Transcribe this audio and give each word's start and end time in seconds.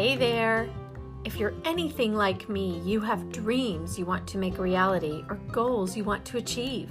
Hey 0.00 0.16
there! 0.16 0.66
If 1.26 1.36
you're 1.36 1.52
anything 1.66 2.14
like 2.14 2.48
me, 2.48 2.80
you 2.86 3.00
have 3.00 3.30
dreams 3.30 3.98
you 3.98 4.06
want 4.06 4.26
to 4.28 4.38
make 4.38 4.56
reality 4.56 5.22
or 5.28 5.34
goals 5.52 5.94
you 5.94 6.04
want 6.04 6.24
to 6.24 6.38
achieve. 6.38 6.88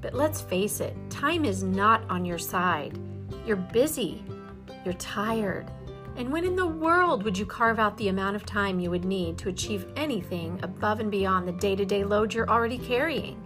But 0.00 0.14
let's 0.14 0.40
face 0.40 0.80
it, 0.80 0.96
time 1.10 1.44
is 1.44 1.62
not 1.62 2.08
on 2.08 2.24
your 2.24 2.38
side. 2.38 2.98
You're 3.44 3.56
busy, 3.56 4.24
you're 4.82 4.94
tired. 4.94 5.70
And 6.16 6.32
when 6.32 6.46
in 6.46 6.56
the 6.56 6.66
world 6.66 7.22
would 7.22 7.36
you 7.36 7.44
carve 7.44 7.78
out 7.78 7.98
the 7.98 8.08
amount 8.08 8.34
of 8.34 8.46
time 8.46 8.80
you 8.80 8.90
would 8.90 9.04
need 9.04 9.36
to 9.36 9.50
achieve 9.50 9.84
anything 9.94 10.58
above 10.62 11.00
and 11.00 11.10
beyond 11.10 11.46
the 11.46 11.52
day 11.52 11.76
to 11.76 11.84
day 11.84 12.02
load 12.02 12.32
you're 12.32 12.48
already 12.48 12.78
carrying? 12.78 13.38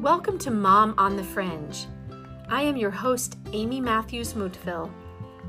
Welcome 0.00 0.36
to 0.38 0.50
Mom 0.50 0.96
on 0.98 1.14
the 1.14 1.22
Fringe. 1.22 1.86
I 2.48 2.62
am 2.62 2.76
your 2.76 2.90
host, 2.90 3.38
Amy 3.52 3.80
Matthews 3.80 4.32
Mutville. 4.32 4.92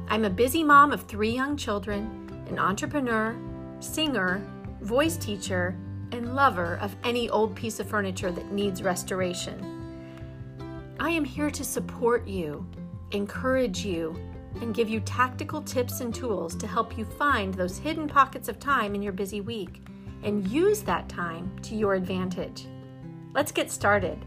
I'm 0.07 0.25
a 0.25 0.29
busy 0.29 0.63
mom 0.63 0.91
of 0.91 1.03
three 1.03 1.31
young 1.31 1.57
children 1.57 2.19
an 2.49 2.59
entrepreneur, 2.59 3.35
singer, 3.79 4.45
voice 4.81 5.17
teacher, 5.17 5.75
and 6.11 6.35
lover 6.35 6.77
of 6.81 6.95
any 7.03 7.29
old 7.29 7.55
piece 7.55 7.79
of 7.79 7.89
furniture 7.89 8.31
that 8.31 8.51
needs 8.51 8.83
restoration. 8.83 9.73
I 10.99 11.09
am 11.09 11.25
here 11.25 11.49
to 11.49 11.63
support 11.63 12.27
you, 12.27 12.65
encourage 13.11 13.83
you, 13.83 14.15
and 14.61 14.75
give 14.75 14.89
you 14.89 14.99
tactical 14.99 15.61
tips 15.61 16.01
and 16.01 16.13
tools 16.13 16.55
to 16.57 16.67
help 16.67 16.97
you 16.97 17.05
find 17.05 17.53
those 17.53 17.77
hidden 17.77 18.07
pockets 18.07 18.47
of 18.49 18.59
time 18.59 18.93
in 18.93 19.01
your 19.01 19.13
busy 19.13 19.41
week 19.41 19.81
and 20.21 20.47
use 20.47 20.81
that 20.81 21.09
time 21.09 21.51
to 21.63 21.75
your 21.75 21.95
advantage. 21.95 22.67
Let's 23.33 23.51
get 23.51 23.71
started. 23.71 24.23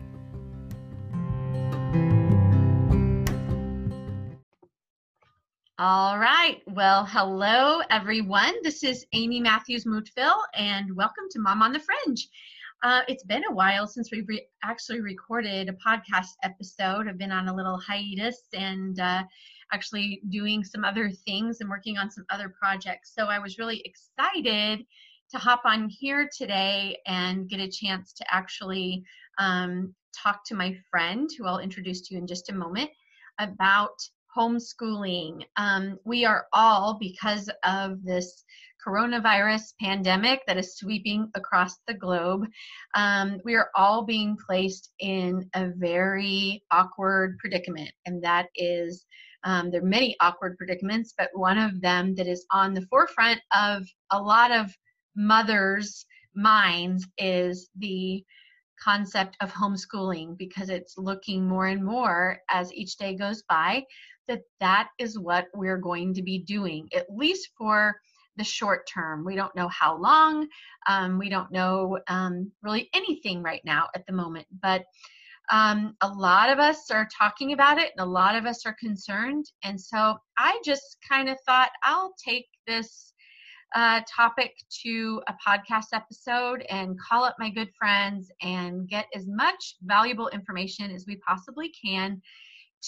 All 5.78 6.18
right. 6.18 6.62
Well, 6.66 7.04
hello, 7.04 7.82
everyone. 7.90 8.54
This 8.62 8.82
is 8.82 9.04
Amy 9.12 9.40
Matthews 9.40 9.84
Mootville, 9.84 10.40
and 10.54 10.96
welcome 10.96 11.24
to 11.32 11.38
Mom 11.38 11.60
on 11.60 11.70
the 11.70 11.80
Fringe. 11.80 12.26
Uh, 12.82 13.02
it's 13.08 13.24
been 13.24 13.44
a 13.44 13.52
while 13.52 13.86
since 13.86 14.10
we 14.10 14.22
re- 14.22 14.46
actually 14.64 15.02
recorded 15.02 15.68
a 15.68 15.74
podcast 15.74 16.30
episode. 16.42 17.06
I've 17.06 17.18
been 17.18 17.30
on 17.30 17.48
a 17.48 17.54
little 17.54 17.78
hiatus 17.78 18.44
and 18.54 18.98
uh, 18.98 19.24
actually 19.70 20.22
doing 20.30 20.64
some 20.64 20.82
other 20.82 21.10
things 21.10 21.60
and 21.60 21.68
working 21.68 21.98
on 21.98 22.10
some 22.10 22.24
other 22.30 22.54
projects. 22.58 23.12
So 23.14 23.26
I 23.26 23.38
was 23.38 23.58
really 23.58 23.82
excited 23.84 24.82
to 25.30 25.36
hop 25.36 25.60
on 25.66 25.90
here 25.90 26.26
today 26.34 26.96
and 27.06 27.50
get 27.50 27.60
a 27.60 27.68
chance 27.68 28.14
to 28.14 28.24
actually 28.34 29.04
um, 29.38 29.94
talk 30.16 30.40
to 30.46 30.54
my 30.54 30.74
friend, 30.90 31.28
who 31.36 31.44
I'll 31.44 31.58
introduce 31.58 32.00
to 32.08 32.14
you 32.14 32.20
in 32.20 32.26
just 32.26 32.48
a 32.48 32.54
moment, 32.54 32.88
about 33.38 33.98
homeschooling. 34.36 35.44
Um, 35.56 35.98
we 36.04 36.24
are 36.24 36.46
all, 36.52 36.98
because 37.00 37.50
of 37.64 38.02
this 38.04 38.44
coronavirus 38.86 39.74
pandemic 39.80 40.42
that 40.46 40.56
is 40.56 40.76
sweeping 40.76 41.28
across 41.34 41.76
the 41.86 41.94
globe, 41.94 42.46
um, 42.94 43.40
we 43.44 43.54
are 43.54 43.70
all 43.74 44.04
being 44.04 44.36
placed 44.46 44.92
in 45.00 45.48
a 45.54 45.70
very 45.76 46.62
awkward 46.70 47.36
predicament. 47.38 47.90
And 48.04 48.22
that 48.22 48.46
is, 48.54 49.04
um, 49.44 49.70
there 49.70 49.82
are 49.82 49.86
many 49.86 50.16
awkward 50.20 50.56
predicaments, 50.56 51.14
but 51.18 51.30
one 51.34 51.58
of 51.58 51.80
them 51.80 52.14
that 52.14 52.28
is 52.28 52.46
on 52.50 52.74
the 52.74 52.86
forefront 52.90 53.40
of 53.52 53.84
a 54.12 54.20
lot 54.20 54.52
of 54.52 54.72
mothers' 55.16 56.06
minds 56.34 57.06
is 57.18 57.70
the 57.76 58.22
concept 58.82 59.36
of 59.40 59.52
homeschooling 59.52 60.36
because 60.36 60.68
it's 60.68 60.98
looking 60.98 61.48
more 61.48 61.66
and 61.66 61.82
more 61.82 62.38
as 62.50 62.72
each 62.74 62.96
day 62.98 63.16
goes 63.16 63.42
by 63.48 63.82
that 64.28 64.42
that 64.60 64.88
is 64.98 65.18
what 65.18 65.46
we're 65.54 65.78
going 65.78 66.14
to 66.14 66.22
be 66.22 66.38
doing, 66.38 66.88
at 66.94 67.06
least 67.10 67.50
for 67.56 68.00
the 68.36 68.44
short 68.44 68.88
term. 68.92 69.24
We 69.24 69.34
don't 69.34 69.54
know 69.56 69.68
how 69.68 69.96
long. 69.96 70.46
Um, 70.88 71.18
we 71.18 71.28
don't 71.28 71.50
know 71.50 71.98
um, 72.08 72.50
really 72.62 72.88
anything 72.94 73.42
right 73.42 73.62
now 73.64 73.88
at 73.94 74.06
the 74.06 74.12
moment. 74.12 74.46
But 74.62 74.84
um, 75.50 75.94
a 76.00 76.08
lot 76.08 76.50
of 76.50 76.58
us 76.58 76.90
are 76.90 77.08
talking 77.16 77.52
about 77.52 77.78
it 77.78 77.92
and 77.96 78.06
a 78.06 78.10
lot 78.10 78.34
of 78.34 78.46
us 78.46 78.66
are 78.66 78.76
concerned. 78.78 79.46
And 79.62 79.80
so 79.80 80.16
I 80.38 80.60
just 80.64 80.98
kind 81.08 81.28
of 81.28 81.38
thought 81.46 81.70
I'll 81.84 82.14
take 82.22 82.46
this 82.66 83.12
uh, 83.74 84.00
topic 84.14 84.52
to 84.82 85.22
a 85.28 85.34
podcast 85.46 85.86
episode 85.92 86.64
and 86.70 86.98
call 87.00 87.24
up 87.24 87.36
my 87.38 87.50
good 87.50 87.70
friends 87.78 88.30
and 88.42 88.88
get 88.88 89.06
as 89.14 89.26
much 89.26 89.76
valuable 89.82 90.28
information 90.28 90.90
as 90.90 91.04
we 91.06 91.16
possibly 91.16 91.70
can 91.84 92.20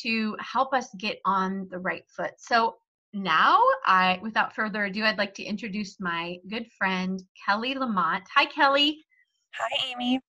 to 0.02 0.36
help 0.40 0.72
us 0.74 0.88
get 0.98 1.18
on 1.24 1.68
the 1.70 1.78
right 1.78 2.04
foot. 2.08 2.32
So 2.38 2.76
now 3.12 3.60
I 3.86 4.18
without 4.22 4.54
further 4.54 4.84
ado, 4.84 5.04
I'd 5.04 5.18
like 5.18 5.34
to 5.34 5.42
introduce 5.42 5.98
my 6.00 6.36
good 6.48 6.66
friend 6.76 7.22
Kelly 7.46 7.74
Lamont. 7.74 8.24
Hi 8.34 8.46
Kelly. 8.46 9.04
Hi 9.54 9.90
Amy. 9.90 10.20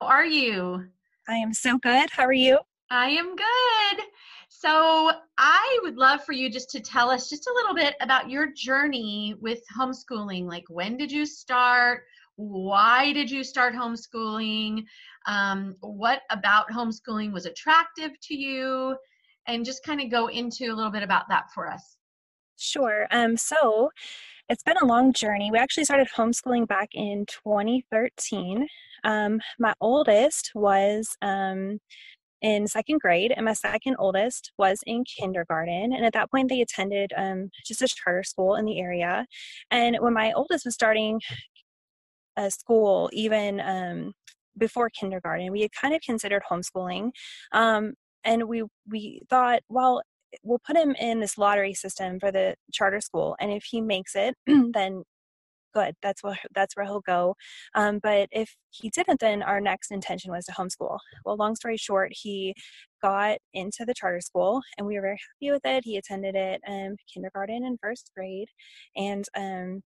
How 0.00 0.08
are 0.08 0.26
you? 0.26 0.86
I 1.28 1.34
am 1.34 1.52
so 1.52 1.78
good. 1.78 2.10
How 2.10 2.24
are 2.24 2.32
you? 2.32 2.58
I 2.90 3.08
am 3.08 3.34
good. 3.34 4.04
So, 4.48 5.10
I 5.36 5.78
would 5.82 5.96
love 5.96 6.24
for 6.24 6.32
you 6.32 6.48
just 6.48 6.70
to 6.70 6.80
tell 6.80 7.10
us 7.10 7.28
just 7.28 7.48
a 7.48 7.52
little 7.52 7.74
bit 7.74 7.96
about 8.00 8.30
your 8.30 8.52
journey 8.52 9.34
with 9.40 9.60
homeschooling. 9.76 10.46
Like, 10.46 10.64
when 10.68 10.96
did 10.96 11.10
you 11.10 11.26
start? 11.26 12.04
Why 12.36 13.12
did 13.12 13.30
you 13.30 13.44
start 13.44 13.74
homeschooling? 13.74 14.84
Um, 15.26 15.76
what 15.80 16.22
about 16.30 16.68
homeschooling 16.70 17.32
was 17.32 17.46
attractive 17.46 18.12
to 18.22 18.34
you? 18.34 18.96
And 19.46 19.64
just 19.64 19.84
kind 19.84 20.00
of 20.00 20.10
go 20.10 20.28
into 20.28 20.72
a 20.72 20.74
little 20.74 20.90
bit 20.90 21.02
about 21.02 21.28
that 21.28 21.44
for 21.54 21.70
us. 21.70 21.96
Sure. 22.56 23.06
Um, 23.10 23.36
so 23.36 23.90
it's 24.48 24.62
been 24.62 24.76
a 24.80 24.86
long 24.86 25.12
journey. 25.12 25.50
We 25.50 25.58
actually 25.58 25.84
started 25.84 26.08
homeschooling 26.16 26.66
back 26.66 26.90
in 26.92 27.26
2013. 27.26 28.66
Um, 29.04 29.40
my 29.58 29.74
oldest 29.80 30.52
was 30.54 31.16
um, 31.22 31.78
in 32.42 32.66
second 32.66 33.00
grade, 33.00 33.32
and 33.34 33.46
my 33.46 33.54
second 33.54 33.96
oldest 33.98 34.52
was 34.58 34.80
in 34.86 35.04
kindergarten. 35.04 35.92
And 35.94 36.04
at 36.04 36.12
that 36.12 36.30
point, 36.30 36.50
they 36.50 36.60
attended 36.60 37.12
um, 37.16 37.50
just 37.64 37.82
a 37.82 37.88
charter 37.88 38.22
school 38.22 38.56
in 38.56 38.66
the 38.66 38.78
area. 38.80 39.26
And 39.70 39.96
when 40.00 40.12
my 40.12 40.32
oldest 40.32 40.64
was 40.64 40.74
starting 40.74 41.20
a 42.36 42.50
school, 42.50 43.10
even 43.12 43.60
um, 43.60 44.12
before 44.58 44.90
kindergarten, 44.90 45.52
we 45.52 45.62
had 45.62 45.72
kind 45.72 45.94
of 45.94 46.00
considered 46.02 46.42
homeschooling. 46.50 47.10
Um, 47.52 47.94
and 48.24 48.44
we 48.48 48.64
we 48.88 49.20
thought, 49.30 49.60
well, 49.68 50.02
we'll 50.42 50.60
put 50.66 50.76
him 50.76 50.94
in 50.98 51.20
this 51.20 51.38
lottery 51.38 51.74
system 51.74 52.18
for 52.20 52.32
the 52.32 52.54
charter 52.72 53.00
school, 53.00 53.36
and 53.40 53.52
if 53.52 53.64
he 53.64 53.80
makes 53.80 54.14
it, 54.16 54.34
then 54.46 55.04
good. 55.74 55.94
That's 56.02 56.22
where 56.22 56.38
that's 56.54 56.76
where 56.76 56.86
he'll 56.86 57.00
go. 57.00 57.34
Um, 57.74 57.98
but 58.02 58.28
if 58.32 58.56
he 58.70 58.88
didn't, 58.90 59.20
then 59.20 59.42
our 59.42 59.60
next 59.60 59.90
intention 59.90 60.30
was 60.30 60.46
to 60.46 60.52
homeschool. 60.52 60.98
Well, 61.24 61.36
long 61.36 61.56
story 61.56 61.76
short, 61.76 62.12
he 62.14 62.54
got 63.02 63.38
into 63.52 63.84
the 63.84 63.94
charter 63.94 64.20
school, 64.20 64.62
and 64.78 64.86
we 64.86 64.94
were 64.94 65.02
very 65.02 65.18
happy 65.40 65.52
with 65.52 65.62
it. 65.64 65.84
He 65.84 65.96
attended 65.98 66.36
it 66.36 66.60
um, 66.66 66.96
kindergarten 67.12 67.64
and 67.64 67.78
first 67.82 68.10
grade, 68.16 68.48
and 68.96 69.24
um, 69.36 69.82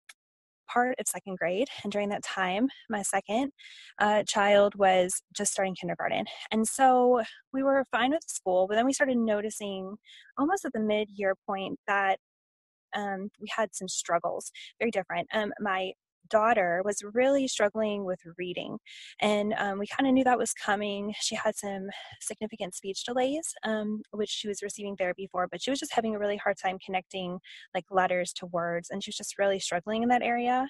part 0.72 0.94
of 0.98 1.06
second 1.06 1.38
grade. 1.38 1.68
And 1.82 1.92
during 1.92 2.08
that 2.10 2.22
time, 2.22 2.68
my 2.88 3.02
second 3.02 3.52
uh, 3.98 4.22
child 4.24 4.74
was 4.76 5.22
just 5.34 5.52
starting 5.52 5.74
kindergarten. 5.74 6.24
And 6.50 6.66
so 6.66 7.22
we 7.52 7.62
were 7.62 7.84
fine 7.90 8.10
with 8.10 8.24
school, 8.26 8.66
but 8.68 8.76
then 8.76 8.86
we 8.86 8.92
started 8.92 9.16
noticing 9.16 9.96
almost 10.36 10.64
at 10.64 10.72
the 10.72 10.80
mid 10.80 11.08
year 11.10 11.34
point 11.46 11.78
that 11.86 12.18
um, 12.96 13.28
we 13.40 13.48
had 13.54 13.74
some 13.74 13.88
struggles, 13.88 14.50
very 14.78 14.90
different. 14.90 15.28
Um, 15.34 15.52
my 15.60 15.92
daughter 16.30 16.82
was 16.84 17.02
really 17.14 17.48
struggling 17.48 18.04
with 18.04 18.20
reading, 18.36 18.78
and 19.20 19.54
um, 19.58 19.78
we 19.78 19.86
kind 19.86 20.06
of 20.06 20.14
knew 20.14 20.24
that 20.24 20.38
was 20.38 20.52
coming. 20.52 21.14
She 21.20 21.34
had 21.34 21.56
some 21.56 21.88
significant 22.20 22.74
speech 22.74 23.04
delays, 23.04 23.52
um, 23.64 24.02
which 24.12 24.30
she 24.30 24.48
was 24.48 24.62
receiving 24.62 24.96
therapy 24.96 25.28
for, 25.30 25.48
but 25.50 25.62
she 25.62 25.70
was 25.70 25.80
just 25.80 25.94
having 25.94 26.14
a 26.14 26.18
really 26.18 26.36
hard 26.36 26.56
time 26.56 26.78
connecting 26.84 27.38
like 27.74 27.84
letters 27.90 28.32
to 28.34 28.46
words, 28.46 28.90
and 28.90 29.02
she 29.02 29.08
was 29.10 29.16
just 29.16 29.38
really 29.38 29.58
struggling 29.58 30.02
in 30.02 30.08
that 30.08 30.22
area. 30.22 30.66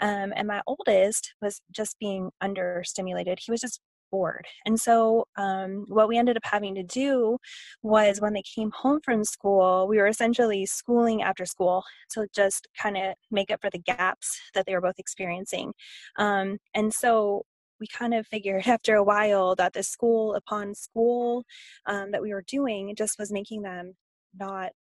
Um, 0.00 0.32
and 0.36 0.48
my 0.48 0.62
oldest 0.66 1.34
was 1.40 1.60
just 1.72 1.98
being 1.98 2.30
understimulated. 2.42 3.38
He 3.40 3.50
was 3.50 3.60
just 3.60 3.80
bored. 4.10 4.46
And 4.64 4.78
so, 4.78 5.26
um, 5.36 5.84
what 5.88 6.08
we 6.08 6.18
ended 6.18 6.36
up 6.36 6.44
having 6.44 6.74
to 6.76 6.82
do 6.82 7.38
was 7.82 8.20
when 8.20 8.32
they 8.32 8.42
came 8.42 8.70
home 8.70 9.00
from 9.04 9.24
school, 9.24 9.86
we 9.88 9.98
were 9.98 10.06
essentially 10.06 10.66
schooling 10.66 11.22
after 11.22 11.44
school 11.46 11.84
to 12.10 12.26
just 12.34 12.68
kind 12.80 12.96
of 12.96 13.14
make 13.30 13.50
up 13.50 13.60
for 13.60 13.70
the 13.70 13.78
gaps 13.78 14.40
that 14.54 14.66
they 14.66 14.74
were 14.74 14.80
both 14.80 14.98
experiencing. 14.98 15.72
Um, 16.16 16.58
and 16.74 16.92
so, 16.92 17.42
we 17.80 17.86
kind 17.86 18.14
of 18.14 18.26
figured 18.26 18.66
after 18.66 18.94
a 18.94 19.04
while 19.04 19.54
that 19.56 19.72
the 19.72 19.82
school 19.82 20.34
upon 20.34 20.74
school 20.74 21.44
um, 21.86 22.10
that 22.12 22.22
we 22.22 22.32
were 22.32 22.44
doing 22.46 22.94
just 22.96 23.18
was 23.18 23.32
making 23.32 23.62
them 23.62 23.94
not 24.38 24.72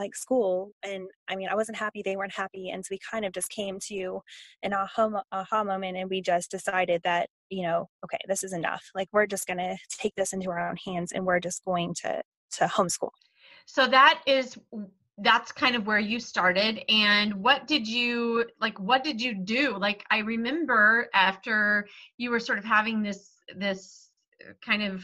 like 0.00 0.16
school 0.16 0.72
and 0.82 1.06
i 1.28 1.36
mean 1.36 1.48
i 1.48 1.54
wasn't 1.54 1.76
happy 1.76 2.02
they 2.02 2.16
weren't 2.16 2.34
happy 2.34 2.70
and 2.70 2.84
so 2.84 2.88
we 2.90 2.98
kind 3.10 3.24
of 3.24 3.32
just 3.32 3.50
came 3.50 3.78
to 3.78 4.20
an 4.62 4.72
aha, 4.72 5.22
aha 5.30 5.62
moment 5.62 5.96
and 5.96 6.08
we 6.08 6.22
just 6.22 6.50
decided 6.50 7.02
that 7.04 7.28
you 7.50 7.62
know 7.62 7.88
okay 8.04 8.18
this 8.28 8.42
is 8.42 8.52
enough. 8.52 8.84
Like 8.94 9.08
we're 9.12 9.26
just 9.26 9.46
going 9.46 9.58
to 9.58 9.76
take 9.90 10.14
this 10.16 10.32
into 10.32 10.50
our 10.50 10.68
own 10.68 10.76
hands 10.84 11.12
and 11.12 11.24
we're 11.24 11.40
just 11.40 11.64
going 11.64 11.94
to 12.02 12.22
to 12.52 12.64
homeschool. 12.64 13.10
So 13.66 13.86
that 13.86 14.22
is 14.26 14.58
that's 15.22 15.52
kind 15.52 15.76
of 15.76 15.86
where 15.86 15.98
you 15.98 16.18
started 16.18 16.82
and 16.88 17.34
what 17.34 17.66
did 17.66 17.86
you 17.86 18.46
like 18.60 18.78
what 18.80 19.04
did 19.04 19.20
you 19.20 19.34
do? 19.34 19.76
Like 19.76 20.04
i 20.10 20.18
remember 20.18 21.08
after 21.14 21.86
you 22.16 22.30
were 22.30 22.40
sort 22.40 22.58
of 22.58 22.64
having 22.64 23.02
this 23.02 23.30
this 23.56 24.10
kind 24.64 24.82
of 24.82 25.02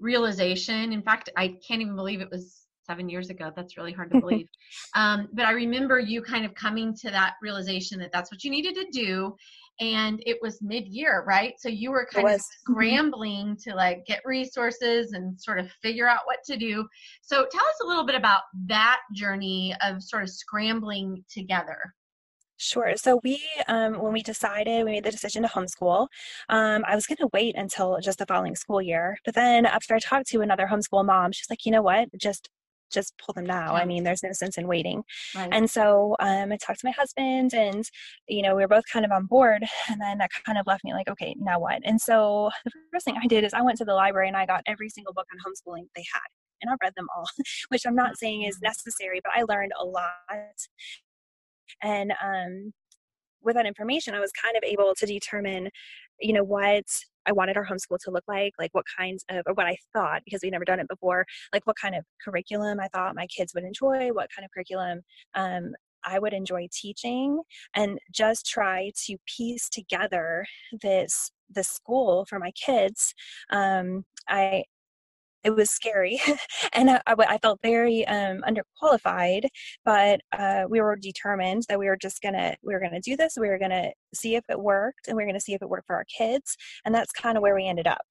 realization 0.00 0.92
in 0.92 1.02
fact 1.02 1.30
i 1.36 1.48
can't 1.66 1.80
even 1.80 1.94
believe 1.94 2.20
it 2.20 2.30
was 2.30 2.66
seven 2.86 3.08
years 3.08 3.30
ago 3.30 3.50
that's 3.56 3.76
really 3.76 3.92
hard 3.92 4.10
to 4.10 4.20
believe 4.24 4.48
um, 4.94 5.28
but 5.32 5.46
i 5.46 5.52
remember 5.52 5.98
you 5.98 6.20
kind 6.20 6.44
of 6.44 6.54
coming 6.54 6.94
to 6.94 7.10
that 7.10 7.34
realization 7.40 7.98
that 7.98 8.10
that's 8.12 8.30
what 8.30 8.44
you 8.44 8.50
needed 8.50 8.74
to 8.74 8.86
do 8.92 9.34
and 9.80 10.22
it 10.24 10.38
was 10.40 10.62
mid-year 10.62 11.24
right 11.26 11.54
so 11.58 11.68
you 11.68 11.90
were 11.90 12.06
kind 12.10 12.26
of 12.28 12.40
mm-hmm. 12.40 12.72
scrambling 12.72 13.56
to 13.56 13.74
like 13.74 14.04
get 14.06 14.20
resources 14.24 15.12
and 15.12 15.40
sort 15.40 15.58
of 15.58 15.70
figure 15.82 16.08
out 16.08 16.20
what 16.24 16.38
to 16.44 16.56
do 16.56 16.86
so 17.22 17.46
tell 17.50 17.64
us 17.64 17.80
a 17.82 17.86
little 17.86 18.06
bit 18.06 18.14
about 18.14 18.42
that 18.66 19.00
journey 19.14 19.74
of 19.82 20.02
sort 20.02 20.22
of 20.22 20.30
scrambling 20.30 21.24
together 21.28 21.78
Sure. 22.56 22.92
So 22.96 23.20
we, 23.24 23.42
um, 23.66 24.00
when 24.00 24.12
we 24.12 24.22
decided, 24.22 24.84
we 24.84 24.92
made 24.92 25.04
the 25.04 25.10
decision 25.10 25.42
to 25.42 25.48
homeschool. 25.48 26.06
Um, 26.48 26.84
I 26.86 26.94
was 26.94 27.04
going 27.04 27.18
to 27.18 27.28
wait 27.32 27.56
until 27.56 27.98
just 28.00 28.18
the 28.20 28.26
following 28.26 28.54
school 28.54 28.80
year, 28.80 29.18
but 29.24 29.34
then 29.34 29.66
after 29.66 29.94
I 29.94 29.98
talked 29.98 30.28
to 30.28 30.40
another 30.40 30.68
homeschool 30.70 31.04
mom, 31.04 31.32
she's 31.32 31.50
like, 31.50 31.66
you 31.66 31.72
know 31.72 31.82
what, 31.82 32.08
just 32.16 32.48
just 32.94 33.18
pull 33.18 33.32
them 33.34 33.44
now. 33.44 33.74
Yeah. 33.74 33.82
I 33.82 33.84
mean, 33.84 34.04
there's 34.04 34.22
no 34.22 34.32
sense 34.32 34.56
in 34.56 34.66
waiting. 34.66 35.02
Right. 35.34 35.48
And 35.52 35.68
so 35.68 36.16
um, 36.20 36.52
I 36.52 36.56
talked 36.56 36.80
to 36.80 36.86
my 36.86 36.92
husband, 36.92 37.52
and 37.52 37.84
you 38.28 38.42
know, 38.42 38.54
we 38.54 38.62
were 38.62 38.68
both 38.68 38.84
kind 38.90 39.04
of 39.04 39.12
on 39.12 39.26
board. 39.26 39.64
And 39.90 40.00
then 40.00 40.18
that 40.18 40.30
kind 40.46 40.58
of 40.58 40.66
left 40.66 40.84
me 40.84 40.94
like, 40.94 41.08
okay, 41.08 41.36
now 41.38 41.58
what? 41.58 41.80
And 41.84 42.00
so 42.00 42.50
the 42.64 42.70
first 42.92 43.04
thing 43.04 43.16
I 43.22 43.26
did 43.26 43.44
is 43.44 43.52
I 43.52 43.62
went 43.62 43.78
to 43.78 43.84
the 43.84 43.94
library 43.94 44.28
and 44.28 44.36
I 44.36 44.46
got 44.46 44.62
every 44.66 44.88
single 44.88 45.12
book 45.12 45.26
on 45.32 45.38
homeschooling 45.38 45.86
they 45.94 46.04
had, 46.12 46.28
and 46.62 46.70
I 46.70 46.74
read 46.82 46.94
them 46.96 47.08
all, 47.16 47.26
which 47.68 47.82
I'm 47.86 47.96
not 47.96 48.16
saying 48.16 48.42
is 48.44 48.60
necessary, 48.62 49.20
but 49.22 49.32
I 49.36 49.42
learned 49.42 49.72
a 49.80 49.84
lot. 49.84 50.08
And 51.82 52.12
um, 52.22 52.72
with 53.44 53.56
that 53.56 53.66
information, 53.66 54.14
I 54.14 54.20
was 54.20 54.32
kind 54.32 54.56
of 54.56 54.62
able 54.64 54.94
to 54.96 55.06
determine, 55.06 55.70
you 56.20 56.32
know, 56.32 56.44
what 56.44 56.84
I 57.26 57.32
wanted 57.32 57.56
our 57.56 57.66
homeschool 57.66 57.98
to 58.04 58.10
look 58.10 58.24
like, 58.28 58.52
like 58.58 58.72
what 58.72 58.84
kinds 58.98 59.24
of, 59.30 59.42
or 59.46 59.54
what 59.54 59.66
I 59.66 59.76
thought, 59.92 60.22
because 60.24 60.40
we'd 60.42 60.52
never 60.52 60.64
done 60.64 60.80
it 60.80 60.88
before, 60.88 61.24
like 61.52 61.66
what 61.66 61.76
kind 61.76 61.94
of 61.94 62.04
curriculum 62.22 62.80
I 62.80 62.88
thought 62.88 63.14
my 63.14 63.26
kids 63.26 63.54
would 63.54 63.64
enjoy, 63.64 64.10
what 64.12 64.28
kind 64.34 64.44
of 64.44 64.50
curriculum 64.52 65.00
um, 65.34 65.72
I 66.04 66.18
would 66.18 66.34
enjoy 66.34 66.68
teaching, 66.70 67.40
and 67.74 67.98
just 68.12 68.46
try 68.46 68.92
to 69.06 69.16
piece 69.26 69.68
together 69.68 70.44
this 70.82 71.30
this 71.50 71.68
school 71.68 72.26
for 72.28 72.38
my 72.38 72.50
kids. 72.52 73.14
Um, 73.50 74.04
I 74.28 74.64
it 75.44 75.54
was 75.54 75.70
scary 75.70 76.20
and 76.72 76.90
I, 76.90 77.00
I, 77.06 77.38
felt 77.38 77.60
very 77.62 78.06
um, 78.06 78.42
underqualified 78.42 79.46
but 79.84 80.20
uh, 80.32 80.64
we 80.68 80.80
were 80.80 80.96
determined 80.96 81.64
that 81.68 81.78
we 81.78 81.86
were 81.86 81.96
just 81.96 82.22
gonna 82.22 82.56
we 82.62 82.72
were 82.74 82.80
gonna 82.80 83.00
do 83.00 83.16
this 83.16 83.34
we 83.38 83.48
were 83.48 83.58
gonna 83.58 83.90
see 84.14 84.34
if 84.34 84.44
it 84.48 84.58
worked 84.58 85.06
and 85.06 85.16
we 85.16 85.22
are 85.22 85.26
gonna 85.26 85.40
see 85.40 85.54
if 85.54 85.62
it 85.62 85.68
worked 85.68 85.86
for 85.86 85.96
our 85.96 86.04
kids 86.04 86.56
and 86.84 86.94
that's 86.94 87.12
kind 87.12 87.36
of 87.36 87.42
where 87.42 87.54
we 87.54 87.66
ended 87.66 87.86
up 87.86 88.04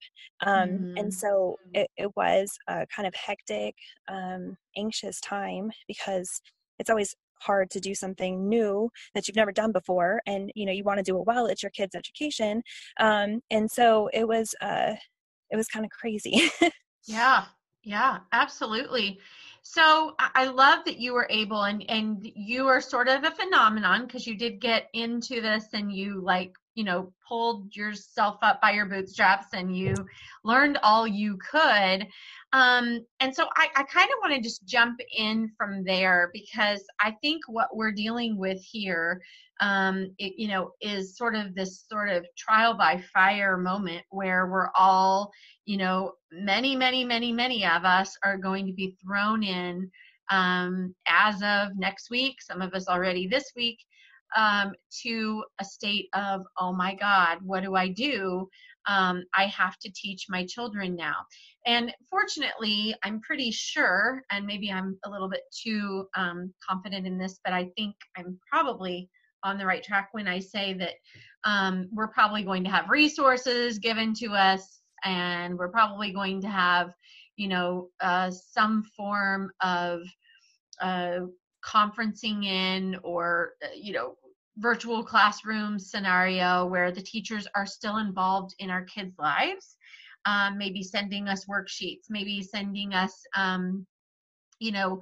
um, 0.46 0.68
mm-hmm. 0.68 0.96
and 0.96 1.12
so 1.12 1.56
it, 1.72 1.90
it 1.96 2.10
was 2.16 2.50
a 2.68 2.86
kind 2.94 3.06
of 3.06 3.14
hectic 3.14 3.74
um, 4.08 4.56
anxious 4.76 5.20
time 5.20 5.70
because 5.88 6.40
it's 6.78 6.90
always 6.90 7.14
hard 7.40 7.70
to 7.70 7.80
do 7.80 7.94
something 7.94 8.48
new 8.48 8.88
that 9.14 9.26
you've 9.26 9.36
never 9.36 9.52
done 9.52 9.72
before 9.72 10.22
and 10.26 10.50
you 10.54 10.64
know 10.64 10.72
you 10.72 10.84
want 10.84 10.98
to 10.98 11.02
do 11.02 11.18
it 11.18 11.26
well 11.26 11.46
it's 11.46 11.62
your 11.62 11.70
kids 11.70 11.94
education 11.94 12.62
um, 13.00 13.40
and 13.50 13.70
so 13.70 14.08
it 14.12 14.26
was 14.26 14.54
uh, 14.60 14.94
it 15.50 15.56
was 15.56 15.68
kind 15.68 15.84
of 15.84 15.90
crazy 15.90 16.50
Yeah, 17.06 17.44
yeah, 17.82 18.20
absolutely. 18.32 19.18
So 19.62 20.14
I 20.18 20.46
love 20.46 20.84
that 20.84 20.98
you 20.98 21.14
were 21.14 21.26
able 21.30 21.62
and 21.62 21.82
and 21.88 22.30
you 22.34 22.66
are 22.68 22.80
sort 22.80 23.08
of 23.08 23.24
a 23.24 23.30
phenomenon 23.30 24.06
because 24.06 24.26
you 24.26 24.36
did 24.36 24.60
get 24.60 24.90
into 24.92 25.40
this 25.40 25.68
and 25.72 25.90
you 25.90 26.20
like 26.20 26.54
you 26.74 26.84
know 26.84 27.12
pulled 27.26 27.74
yourself 27.74 28.36
up 28.42 28.60
by 28.60 28.72
your 28.72 28.86
bootstraps 28.86 29.48
and 29.52 29.76
you 29.76 29.94
learned 30.44 30.78
all 30.82 31.06
you 31.06 31.38
could. 31.38 32.06
Um, 32.52 33.04
and 33.18 33.34
so 33.34 33.48
i, 33.56 33.68
I 33.74 33.82
kind 33.82 34.08
of 34.10 34.18
want 34.22 34.34
to 34.34 34.40
just 34.40 34.64
jump 34.64 35.00
in 35.16 35.50
from 35.58 35.82
there 35.82 36.30
because 36.32 36.84
i 37.00 37.10
think 37.20 37.42
what 37.48 37.76
we're 37.76 37.90
dealing 37.90 38.38
with 38.38 38.62
here 38.62 39.20
um, 39.60 40.10
it, 40.18 40.34
you 40.36 40.48
know 40.48 40.72
is 40.80 41.16
sort 41.16 41.34
of 41.34 41.54
this 41.54 41.84
sort 41.90 42.08
of 42.08 42.26
trial 42.36 42.74
by 42.74 43.02
fire 43.12 43.56
moment 43.56 44.02
where 44.10 44.46
we're 44.46 44.70
all 44.76 45.32
you 45.64 45.76
know 45.76 46.12
many 46.32 46.76
many 46.76 47.04
many 47.04 47.32
many 47.32 47.64
of 47.64 47.84
us 47.84 48.16
are 48.24 48.38
going 48.38 48.66
to 48.66 48.72
be 48.72 48.96
thrown 49.04 49.42
in 49.42 49.90
um, 50.30 50.94
as 51.08 51.36
of 51.42 51.76
next 51.76 52.10
week 52.10 52.40
some 52.40 52.62
of 52.62 52.72
us 52.74 52.88
already 52.88 53.26
this 53.26 53.52
week 53.56 53.78
um, 54.34 54.72
to 55.02 55.44
a 55.60 55.64
state 55.64 56.08
of, 56.14 56.42
oh 56.58 56.72
my 56.72 56.94
God, 56.94 57.38
what 57.42 57.62
do 57.62 57.74
I 57.74 57.88
do? 57.88 58.48
Um, 58.86 59.24
I 59.34 59.46
have 59.46 59.78
to 59.78 59.92
teach 59.94 60.26
my 60.28 60.44
children 60.44 60.94
now. 60.94 61.16
And 61.66 61.92
fortunately, 62.10 62.94
I'm 63.02 63.20
pretty 63.20 63.50
sure, 63.50 64.22
and 64.30 64.44
maybe 64.44 64.70
I'm 64.70 64.98
a 65.04 65.10
little 65.10 65.28
bit 65.28 65.42
too 65.52 66.06
um, 66.16 66.52
confident 66.68 67.06
in 67.06 67.16
this, 67.16 67.40
but 67.44 67.54
I 67.54 67.70
think 67.76 67.94
I'm 68.16 68.38
probably 68.50 69.08
on 69.42 69.58
the 69.58 69.66
right 69.66 69.82
track 69.82 70.08
when 70.12 70.28
I 70.28 70.38
say 70.38 70.74
that 70.74 70.94
um, 71.44 71.88
we're 71.92 72.08
probably 72.08 72.42
going 72.42 72.64
to 72.64 72.70
have 72.70 72.88
resources 72.90 73.78
given 73.78 74.14
to 74.14 74.32
us, 74.32 74.80
and 75.04 75.56
we're 75.56 75.68
probably 75.68 76.12
going 76.12 76.40
to 76.42 76.48
have, 76.48 76.92
you 77.36 77.48
know, 77.48 77.88
uh, 78.00 78.30
some 78.30 78.82
form 78.96 79.50
of 79.62 80.00
uh, 80.80 81.20
conferencing 81.64 82.44
in 82.44 82.96
or 83.02 83.52
uh, 83.62 83.68
you 83.74 83.92
know 83.92 84.16
virtual 84.58 85.02
classroom 85.02 85.78
scenario 85.78 86.66
where 86.66 86.92
the 86.92 87.02
teachers 87.02 87.46
are 87.54 87.66
still 87.66 87.98
involved 87.98 88.54
in 88.58 88.70
our 88.70 88.84
kids' 88.84 89.18
lives, 89.18 89.76
um, 90.26 90.56
maybe 90.56 90.82
sending 90.82 91.28
us 91.28 91.46
worksheets, 91.46 92.04
maybe 92.08 92.42
sending 92.42 92.94
us, 92.94 93.24
um, 93.36 93.86
you 94.60 94.72
know, 94.72 95.00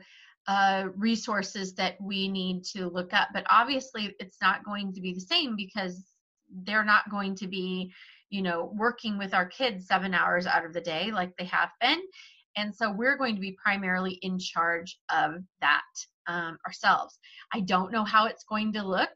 uh, 0.49 0.89
resources 0.97 1.75
that 1.75 2.01
we 2.01 2.29
need 2.29 2.65
to 2.65 2.89
look 2.89 3.13
up. 3.13 3.29
But 3.33 3.45
obviously, 3.49 4.15
it's 4.19 4.39
not 4.41 4.65
going 4.65 4.93
to 4.93 5.01
be 5.01 5.13
the 5.13 5.21
same 5.21 5.55
because 5.55 6.03
they're 6.65 6.85
not 6.85 7.11
going 7.11 7.37
to 7.37 7.47
be, 7.47 7.93
you 8.31 8.43
know, 8.43 8.73
working 8.75 9.19
with 9.19 9.35
our 9.35 9.47
kids 9.47 9.87
seven 9.87 10.15
hours 10.15 10.47
out 10.47 10.65
of 10.65 10.73
the 10.73 10.81
day 10.81 11.11
like 11.13 11.37
they 11.37 11.45
have 11.45 11.71
been. 11.81 12.01
And 12.57 12.75
so 12.75 12.91
we're 12.91 13.17
going 13.17 13.35
to 13.35 13.41
be 13.41 13.57
primarily 13.63 14.19
in 14.23 14.39
charge 14.39 14.99
of 15.11 15.37
that 15.61 15.83
um, 16.27 16.59
ourselves. 16.67 17.19
I 17.53 17.61
don't 17.61 17.93
know 17.93 18.05
how 18.05 18.27
it's 18.27 18.45
going 18.45 18.73
to 18.75 18.87
look. 18.87 19.11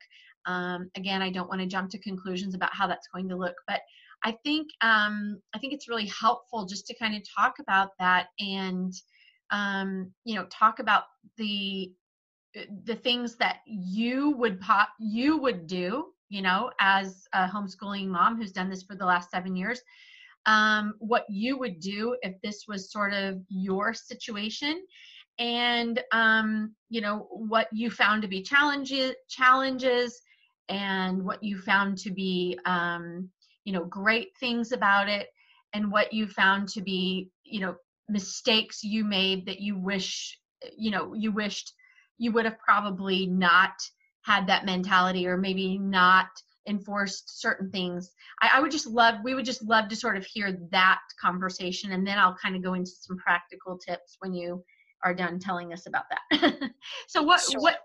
Um, 0.46 0.90
again, 0.96 1.22
I 1.22 1.30
don't 1.30 1.48
want 1.48 1.60
to 1.60 1.66
jump 1.66 1.90
to 1.90 1.98
conclusions 1.98 2.54
about 2.54 2.74
how 2.74 2.86
that's 2.86 3.08
going 3.12 3.28
to 3.28 3.36
look, 3.36 3.54
but 3.66 3.80
I 4.24 4.32
think 4.44 4.68
um, 4.80 5.40
I 5.54 5.58
think 5.58 5.72
it's 5.72 5.88
really 5.88 6.06
helpful 6.06 6.66
just 6.66 6.86
to 6.86 6.96
kind 6.96 7.16
of 7.16 7.22
talk 7.36 7.54
about 7.60 7.90
that 7.98 8.28
and 8.38 8.92
um, 9.50 10.12
you 10.24 10.34
know 10.34 10.46
talk 10.46 10.78
about 10.78 11.04
the 11.36 11.92
the 12.84 12.94
things 12.96 13.36
that 13.36 13.58
you 13.66 14.30
would 14.32 14.60
pop 14.60 14.88
you 14.98 15.36
would 15.36 15.66
do 15.66 16.06
you 16.28 16.40
know 16.42 16.70
as 16.80 17.24
a 17.34 17.46
homeschooling 17.46 18.06
mom 18.06 18.36
who's 18.36 18.52
done 18.52 18.70
this 18.70 18.82
for 18.82 18.96
the 18.96 19.04
last 19.04 19.30
seven 19.30 19.54
years 19.54 19.80
um, 20.46 20.94
what 20.98 21.26
you 21.28 21.58
would 21.58 21.80
do 21.80 22.16
if 22.22 22.34
this 22.42 22.64
was 22.66 22.90
sort 22.90 23.12
of 23.12 23.40
your 23.48 23.92
situation 23.92 24.82
and 25.38 26.02
um, 26.12 26.74
you 26.88 27.00
know 27.00 27.28
what 27.30 27.68
you 27.72 27.90
found 27.90 28.22
to 28.22 28.28
be 28.28 28.42
challenges 28.42 29.14
challenges 29.28 30.22
and 30.68 31.24
what 31.24 31.42
you 31.42 31.58
found 31.58 31.98
to 31.98 32.10
be 32.10 32.58
um, 32.64 33.28
you 33.64 33.72
know 33.72 33.84
great 33.84 34.28
things 34.38 34.72
about 34.72 35.08
it 35.08 35.28
and 35.72 35.90
what 35.90 36.12
you 36.12 36.26
found 36.26 36.68
to 36.68 36.80
be 36.80 37.30
you 37.44 37.60
know 37.60 37.74
mistakes 38.08 38.82
you 38.84 39.04
made 39.04 39.46
that 39.46 39.60
you 39.60 39.76
wish 39.76 40.38
you 40.76 40.90
know 40.90 41.14
you 41.14 41.32
wished 41.32 41.72
you 42.18 42.32
would 42.32 42.44
have 42.44 42.58
probably 42.58 43.26
not 43.26 43.72
had 44.22 44.46
that 44.46 44.64
mentality 44.64 45.26
or 45.26 45.36
maybe 45.36 45.78
not 45.78 46.28
enforced 46.68 47.40
certain 47.40 47.70
things. 47.70 48.10
I, 48.42 48.50
I, 48.54 48.60
would 48.60 48.72
just 48.72 48.86
love 48.86 49.16
we 49.22 49.34
would 49.34 49.44
just 49.44 49.62
love 49.62 49.88
to 49.88 49.96
sort 49.96 50.16
of 50.16 50.26
hear 50.26 50.58
that 50.72 51.00
conversation 51.20 51.92
and 51.92 52.06
then 52.06 52.18
i'll 52.18 52.36
kind 52.42 52.56
of 52.56 52.62
go 52.62 52.74
into 52.74 52.90
some 52.90 53.16
practical 53.18 53.78
tips 53.78 54.16
when 54.18 54.32
you 54.32 54.64
are 55.04 55.14
done 55.14 55.38
telling 55.38 55.72
us 55.72 55.86
about 55.86 56.04
that. 56.10 56.70
so 57.08 57.22
what 57.22 57.40
sure. 57.40 57.60
what 57.60 57.78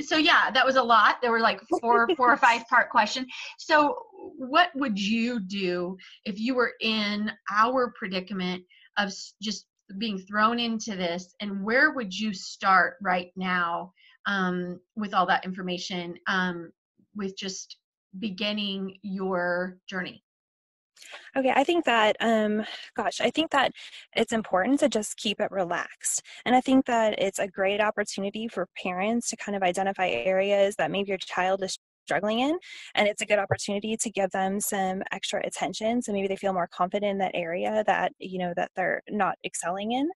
so 0.00 0.16
yeah, 0.16 0.50
that 0.50 0.64
was 0.64 0.76
a 0.76 0.82
lot. 0.82 1.16
There 1.22 1.30
were 1.30 1.40
like 1.40 1.60
four 1.80 2.08
four 2.16 2.32
or 2.32 2.36
five 2.36 2.66
part 2.68 2.90
question. 2.90 3.26
So 3.58 3.96
what 4.36 4.70
would 4.74 4.98
you 4.98 5.40
do 5.40 5.96
if 6.24 6.38
you 6.38 6.54
were 6.54 6.72
in 6.80 7.30
our 7.52 7.92
predicament 7.98 8.64
of 8.98 9.12
just 9.40 9.66
being 9.98 10.18
thrown 10.18 10.58
into 10.58 10.96
this 10.96 11.34
and 11.40 11.64
where 11.64 11.92
would 11.92 12.14
you 12.14 12.34
start 12.34 12.96
right 13.00 13.30
now 13.36 13.92
um, 14.26 14.78
with 14.96 15.14
all 15.14 15.24
that 15.26 15.44
information 15.46 16.14
um, 16.26 16.70
with 17.16 17.36
just 17.38 17.78
beginning 18.18 18.98
your 19.02 19.78
journey? 19.88 20.22
Okay, 21.36 21.52
I 21.54 21.64
think 21.64 21.84
that, 21.84 22.16
um, 22.20 22.64
gosh, 22.96 23.20
I 23.20 23.30
think 23.30 23.50
that 23.52 23.72
it's 24.16 24.32
important 24.32 24.80
to 24.80 24.88
just 24.88 25.16
keep 25.16 25.40
it 25.40 25.50
relaxed. 25.50 26.22
And 26.44 26.54
I 26.56 26.60
think 26.60 26.86
that 26.86 27.18
it's 27.20 27.38
a 27.38 27.48
great 27.48 27.80
opportunity 27.80 28.48
for 28.48 28.68
parents 28.82 29.28
to 29.30 29.36
kind 29.36 29.56
of 29.56 29.62
identify 29.62 30.08
areas 30.08 30.76
that 30.76 30.90
maybe 30.90 31.08
your 31.08 31.18
child 31.18 31.62
is 31.62 31.78
struggling 32.06 32.40
in 32.40 32.58
and 32.94 33.06
it's 33.06 33.20
a 33.20 33.26
good 33.26 33.38
opportunity 33.38 33.94
to 33.94 34.08
give 34.10 34.30
them 34.30 34.58
some 34.60 35.02
extra 35.12 35.46
attention 35.46 36.00
so 36.00 36.10
maybe 36.10 36.26
they 36.26 36.36
feel 36.36 36.54
more 36.54 36.66
confident 36.72 37.10
in 37.10 37.18
that 37.18 37.32
area 37.34 37.84
that 37.86 38.12
you 38.18 38.38
know 38.38 38.54
that 38.56 38.70
they're 38.74 39.02
not 39.10 39.36
excelling 39.44 39.92
in 39.92 40.08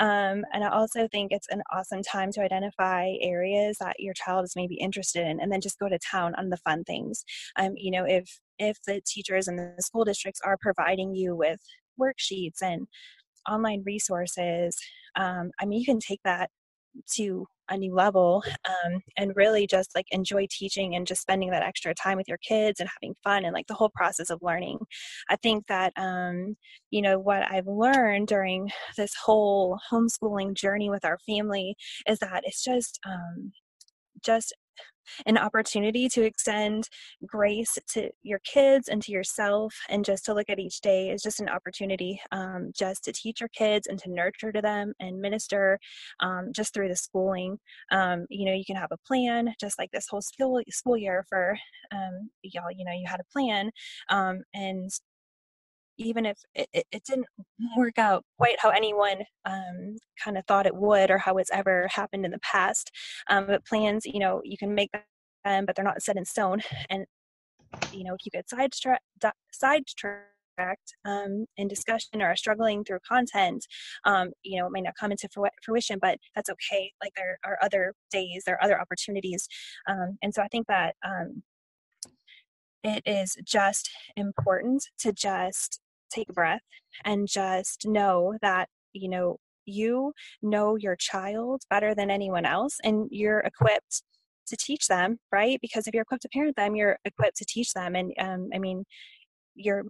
um, 0.00 0.44
and 0.52 0.64
i 0.64 0.68
also 0.68 1.06
think 1.12 1.30
it's 1.30 1.46
an 1.50 1.62
awesome 1.72 2.02
time 2.02 2.32
to 2.32 2.40
identify 2.42 3.12
areas 3.20 3.76
that 3.78 3.94
your 4.00 4.12
child 4.14 4.44
is 4.44 4.56
maybe 4.56 4.74
interested 4.74 5.24
in 5.24 5.38
and 5.40 5.52
then 5.52 5.60
just 5.60 5.78
go 5.78 5.88
to 5.88 5.98
town 6.00 6.34
on 6.34 6.48
the 6.48 6.56
fun 6.56 6.82
things 6.82 7.24
um, 7.60 7.74
you 7.76 7.92
know 7.92 8.04
if 8.04 8.40
if 8.58 8.78
the 8.86 9.00
teachers 9.06 9.48
and 9.48 9.58
the 9.58 9.74
school 9.80 10.04
districts 10.04 10.40
are 10.44 10.56
providing 10.60 11.14
you 11.14 11.34
with 11.36 11.60
worksheets 12.00 12.62
and 12.62 12.86
online 13.48 13.82
resources 13.86 14.76
um, 15.16 15.50
i 15.60 15.64
mean 15.64 15.78
you 15.78 15.86
can 15.86 16.00
take 16.00 16.20
that 16.24 16.50
to 17.10 17.46
a 17.68 17.76
new 17.76 17.94
level 17.94 18.42
um, 18.68 19.00
and 19.16 19.32
really 19.34 19.66
just 19.66 19.94
like 19.94 20.06
enjoy 20.10 20.46
teaching 20.50 20.94
and 20.94 21.06
just 21.06 21.22
spending 21.22 21.50
that 21.50 21.62
extra 21.62 21.94
time 21.94 22.16
with 22.16 22.28
your 22.28 22.38
kids 22.38 22.80
and 22.80 22.88
having 22.88 23.14
fun 23.24 23.44
and 23.44 23.54
like 23.54 23.66
the 23.66 23.74
whole 23.74 23.90
process 23.94 24.30
of 24.30 24.40
learning. 24.42 24.78
I 25.28 25.36
think 25.36 25.66
that 25.66 25.92
um, 25.96 26.56
you 26.90 27.02
know 27.02 27.18
what 27.18 27.42
i've 27.50 27.66
learned 27.66 28.28
during 28.28 28.70
this 28.96 29.12
whole 29.24 29.78
homeschooling 29.90 30.54
journey 30.54 30.88
with 30.88 31.04
our 31.04 31.18
family 31.26 31.74
is 32.08 32.18
that 32.20 32.42
it's 32.44 32.62
just 32.62 33.00
um, 33.06 33.52
just 34.24 34.54
an 35.26 35.38
opportunity 35.38 36.08
to 36.08 36.22
extend 36.22 36.88
grace 37.24 37.78
to 37.88 38.10
your 38.22 38.40
kids 38.40 38.88
and 38.88 39.02
to 39.02 39.12
yourself 39.12 39.74
and 39.88 40.04
just 40.04 40.24
to 40.24 40.34
look 40.34 40.48
at 40.48 40.58
each 40.58 40.80
day 40.80 41.10
is 41.10 41.22
just 41.22 41.40
an 41.40 41.48
opportunity 41.48 42.20
um, 42.32 42.70
just 42.74 43.04
to 43.04 43.12
teach 43.12 43.40
your 43.40 43.48
kids 43.50 43.86
and 43.86 43.98
to 43.98 44.10
nurture 44.10 44.52
to 44.52 44.60
them 44.60 44.92
and 45.00 45.20
minister 45.20 45.78
um, 46.20 46.50
just 46.54 46.74
through 46.74 46.88
the 46.88 46.96
schooling. 46.96 47.58
Um, 47.90 48.26
you 48.30 48.46
know 48.46 48.52
you 48.52 48.64
can 48.64 48.76
have 48.76 48.92
a 48.92 48.98
plan 49.06 49.54
just 49.60 49.78
like 49.78 49.90
this 49.92 50.06
whole 50.08 50.22
school 50.22 50.60
school 50.70 50.96
year 50.96 51.24
for 51.28 51.56
um, 51.92 52.30
y'all 52.42 52.70
you 52.70 52.84
know 52.84 52.92
you 52.92 53.06
had 53.06 53.20
a 53.20 53.32
plan 53.32 53.70
um, 54.10 54.42
and 54.54 54.90
even 55.98 56.26
if 56.26 56.38
it, 56.54 56.68
it, 56.72 57.04
didn't 57.04 57.26
work 57.76 57.98
out 57.98 58.24
quite 58.38 58.56
how 58.60 58.70
anyone 58.70 59.22
um, 59.44 59.96
kind 60.22 60.36
of 60.36 60.44
thought 60.46 60.66
it 60.66 60.74
would 60.74 61.10
or 61.10 61.18
how 61.18 61.36
it's 61.38 61.50
ever 61.50 61.88
happened 61.90 62.24
in 62.24 62.30
the 62.30 62.38
past. 62.40 62.90
Um, 63.28 63.46
but 63.46 63.64
plans, 63.64 64.04
you 64.04 64.18
know, 64.18 64.40
you 64.44 64.56
can 64.58 64.74
make 64.74 64.90
them, 65.44 65.66
but 65.66 65.76
they're 65.76 65.84
not 65.84 66.02
set 66.02 66.16
in 66.16 66.24
stone. 66.24 66.60
And, 66.90 67.06
you 67.92 68.04
know, 68.04 68.14
if 68.14 68.24
you 68.24 68.30
get 68.30 68.48
sidetracked, 68.48 70.22
um, 71.04 71.44
in 71.56 71.68
discussion 71.68 72.22
or 72.22 72.28
are 72.28 72.36
struggling 72.36 72.82
through 72.84 72.98
content, 73.06 73.66
um, 74.04 74.30
you 74.42 74.58
know, 74.58 74.66
it 74.66 74.72
may 74.72 74.80
not 74.80 74.94
come 74.98 75.10
into 75.10 75.28
fruition, 75.62 75.98
but 76.00 76.18
that's 76.34 76.50
okay. 76.50 76.92
Like 77.02 77.12
there 77.16 77.38
are 77.44 77.58
other 77.62 77.92
days, 78.10 78.44
there 78.46 78.54
are 78.56 78.64
other 78.64 78.80
opportunities. 78.80 79.48
Um, 79.86 80.16
and 80.22 80.32
so 80.32 80.42
I 80.42 80.48
think 80.48 80.66
that 80.68 80.94
um, 81.04 81.42
it 82.82 83.02
is 83.04 83.36
just 83.44 83.90
important 84.16 84.84
to 85.00 85.12
just 85.12 85.80
take 86.10 86.28
a 86.28 86.32
breath 86.32 86.62
and 87.04 87.28
just 87.28 87.86
know 87.86 88.34
that, 88.42 88.68
you 88.92 89.08
know, 89.08 89.38
you 89.66 90.12
know 90.42 90.76
your 90.76 90.96
child 90.96 91.62
better 91.68 91.94
than 91.94 92.10
anyone 92.10 92.46
else 92.46 92.78
and 92.84 93.08
you're 93.10 93.40
equipped 93.40 94.02
to 94.46 94.56
teach 94.56 94.86
them, 94.86 95.18
right? 95.32 95.58
Because 95.60 95.86
if 95.86 95.94
you're 95.94 96.02
equipped 96.02 96.22
to 96.22 96.28
parent 96.28 96.56
them, 96.56 96.76
you're 96.76 96.98
equipped 97.04 97.36
to 97.38 97.44
teach 97.44 97.72
them. 97.72 97.96
And 97.96 98.12
um, 98.18 98.48
I 98.54 98.58
mean, 98.58 98.84
you're 99.56 99.84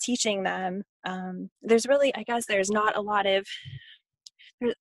teaching 0.00 0.42
them. 0.42 0.82
Um, 1.06 1.50
there's 1.62 1.86
really, 1.86 2.12
I 2.14 2.24
guess, 2.24 2.46
there's 2.46 2.70
not 2.70 2.96
a 2.96 3.00
lot 3.00 3.26
of, 3.26 3.46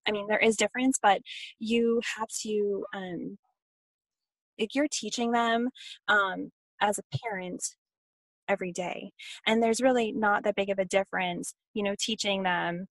I 0.08 0.12
mean, 0.12 0.28
there 0.28 0.40
is 0.40 0.58
difference, 0.58 0.98
but 1.02 1.22
you 1.60 2.02
have 2.18 2.28
to, 2.42 2.86
um, 2.96 3.38
if 4.58 4.70
you're 4.74 4.88
teaching 4.92 5.32
them 5.32 5.70
um, 6.08 6.52
as 6.82 7.00
a 7.00 7.18
parent, 7.24 7.64
every 8.48 8.71
day. 8.71 9.12
And 9.45 9.62
there's 9.62 9.81
really 9.81 10.12
not 10.12 10.43
that 10.43 10.55
big 10.55 10.69
of 10.69 10.79
a 10.79 10.86
difference, 10.86 11.53
you 11.74 11.83
know, 11.83 11.95
teaching 12.00 12.43
them 12.43 12.86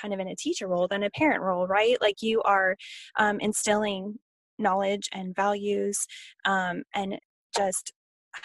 kind 0.00 0.12
of 0.12 0.20
in 0.20 0.28
a 0.28 0.36
teacher 0.36 0.68
role 0.68 0.88
than 0.88 1.02
a 1.02 1.10
parent 1.10 1.42
role, 1.42 1.66
right? 1.66 1.96
Like 2.00 2.22
you 2.22 2.42
are 2.42 2.76
um, 3.18 3.40
instilling 3.40 4.18
knowledge 4.58 5.08
and 5.12 5.34
values 5.34 6.06
um, 6.44 6.82
and 6.94 7.18
just 7.56 7.92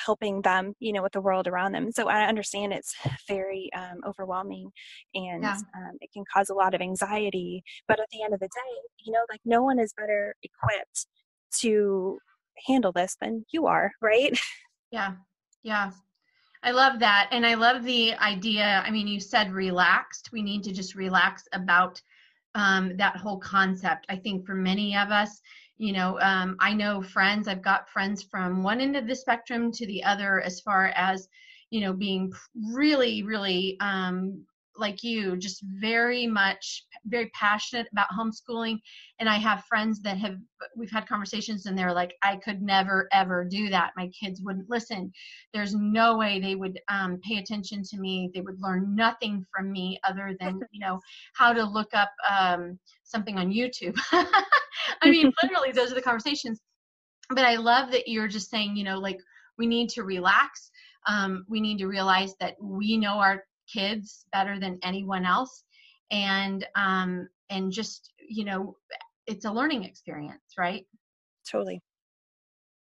helping 0.05 0.41
them 0.41 0.73
you 0.79 0.93
know 0.93 1.01
with 1.01 1.11
the 1.11 1.21
world 1.21 1.47
around 1.47 1.73
them 1.73 1.91
so 1.91 2.07
i 2.07 2.23
understand 2.23 2.71
it's 2.71 2.95
very 3.27 3.69
um, 3.75 3.99
overwhelming 4.07 4.69
and 5.13 5.43
yeah. 5.43 5.57
um, 5.75 5.91
it 5.99 6.09
can 6.13 6.23
cause 6.33 6.49
a 6.49 6.53
lot 6.53 6.73
of 6.73 6.81
anxiety 6.81 7.63
but 7.87 7.99
at 7.99 8.05
the 8.11 8.23
end 8.23 8.33
of 8.33 8.39
the 8.39 8.47
day 8.47 8.77
you 8.99 9.11
know 9.11 9.19
like 9.29 9.41
no 9.45 9.61
one 9.61 9.79
is 9.79 9.93
better 9.97 10.33
equipped 10.43 11.07
to 11.53 12.17
handle 12.67 12.91
this 12.91 13.17
than 13.19 13.45
you 13.51 13.67
are 13.67 13.91
right 14.01 14.39
yeah 14.91 15.13
yeah 15.63 15.91
I 16.63 16.71
love 16.71 16.99
that. 16.99 17.29
And 17.31 17.45
I 17.45 17.55
love 17.55 17.83
the 17.83 18.13
idea. 18.15 18.83
I 18.85 18.91
mean, 18.91 19.07
you 19.07 19.19
said 19.19 19.51
relaxed. 19.51 20.29
We 20.31 20.41
need 20.41 20.63
to 20.63 20.71
just 20.71 20.95
relax 20.95 21.47
about 21.53 22.01
um, 22.53 22.95
that 22.97 23.17
whole 23.17 23.39
concept. 23.39 24.05
I 24.09 24.15
think 24.15 24.45
for 24.45 24.53
many 24.53 24.95
of 24.95 25.09
us, 25.09 25.41
you 25.77 25.93
know, 25.93 26.19
um, 26.19 26.57
I 26.59 26.73
know 26.73 27.01
friends, 27.01 27.47
I've 27.47 27.63
got 27.63 27.89
friends 27.89 28.21
from 28.21 28.61
one 28.61 28.81
end 28.81 28.95
of 28.95 29.07
the 29.07 29.15
spectrum 29.15 29.71
to 29.71 29.87
the 29.87 30.03
other 30.03 30.41
as 30.41 30.59
far 30.59 30.87
as, 30.95 31.27
you 31.71 31.81
know, 31.81 31.93
being 31.93 32.31
really, 32.71 33.23
really 33.23 33.77
um, 33.79 34.45
like 34.77 35.03
you, 35.03 35.37
just 35.37 35.63
very 35.63 36.25
much, 36.27 36.85
very 37.05 37.29
passionate 37.33 37.87
about 37.91 38.07
homeschooling. 38.17 38.79
And 39.19 39.27
I 39.27 39.35
have 39.35 39.65
friends 39.65 40.01
that 40.01 40.17
have, 40.17 40.35
we've 40.75 40.91
had 40.91 41.07
conversations 41.07 41.65
and 41.65 41.77
they're 41.77 41.93
like, 41.93 42.15
I 42.23 42.37
could 42.37 42.61
never, 42.61 43.07
ever 43.11 43.43
do 43.43 43.69
that. 43.69 43.91
My 43.97 44.09
kids 44.09 44.41
wouldn't 44.41 44.69
listen. 44.69 45.11
There's 45.53 45.75
no 45.75 46.17
way 46.17 46.39
they 46.39 46.55
would 46.55 46.79
um, 46.89 47.19
pay 47.23 47.37
attention 47.37 47.83
to 47.83 47.97
me. 47.97 48.31
They 48.33 48.41
would 48.41 48.61
learn 48.61 48.95
nothing 48.95 49.45
from 49.53 49.71
me 49.71 49.99
other 50.07 50.35
than, 50.39 50.59
you 50.71 50.79
know, 50.79 50.99
how 51.33 51.53
to 51.53 51.63
look 51.63 51.89
up 51.93 52.11
um, 52.29 52.79
something 53.03 53.37
on 53.37 53.51
YouTube. 53.51 53.97
I 54.11 55.09
mean, 55.09 55.31
literally, 55.43 55.71
those 55.71 55.91
are 55.91 55.95
the 55.95 56.01
conversations. 56.01 56.61
But 57.29 57.45
I 57.45 57.55
love 57.55 57.91
that 57.91 58.07
you're 58.07 58.27
just 58.27 58.49
saying, 58.49 58.75
you 58.75 58.83
know, 58.83 58.99
like, 58.99 59.19
we 59.57 59.67
need 59.67 59.89
to 59.89 60.03
relax. 60.03 60.71
Um, 61.07 61.45
we 61.47 61.61
need 61.61 61.77
to 61.79 61.87
realize 61.87 62.35
that 62.39 62.55
we 62.61 62.97
know 62.97 63.19
our 63.19 63.43
kids 63.71 64.25
better 64.31 64.59
than 64.59 64.79
anyone 64.83 65.25
else. 65.25 65.63
And 66.11 66.65
um 66.75 67.27
and 67.49 67.71
just 67.71 68.11
you 68.27 68.45
know 68.45 68.75
it's 69.27 69.45
a 69.45 69.51
learning 69.51 69.83
experience 69.83 70.41
right? 70.57 70.85
Totally. 71.49 71.81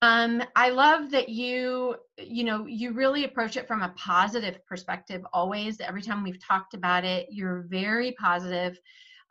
Um 0.03 0.43
i 0.55 0.71
love 0.71 1.11
that 1.13 1.29
you 1.29 1.97
you 2.19 2.45
know 2.45 2.67
you 2.67 2.93
really 2.93 3.25
approach 3.25 3.57
it 3.57 3.67
from 3.67 3.83
a 3.83 3.95
positive 3.97 4.59
perspective 4.67 5.23
always. 5.33 5.81
Every 5.81 6.03
time 6.03 6.23
we've 6.23 6.45
talked 6.45 6.75
about 6.75 7.05
it 7.05 7.29
you're 7.31 7.67
very 7.71 8.13
positive. 8.13 8.79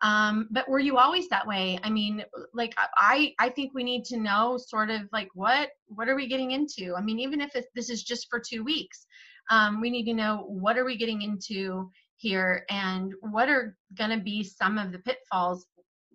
Um 0.01 0.47
but 0.51 0.67
were 0.67 0.79
you 0.79 0.97
always 0.97 1.29
that 1.29 1.47
way? 1.47 1.79
I 1.83 1.89
mean 1.89 2.23
like 2.53 2.73
i 2.97 3.33
i 3.39 3.49
think 3.49 3.73
we 3.73 3.83
need 3.83 4.05
to 4.05 4.17
know 4.17 4.57
sort 4.57 4.89
of 4.89 5.01
like 5.11 5.29
what 5.33 5.69
what 5.87 6.09
are 6.09 6.15
we 6.15 6.27
getting 6.27 6.51
into? 6.51 6.95
I 6.95 7.01
mean 7.01 7.19
even 7.19 7.41
if 7.41 7.51
this 7.75 7.89
is 7.89 8.03
just 8.03 8.27
for 8.29 8.39
two 8.39 8.63
weeks 8.63 9.05
um, 9.49 9.81
we 9.81 9.89
need 9.89 10.05
to 10.05 10.13
know 10.13 10.45
what 10.47 10.77
are 10.77 10.85
we 10.85 10.97
getting 10.97 11.21
into 11.21 11.89
here 12.17 12.65
and 12.69 13.13
what 13.21 13.49
are 13.49 13.75
going 13.97 14.09
to 14.09 14.23
be 14.23 14.43
some 14.43 14.77
of 14.77 14.91
the 14.91 14.99
pitfalls 14.99 15.65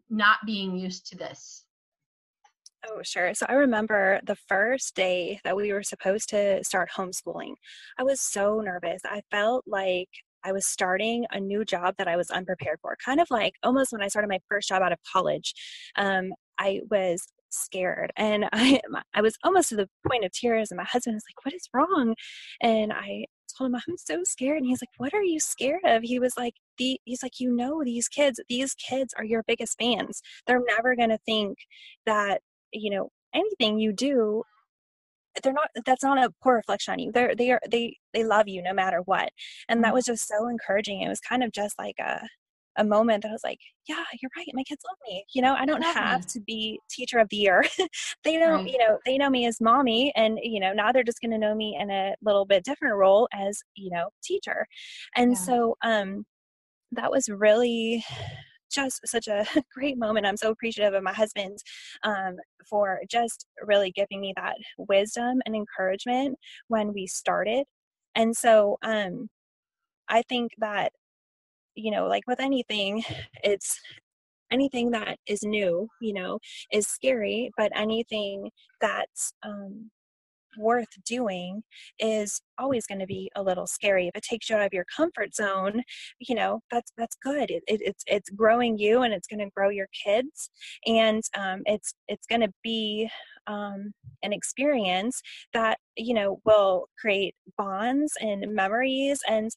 not 0.09 0.39
being 0.47 0.77
used 0.77 1.07
to 1.07 1.17
this 1.17 1.65
Oh, 2.89 3.03
sure. 3.03 3.35
So 3.35 3.45
I 3.49 3.55
remember 3.55 4.21
the 4.25 4.37
first 4.49 4.95
day 4.95 5.41
that 5.45 5.55
we 5.55 5.73
were 5.73 5.83
supposed 5.83 6.31
to 6.31 6.65
start 6.65 6.89
homeschooling. 6.97 7.55
I 7.99 8.05
was 8.05 8.21
so 8.21 8.61
nervous. 8.61 9.03
I 9.05 9.21
felt 9.31 9.65
like 9.67 10.09
I 10.45 10.53
was 10.53 10.65
starting 10.65 11.27
a 11.31 11.39
new 11.39 11.65
job 11.65 11.95
that 11.99 12.09
I 12.09 12.17
was 12.17 12.31
unprepared 12.31 12.79
for, 12.81 12.97
kind 13.05 13.21
of 13.21 13.27
like 13.31 13.55
almost 13.63 13.93
when 13.93 14.03
I 14.03 14.09
started 14.09 14.29
my 14.29 14.41
first 14.49 14.69
job 14.69 14.83
out 14.83 14.93
of 14.93 14.99
college. 15.13 15.53
Um, 15.97 16.33
I 16.59 16.81
was 16.91 17.27
scared 17.51 18.13
and 18.17 18.47
I 18.53 18.81
I 19.15 19.23
was 19.23 19.37
almost 19.45 19.71
to 19.71 19.77
the 19.77 19.89
point 20.09 20.25
of 20.25 20.33
tears 20.33 20.71
and 20.71 20.79
my 20.79 20.85
husband 20.85 21.15
was 21.15 21.25
like 21.29 21.45
what 21.45 21.55
is 21.55 21.69
wrong? 21.75 22.15
And 22.63 22.93
I 22.93 23.27
told 23.57 23.71
him 23.71 23.77
I'm 23.89 23.97
so 23.97 24.23
scared 24.25 24.59
and 24.59 24.67
he's 24.67 24.83
like 24.83 24.91
what 24.99 25.15
are 25.15 25.23
you 25.23 25.41
scared 25.41 25.85
of? 25.85 26.03
He 26.03 26.19
was 26.19 26.35
like 26.37 26.55
the 26.79 27.01
he's 27.05 27.23
like 27.23 27.41
you 27.41 27.55
know 27.55 27.83
these 27.85 28.09
kids 28.09 28.41
these 28.49 28.75
kids 28.75 29.15
are 29.17 29.25
your 29.25 29.43
biggest 29.47 29.79
fans. 29.79 30.23
They're 30.47 30.63
never 30.67 30.97
going 30.97 31.11
to 31.11 31.19
think 31.27 31.59
that 32.07 32.41
you 32.73 32.91
know 32.91 33.11
anything 33.35 33.79
you 33.79 33.93
do 33.93 34.43
they're 35.43 35.53
not 35.53 35.71
that's 35.87 36.03
not 36.03 36.19
a 36.19 36.33
poor 36.43 36.57
reflection 36.57 36.93
on 36.93 36.99
you. 36.99 37.13
They're 37.13 37.35
they 37.35 37.51
are 37.51 37.61
they 37.71 37.97
they 38.13 38.25
love 38.25 38.49
you 38.49 38.63
no 38.63 38.73
matter 38.75 39.01
what. 39.05 39.31
And 39.69 39.83
that 39.85 39.93
mm. 39.93 39.95
was 39.95 40.07
just 40.07 40.27
so 40.27 40.49
encouraging. 40.49 41.01
It 41.03 41.09
was 41.09 41.21
kind 41.21 41.43
of 41.43 41.53
just 41.53 41.79
like 41.79 41.97
a 41.99 42.27
a 42.77 42.85
moment 42.85 43.23
that 43.23 43.31
I 43.31 43.33
was 43.33 43.45
like, 43.45 43.59
yeah, 43.89 44.05
you're 44.21 44.31
right. 44.37 44.47
My 44.55 44.63
kids 44.63 44.83
love 44.89 44.97
me. 45.09 45.25
You 45.35 45.43
know, 45.43 45.55
I 45.55 45.67
don't 45.67 45.83
have 45.83 46.27
to 46.29 46.41
be 46.41 46.79
teacher 46.89 47.19
of 47.19 47.29
the 47.29 47.37
year. 47.37 47.65
they 48.25 48.39
don't, 48.39 48.65
right. 48.65 48.71
you 48.71 48.79
know, 48.79 48.99
they 49.05 49.19
know 49.19 49.31
me 49.31 49.47
as 49.47 49.61
mommy 49.61 50.13
and, 50.17 50.39
you 50.43 50.61
know, 50.61 50.73
now 50.73 50.93
they're 50.93 51.03
just 51.03 51.21
going 51.21 51.33
to 51.33 51.39
know 51.39 51.55
me 51.55 51.77
in 51.81 51.91
a 51.91 52.15
little 52.23 52.47
bit 52.47 52.65
different 52.65 52.97
role 52.97 53.29
as, 53.33 53.61
you 53.75 53.91
know, 53.91 54.09
teacher. 54.23 54.67
And 55.17 55.33
yeah. 55.33 55.39
so, 55.39 55.77
um, 55.83 56.25
that 56.93 57.11
was 57.11 57.29
really 57.29 58.05
just 58.71 59.01
such 59.07 59.29
a 59.29 59.45
great 59.75 59.99
moment. 59.99 60.27
I'm 60.27 60.37
so 60.37 60.51
appreciative 60.51 60.95
of 60.95 61.03
my 61.03 61.13
husband 61.13 61.59
um, 62.05 62.37
for 62.69 63.01
just 63.11 63.47
really 63.63 63.91
giving 63.91 64.21
me 64.21 64.33
that 64.37 64.57
wisdom 64.79 65.41
and 65.45 65.55
encouragement 65.55 66.39
when 66.69 66.93
we 66.93 67.07
started. 67.07 67.65
And 68.15 68.37
so 68.37 68.79
um, 68.83 69.29
I 70.09 70.23
think 70.29 70.53
that, 70.59 70.93
you 71.81 71.91
know, 71.91 72.07
like 72.07 72.25
with 72.27 72.41
anything, 72.41 73.03
it's 73.45 73.79
anything 74.53 74.91
that 74.91 75.19
is 75.27 75.43
new, 75.43 75.89
you 76.01 76.13
know, 76.15 76.39
is 76.73 76.87
scary, 76.87 77.51
but 77.57 77.73
anything 77.75 78.51
that's 78.81 79.33
um, 79.45 79.91
worth 80.59 80.89
doing 81.07 81.63
is 81.99 82.41
always 82.59 82.87
going 82.87 82.99
to 82.99 83.07
be 83.07 83.31
a 83.37 83.43
little 83.43 83.67
scary. 83.67 84.09
If 84.09 84.17
it 84.17 84.23
takes 84.23 84.51
you 84.51 84.57
out 84.57 84.63
of 84.63 84.73
your 84.73 84.87
comfort 84.97 85.35
zone 85.35 85.83
you 86.21 86.35
know 86.35 86.61
that's 86.71 86.93
that's 86.97 87.17
good. 87.23 87.51
It, 87.51 87.63
it, 87.67 87.81
it's 87.83 88.05
it's 88.07 88.31
growing 88.31 88.79
you 88.79 89.03
and 89.03 89.13
it's 89.15 89.27
going 89.29 89.41
to 89.41 89.51
grow 89.55 89.71
your 89.71 89.89
kids 90.05 90.51
and 90.87 91.23
um, 91.37 91.63
it's 91.67 91.95
it's 92.09 92.27
going 92.27 92.43
to 92.43 92.53
be 92.63 93.09
um, 93.47 93.93
an 94.23 94.33
experience 94.33 95.21
that 95.55 95.79
you 95.97 96.15
know 96.15 96.41
will 96.45 96.87
create 97.01 97.35
bonds 97.59 98.13
and 98.21 98.47
memories 98.55 99.21
and 99.29 99.51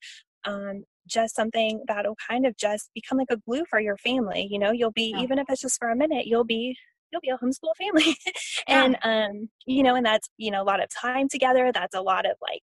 um, 0.46 0.84
just 1.08 1.36
something 1.36 1.84
that'll 1.88 2.18
kind 2.30 2.46
of 2.46 2.56
just 2.58 2.90
become 2.94 3.18
like 3.18 3.32
a 3.32 3.38
glue 3.38 3.64
for 3.70 3.80
your 3.80 3.98
family 3.98 4.48
you 4.50 4.60
know? 4.60 4.72
You'll 4.72 4.92
be 4.92 5.14
yeah. 5.16 5.22
even 5.22 5.40
if 5.40 5.46
it's 5.50 5.62
just 5.62 5.80
for 5.80 5.90
a 5.90 5.96
minute 5.96 6.28
you'll 6.28 6.44
be 6.44 6.76
you'll 7.14 7.22
be 7.22 7.30
a 7.30 7.38
homeschool 7.38 7.76
family. 7.78 8.16
And 8.68 8.98
um 9.04 9.50
you 9.66 9.84
know 9.84 9.96
and 9.96 10.06
that's 10.06 10.30
you 10.38 10.50
know 10.50 10.62
a 10.62 10.64
lot 10.64 10.82
of 10.82 10.90
time 10.90 11.28
together 11.28 11.72
that's 11.74 11.96
a 11.96 12.02
lot 12.02 12.26
of 12.26 12.34
like 12.42 12.64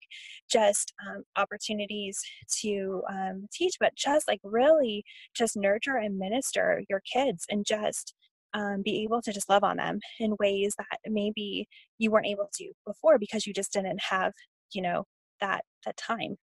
just 0.51 0.93
um, 1.07 1.25
opportunities 1.37 2.19
to 2.61 3.03
um, 3.11 3.47
teach 3.53 3.75
but 3.81 3.95
just 3.97 4.29
like 4.29 4.41
really 4.45 5.05
just 5.35 5.57
nurture 5.57 5.97
and 5.97 6.19
minister 6.19 6.83
your 6.89 7.03
kids 7.13 7.45
and 7.51 7.65
just 7.67 8.15
um, 8.55 8.83
be 8.83 9.03
able 9.03 9.21
to 9.23 9.33
just 9.33 9.49
love 9.51 9.65
on 9.65 9.77
them 9.77 9.99
in 10.21 10.37
ways 10.39 10.75
that 10.79 10.99
maybe 11.07 11.69
you 11.99 12.11
weren't 12.11 12.27
able 12.27 12.49
to 12.55 12.73
before 12.87 13.19
because 13.19 13.47
you 13.47 13.53
just 13.53 13.73
didn't 13.73 14.01
have 14.01 14.33
you 14.73 14.83
know 14.83 15.05
that 15.41 15.65
that 15.85 15.97
time. 15.97 16.37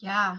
Yeah 0.00 0.38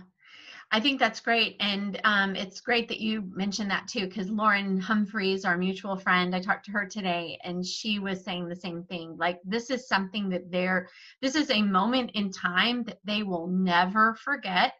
I 0.69 0.81
think 0.81 0.99
that's 0.99 1.21
great. 1.21 1.55
And 1.61 1.99
um, 2.03 2.35
it's 2.35 2.59
great 2.59 2.89
that 2.89 2.99
you 2.99 3.23
mentioned 3.33 3.71
that 3.71 3.87
too, 3.87 4.05
because 4.05 4.29
Lauren 4.29 4.77
Humphreys, 4.79 5.45
our 5.45 5.57
mutual 5.57 5.95
friend, 5.95 6.35
I 6.35 6.41
talked 6.41 6.65
to 6.65 6.71
her 6.73 6.85
today 6.85 7.39
and 7.43 7.65
she 7.65 7.99
was 7.99 8.23
saying 8.23 8.49
the 8.49 8.55
same 8.55 8.83
thing. 8.83 9.15
Like, 9.17 9.39
this 9.45 9.69
is 9.69 9.87
something 9.87 10.27
that 10.29 10.51
they're, 10.51 10.89
this 11.21 11.35
is 11.35 11.49
a 11.51 11.61
moment 11.61 12.11
in 12.15 12.31
time 12.31 12.83
that 12.83 12.99
they 13.05 13.23
will 13.23 13.47
never 13.47 14.15
forget. 14.15 14.73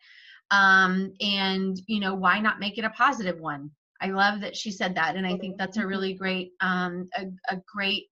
Um, 0.51 1.13
and, 1.21 1.79
you 1.87 2.01
know, 2.01 2.15
why 2.15 2.39
not 2.39 2.59
make 2.59 2.77
it 2.77 2.85
a 2.85 2.89
positive 2.89 3.39
one? 3.39 3.71
I 4.01 4.07
love 4.07 4.41
that 4.41 4.57
she 4.57 4.71
said 4.71 4.95
that. 4.95 5.15
And 5.15 5.25
I 5.25 5.37
think 5.37 5.57
that's 5.57 5.77
a 5.77 5.79
mm-hmm. 5.79 5.89
really 5.89 6.13
great, 6.13 6.51
um, 6.59 7.07
a, 7.17 7.27
a 7.55 7.61
great 7.73 8.07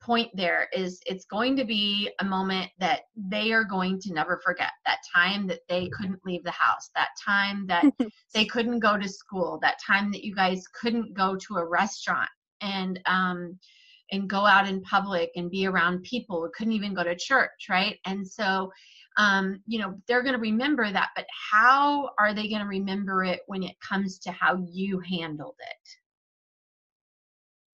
point 0.00 0.30
there 0.34 0.68
is 0.72 1.00
it's 1.06 1.24
going 1.26 1.56
to 1.56 1.64
be 1.64 2.10
a 2.20 2.24
moment 2.24 2.70
that 2.78 3.02
they 3.16 3.52
are 3.52 3.64
going 3.64 4.00
to 4.00 4.12
never 4.12 4.40
forget. 4.44 4.70
That 4.86 4.98
time 5.14 5.46
that 5.48 5.60
they 5.68 5.88
couldn't 5.88 6.20
leave 6.24 6.44
the 6.44 6.50
house 6.50 6.90
that 6.94 7.10
time 7.24 7.66
that 7.68 7.84
they 8.34 8.44
couldn't 8.44 8.80
go 8.80 8.96
to 8.96 9.08
school 9.08 9.58
that 9.62 9.78
time 9.84 10.10
that 10.12 10.24
you 10.24 10.34
guys 10.34 10.64
couldn't 10.68 11.14
go 11.14 11.36
to 11.36 11.56
a 11.56 11.66
restaurant 11.66 12.30
and 12.60 13.00
um 13.06 13.58
and 14.12 14.28
go 14.28 14.44
out 14.44 14.68
in 14.68 14.82
public 14.82 15.30
and 15.36 15.50
be 15.50 15.66
around 15.66 16.02
people 16.02 16.40
who 16.40 16.50
couldn't 16.56 16.72
even 16.72 16.94
go 16.94 17.04
to 17.04 17.16
church 17.16 17.68
right? 17.68 17.98
And 18.06 18.26
so 18.26 18.70
um, 19.16 19.60
you 19.66 19.78
know 19.80 19.94
they're 20.06 20.22
going 20.22 20.34
to 20.34 20.40
remember 20.40 20.90
that 20.90 21.10
but 21.16 21.26
how 21.50 22.10
are 22.18 22.32
they 22.32 22.48
going 22.48 22.62
to 22.62 22.66
remember 22.66 23.24
it 23.24 23.40
when 23.46 23.62
it 23.62 23.76
comes 23.86 24.18
to 24.20 24.30
how 24.30 24.64
you 24.70 25.00
handled 25.00 25.56
it 25.58 25.99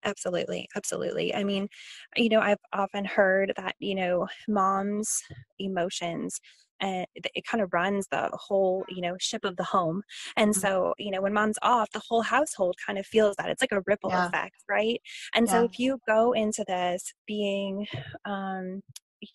Absolutely. 0.06 0.68
Absolutely. 0.76 1.34
I 1.34 1.44
mean, 1.44 1.68
you 2.14 2.28
know, 2.28 2.40
I've 2.40 2.60
often 2.72 3.04
heard 3.04 3.52
that, 3.56 3.74
you 3.80 3.96
know, 3.96 4.28
mom's 4.48 5.20
emotions 5.58 6.40
and 6.80 7.06
it 7.14 7.44
kind 7.46 7.62
of 7.62 7.72
runs 7.72 8.06
the 8.10 8.28
whole 8.34 8.84
you 8.88 9.00
know 9.00 9.16
ship 9.18 9.44
of 9.44 9.56
the 9.56 9.64
home 9.64 10.02
and 10.36 10.50
mm-hmm. 10.50 10.60
so 10.60 10.94
you 10.98 11.10
know 11.10 11.22
when 11.22 11.32
mom's 11.32 11.58
off 11.62 11.90
the 11.92 12.02
whole 12.06 12.22
household 12.22 12.74
kind 12.86 12.98
of 12.98 13.06
feels 13.06 13.34
that 13.36 13.48
it's 13.48 13.62
like 13.62 13.72
a 13.72 13.82
ripple 13.86 14.10
yeah. 14.10 14.26
effect 14.26 14.56
right 14.68 15.00
and 15.34 15.46
yeah. 15.46 15.52
so 15.52 15.64
if 15.64 15.78
you 15.78 15.98
go 16.06 16.32
into 16.32 16.64
this 16.68 17.14
being 17.26 17.86
um 18.26 18.82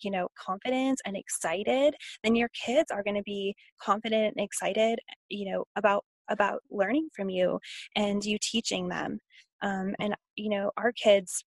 you 0.02 0.10
know 0.10 0.28
confident 0.38 1.00
and 1.04 1.16
excited 1.16 1.94
then 2.22 2.36
your 2.36 2.48
kids 2.50 2.90
are 2.92 3.02
going 3.02 3.16
to 3.16 3.22
be 3.24 3.54
confident 3.80 4.34
and 4.36 4.44
excited 4.44 4.98
you 5.28 5.50
know 5.50 5.64
about 5.76 6.04
about 6.28 6.60
learning 6.70 7.08
from 7.14 7.28
you 7.28 7.58
and 7.96 8.24
you 8.24 8.38
teaching 8.40 8.88
them 8.88 9.18
um, 9.62 9.94
and, 9.98 10.14
you 10.36 10.50
know, 10.50 10.70
our 10.76 10.92
kids, 10.92 11.44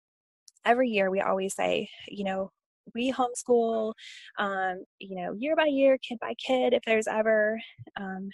every 0.65 0.91
year 0.91 1.11
we 1.11 1.21
always 1.21 1.55
say, 1.55 1.89
you 2.09 2.25
know, 2.25 2.51
we 2.95 3.13
homeschool, 3.13 3.93
um, 4.39 4.85
you 4.99 5.17
know, 5.17 5.33
year 5.35 5.57
by 5.57 5.67
year, 5.67 5.99
kid 5.99 6.19
by 6.21 6.35
kid. 6.35 6.73
If 6.73 6.83
there's 6.85 7.07
ever, 7.07 7.61
um, 7.97 8.31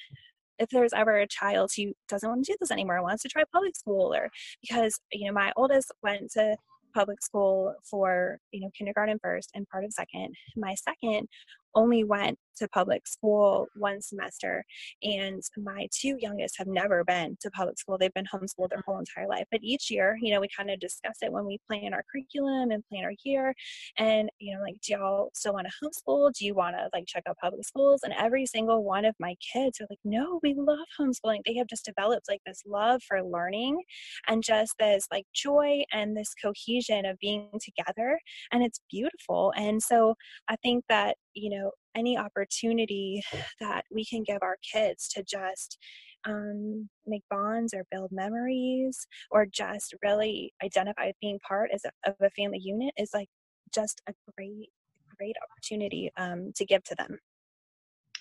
if 0.58 0.70
there's 0.70 0.92
ever 0.94 1.18
a 1.18 1.28
child 1.28 1.70
who 1.76 1.92
doesn't 2.08 2.28
want 2.28 2.44
to 2.44 2.52
do 2.52 2.56
this 2.60 2.70
anymore, 2.70 3.02
wants 3.02 3.22
to 3.22 3.28
try 3.28 3.42
public 3.52 3.76
school, 3.76 4.14
or 4.14 4.30
because 4.62 4.98
you 5.12 5.26
know 5.26 5.32
my 5.32 5.52
oldest 5.56 5.92
went 6.02 6.30
to 6.32 6.56
public 6.94 7.22
school 7.22 7.74
for 7.84 8.38
you 8.52 8.60
know 8.60 8.70
kindergarten 8.76 9.18
first 9.22 9.50
and 9.54 9.68
part 9.68 9.84
of 9.84 9.92
second. 9.92 10.34
My 10.56 10.74
second 10.74 11.28
only 11.76 12.04
went 12.04 12.38
to 12.56 12.66
public 12.68 13.06
school 13.06 13.66
one 13.76 14.00
semester 14.00 14.64
and 15.02 15.42
my 15.58 15.86
two 15.92 16.16
youngest 16.18 16.56
have 16.56 16.66
never 16.66 17.04
been 17.04 17.36
to 17.40 17.50
public 17.50 17.78
school. 17.78 17.98
They've 17.98 18.14
been 18.14 18.24
homeschooled 18.24 18.70
their 18.70 18.78
mm-hmm. 18.78 18.90
whole 18.90 18.98
entire 18.98 19.28
life 19.28 19.44
but 19.50 19.60
each 19.62 19.90
year 19.90 20.16
you 20.20 20.32
know 20.32 20.40
we 20.40 20.48
kind 20.56 20.70
of 20.70 20.80
discuss 20.80 21.16
it 21.22 21.32
when 21.32 21.44
we 21.44 21.58
plan 21.66 21.92
our 21.92 22.02
curriculum 22.10 22.70
and 22.70 22.82
plan 22.88 23.04
our 23.04 23.12
year 23.24 23.54
and 23.98 24.30
you 24.38 24.54
know 24.54 24.62
like 24.62 24.76
do 24.82 24.94
y'all 24.94 25.30
still 25.34 25.52
want 25.52 25.66
to 25.66 25.86
homeschool? 25.86 26.32
Do 26.32 26.44
you 26.46 26.54
want 26.54 26.76
to 26.76 26.88
like 26.92 27.04
check 27.06 27.24
out 27.28 27.36
public 27.42 27.64
schools? 27.64 28.00
And 28.02 28.14
every 28.18 28.46
single 28.46 28.82
one 28.82 29.04
of 29.04 29.14
my 29.20 29.34
kids 29.52 29.80
are 29.80 29.86
like 29.90 29.98
no 30.04 30.40
we 30.42 30.54
love 30.56 30.78
homeschooling. 30.98 31.40
They 31.44 31.54
have 31.56 31.66
just 31.66 31.84
developed 31.84 32.26
like 32.28 32.40
this 32.46 32.62
love 32.66 33.02
for 33.06 33.22
learning 33.22 33.82
and 34.28 34.42
just 34.42 34.72
this 34.78 35.06
like 35.12 35.26
joy 35.34 35.82
and 35.92 36.16
this 36.16 36.34
cohesion 36.42 37.04
of 37.04 37.18
being 37.18 37.48
together 37.62 38.18
and 38.52 38.62
it's 38.62 38.80
beautiful 38.90 39.52
and 39.56 39.82
so 39.82 40.14
i 40.48 40.56
think 40.56 40.84
that 40.88 41.16
you 41.34 41.50
know 41.50 41.65
any 41.96 42.16
opportunity 42.16 43.22
that 43.60 43.84
we 43.90 44.04
can 44.04 44.22
give 44.22 44.38
our 44.42 44.56
kids 44.72 45.08
to 45.08 45.22
just 45.22 45.78
um, 46.26 46.88
make 47.06 47.22
bonds 47.30 47.72
or 47.72 47.86
build 47.90 48.10
memories 48.12 49.06
or 49.30 49.46
just 49.46 49.94
really 50.02 50.52
identify 50.62 51.12
being 51.20 51.38
part 51.46 51.70
as 51.72 51.84
a, 51.84 52.10
of 52.10 52.16
a 52.20 52.30
family 52.30 52.58
unit 52.60 52.92
is 52.98 53.10
like 53.14 53.28
just 53.74 54.02
a 54.08 54.12
great 54.36 54.70
great 55.18 55.36
opportunity 55.50 56.10
um, 56.18 56.52
to 56.54 56.64
give 56.64 56.84
to 56.84 56.94
them. 56.96 57.18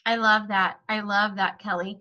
I 0.05 0.15
love 0.15 0.47
that. 0.47 0.79
I 0.87 1.01
love 1.01 1.35
that 1.35 1.59
kelly. 1.59 1.99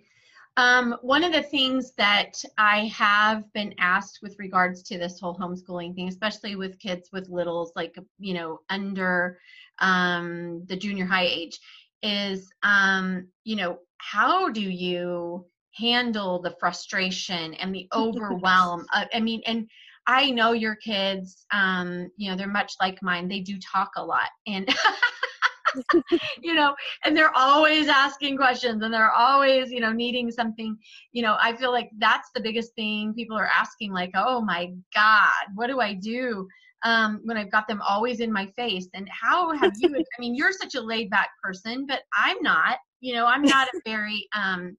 Um, 0.56 0.96
one 1.02 1.24
of 1.24 1.32
the 1.32 1.42
things 1.42 1.94
that 1.94 2.40
I 2.58 2.86
have 2.86 3.52
been 3.54 3.74
asked 3.78 4.20
with 4.22 4.36
regards 4.38 4.84
to 4.84 4.98
this 4.98 5.18
whole 5.18 5.36
homeschooling 5.36 5.96
thing, 5.96 6.08
especially 6.08 6.54
with 6.54 6.78
kids 6.78 7.08
with 7.12 7.28
littles, 7.28 7.72
like, 7.74 7.96
you 8.20 8.34
know, 8.34 8.60
under 8.70 9.38
um, 9.80 10.64
the 10.66 10.76
junior 10.76 11.06
high 11.06 11.26
age 11.26 11.58
is 12.02 12.50
um, 12.62 13.28
you 13.44 13.56
know 13.56 13.78
how 13.98 14.50
do 14.50 14.60
you 14.60 15.46
handle 15.74 16.40
the 16.40 16.54
frustration 16.60 17.54
and 17.54 17.74
the 17.74 17.88
overwhelm? 17.94 18.86
Uh, 18.92 19.06
i 19.12 19.20
mean 19.20 19.40
and 19.46 19.68
i 20.06 20.30
know 20.30 20.52
your 20.52 20.76
kids 20.76 21.46
um, 21.52 22.10
you 22.16 22.30
know 22.30 22.36
they're 22.36 22.46
much 22.48 22.74
like 22.80 23.02
mine. 23.02 23.28
They 23.28 23.40
do 23.40 23.58
talk 23.58 23.90
a 23.96 24.04
lot 24.04 24.28
and 24.46 24.68
you 26.42 26.54
know 26.54 26.74
and 27.04 27.16
they're 27.16 27.36
always 27.36 27.88
asking 27.88 28.36
questions 28.36 28.82
and 28.82 28.94
they're 28.94 29.10
always 29.10 29.72
you 29.72 29.80
know 29.80 29.92
needing 29.92 30.30
something. 30.30 30.76
You 31.12 31.22
know 31.22 31.36
i 31.40 31.54
feel 31.56 31.72
like 31.72 31.90
that's 31.98 32.30
the 32.34 32.40
biggest 32.40 32.74
thing 32.74 33.14
people 33.14 33.36
are 33.36 33.48
asking 33.48 33.92
like 33.92 34.10
oh 34.14 34.40
my 34.40 34.72
god 34.94 35.46
what 35.54 35.68
do 35.68 35.80
i 35.80 35.94
do 35.94 36.46
um, 36.84 37.20
when 37.24 37.36
I've 37.36 37.50
got 37.50 37.66
them 37.66 37.80
always 37.82 38.20
in 38.20 38.32
my 38.32 38.46
face. 38.56 38.88
And 38.94 39.08
how 39.10 39.56
have 39.56 39.72
you? 39.78 39.88
I 39.96 40.20
mean, 40.20 40.34
you're 40.34 40.52
such 40.52 40.74
a 40.74 40.80
laid 40.80 41.10
back 41.10 41.30
person, 41.42 41.86
but 41.86 42.02
I'm 42.14 42.36
not. 42.42 42.78
You 43.00 43.14
know, 43.14 43.26
I'm 43.26 43.42
not 43.42 43.68
a 43.68 43.80
very 43.84 44.28
um, 44.34 44.76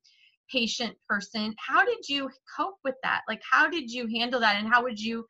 patient 0.52 0.96
person. 1.08 1.54
How 1.58 1.84
did 1.84 2.08
you 2.08 2.30
cope 2.56 2.78
with 2.84 2.96
that? 3.04 3.22
Like, 3.28 3.42
how 3.50 3.70
did 3.70 3.92
you 3.92 4.08
handle 4.08 4.40
that? 4.40 4.58
And 4.58 4.72
how 4.72 4.84
would 4.84 5.00
you, 5.00 5.26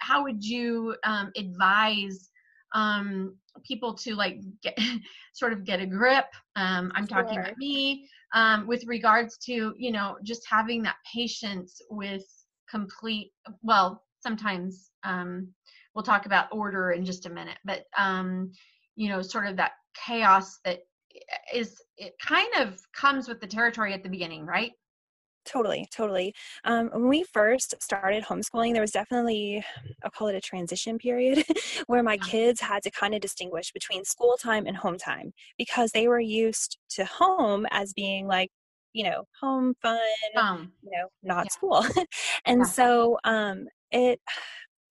how 0.00 0.22
would 0.22 0.44
you 0.44 0.94
um, 1.04 1.30
advise 1.36 2.30
um, 2.74 3.36
people 3.66 3.94
to 3.94 4.14
like 4.14 4.40
get 4.62 4.78
sort 5.34 5.52
of 5.52 5.64
get 5.64 5.80
a 5.80 5.86
grip? 5.86 6.26
Um, 6.56 6.92
I'm 6.94 7.06
talking 7.06 7.34
sure. 7.34 7.42
about 7.42 7.58
me. 7.58 8.08
um, 8.34 8.66
with 8.66 8.84
regards 8.86 9.36
to 9.38 9.74
you 9.76 9.92
know 9.92 10.16
just 10.22 10.42
having 10.48 10.82
that 10.82 10.96
patience 11.12 11.80
with 11.90 12.24
complete 12.70 13.32
well 13.62 14.02
sometimes 14.22 14.90
um, 15.04 15.48
we'll 15.94 16.04
talk 16.04 16.26
about 16.26 16.46
order 16.52 16.92
in 16.92 17.04
just 17.04 17.26
a 17.26 17.30
minute 17.30 17.58
but 17.64 17.84
um, 17.98 18.50
you 18.96 19.08
know 19.08 19.22
sort 19.22 19.46
of 19.46 19.56
that 19.56 19.72
chaos 19.94 20.58
that 20.64 20.80
is 21.52 21.80
it 21.98 22.14
kind 22.20 22.48
of 22.56 22.80
comes 22.94 23.28
with 23.28 23.40
the 23.40 23.46
territory 23.46 23.92
at 23.92 24.02
the 24.02 24.08
beginning 24.08 24.46
right 24.46 24.72
Totally, 25.44 25.88
totally. 25.90 26.34
Um, 26.64 26.88
when 26.92 27.08
we 27.08 27.24
first 27.24 27.74
started 27.80 28.24
homeschooling, 28.24 28.72
there 28.72 28.82
was 28.82 28.92
definitely, 28.92 29.64
I'll 30.04 30.10
call 30.10 30.28
it 30.28 30.36
a 30.36 30.40
transition 30.40 30.98
period, 30.98 31.44
where 31.86 32.02
my 32.02 32.16
kids 32.16 32.60
had 32.60 32.82
to 32.84 32.90
kind 32.90 33.14
of 33.14 33.20
distinguish 33.20 33.72
between 33.72 34.04
school 34.04 34.36
time 34.40 34.66
and 34.66 34.76
home 34.76 34.98
time 34.98 35.32
because 35.58 35.90
they 35.90 36.06
were 36.06 36.20
used 36.20 36.78
to 36.90 37.04
home 37.04 37.66
as 37.70 37.92
being 37.92 38.26
like, 38.26 38.50
you 38.92 39.04
know, 39.04 39.24
home 39.40 39.74
fun, 39.82 39.98
um, 40.36 40.72
you 40.82 40.90
know, 40.92 41.08
not 41.22 41.46
yeah. 41.46 41.50
school. 41.50 41.86
and 42.44 42.60
yeah. 42.60 42.64
so 42.64 43.18
um, 43.24 43.66
it, 43.90 44.20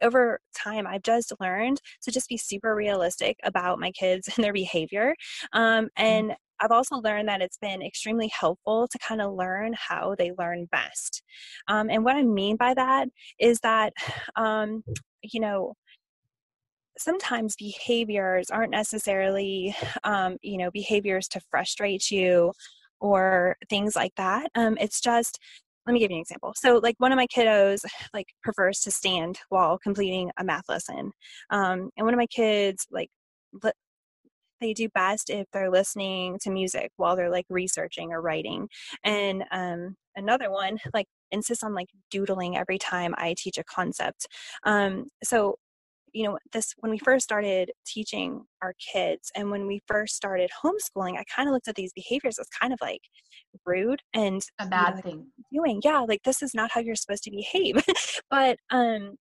over 0.02 0.40
time 0.56 0.88
i've 0.88 1.04
just 1.04 1.34
learned 1.40 1.82
to 2.02 2.12
just 2.12 2.30
be 2.30 2.38
super 2.38 2.76
realistic 2.76 3.38
about 3.44 3.80
my 3.80 3.92
kids 3.92 4.28
and 4.36 4.44
their 4.44 4.54
behavior 4.54 5.16
um, 5.54 5.86
mm-hmm. 5.86 5.88
and 5.98 6.36
I've 6.64 6.72
also 6.72 6.98
learned 6.98 7.28
that 7.28 7.42
it's 7.42 7.58
been 7.58 7.82
extremely 7.82 8.28
helpful 8.28 8.88
to 8.88 9.00
kind 9.00 9.20
of 9.20 9.34
learn 9.34 9.74
how 9.76 10.16
they 10.18 10.32
learn 10.38 10.68
best. 10.72 11.24
Um, 11.68 11.90
and 11.90 12.06
what 12.06 12.16
I 12.16 12.22
mean 12.22 12.56
by 12.56 12.76
that 12.76 13.10
is 13.40 13.60
that, 13.62 13.94
um, 14.36 14.84
you 15.24 15.40
know, 15.40 15.74
sometimes 16.98 17.56
behaviors 17.56 18.50
aren't 18.50 18.72
necessarily, 18.72 19.76
um, 20.04 20.38
you 20.42 20.58
know, 20.58 20.70
behaviors 20.72 21.28
to 21.30 21.42
frustrate 21.50 22.12
you 22.12 22.54
or 23.00 23.58
things 23.70 23.96
like 23.96 24.14
that. 24.18 24.52
Um, 24.56 24.78
it's 24.80 25.02
just, 25.02 25.40
let 25.88 25.94
me 25.94 26.00
give 26.00 26.12
you 26.12 26.18
an 26.18 26.22
example. 26.22 26.54
So, 26.56 26.78
like 26.78 26.96
one 27.00 27.12
of 27.12 27.18
my 27.18 27.28
kiddos, 27.28 27.84
like 28.14 28.28
prefers 28.44 28.80
to 28.82 28.92
stand 28.92 29.40
while 29.50 29.78
completing 29.78 30.32
a 30.38 30.44
math 30.44 30.70
lesson, 30.70 31.12
um, 31.50 31.90
and 31.98 32.06
one 32.06 32.14
of 32.14 32.18
my 32.18 32.28
kids, 32.28 32.88
like 32.92 33.10
they 34.62 34.74
do 34.74 34.88
best 34.90 35.30
if 35.30 35.48
they're 35.52 35.72
listening 35.72 36.40
to 36.40 36.52
music 36.52 36.92
while 36.96 37.16
they're 37.16 37.32
like 37.32 37.48
researching 37.50 38.14
or 38.14 38.22
writing. 38.22 38.70
And 39.04 39.44
um, 39.52 39.96
another 40.16 40.50
one, 40.50 40.78
like 40.94 41.08
insists 41.32 41.64
on 41.64 41.74
like 41.74 41.90
doodling 42.12 42.56
every 42.56 42.78
time 42.78 43.14
I 43.18 43.36
teach 43.38 43.58
a 43.58 43.64
concept. 43.64 44.28
Um, 44.64 45.08
so 45.24 45.58
you 46.14 46.24
know 46.24 46.38
this 46.52 46.74
when 46.80 46.92
we 46.92 46.98
first 47.00 47.24
started 47.24 47.72
teaching 47.86 48.44
our 48.62 48.74
kids 48.94 49.32
and 49.36 49.50
when 49.50 49.68
we 49.68 49.82
first 49.88 50.16
started 50.16 50.50
homeschooling 50.64 51.18
i 51.18 51.24
kind 51.34 51.48
of 51.48 51.54
looked 51.54 51.68
at 51.68 51.76
these 51.76 51.94
behaviors 51.94 52.38
as 52.40 52.48
kind 52.60 52.74
of 52.74 52.80
like 52.82 53.02
rude 53.66 54.02
and 54.14 54.42
a 54.60 54.66
bad 54.66 54.90
you 54.90 54.96
know, 54.96 55.02
thing. 55.02 55.28
doing. 55.52 55.82
Yeah 55.84 56.00
like 56.00 56.22
this 56.24 56.42
is 56.42 56.54
not 56.54 56.72
how 56.72 56.80
you're 56.80 56.96
supposed 56.96 57.24
to 57.24 57.32
behave. 57.32 57.84
But 58.30 58.58
um 58.70 59.16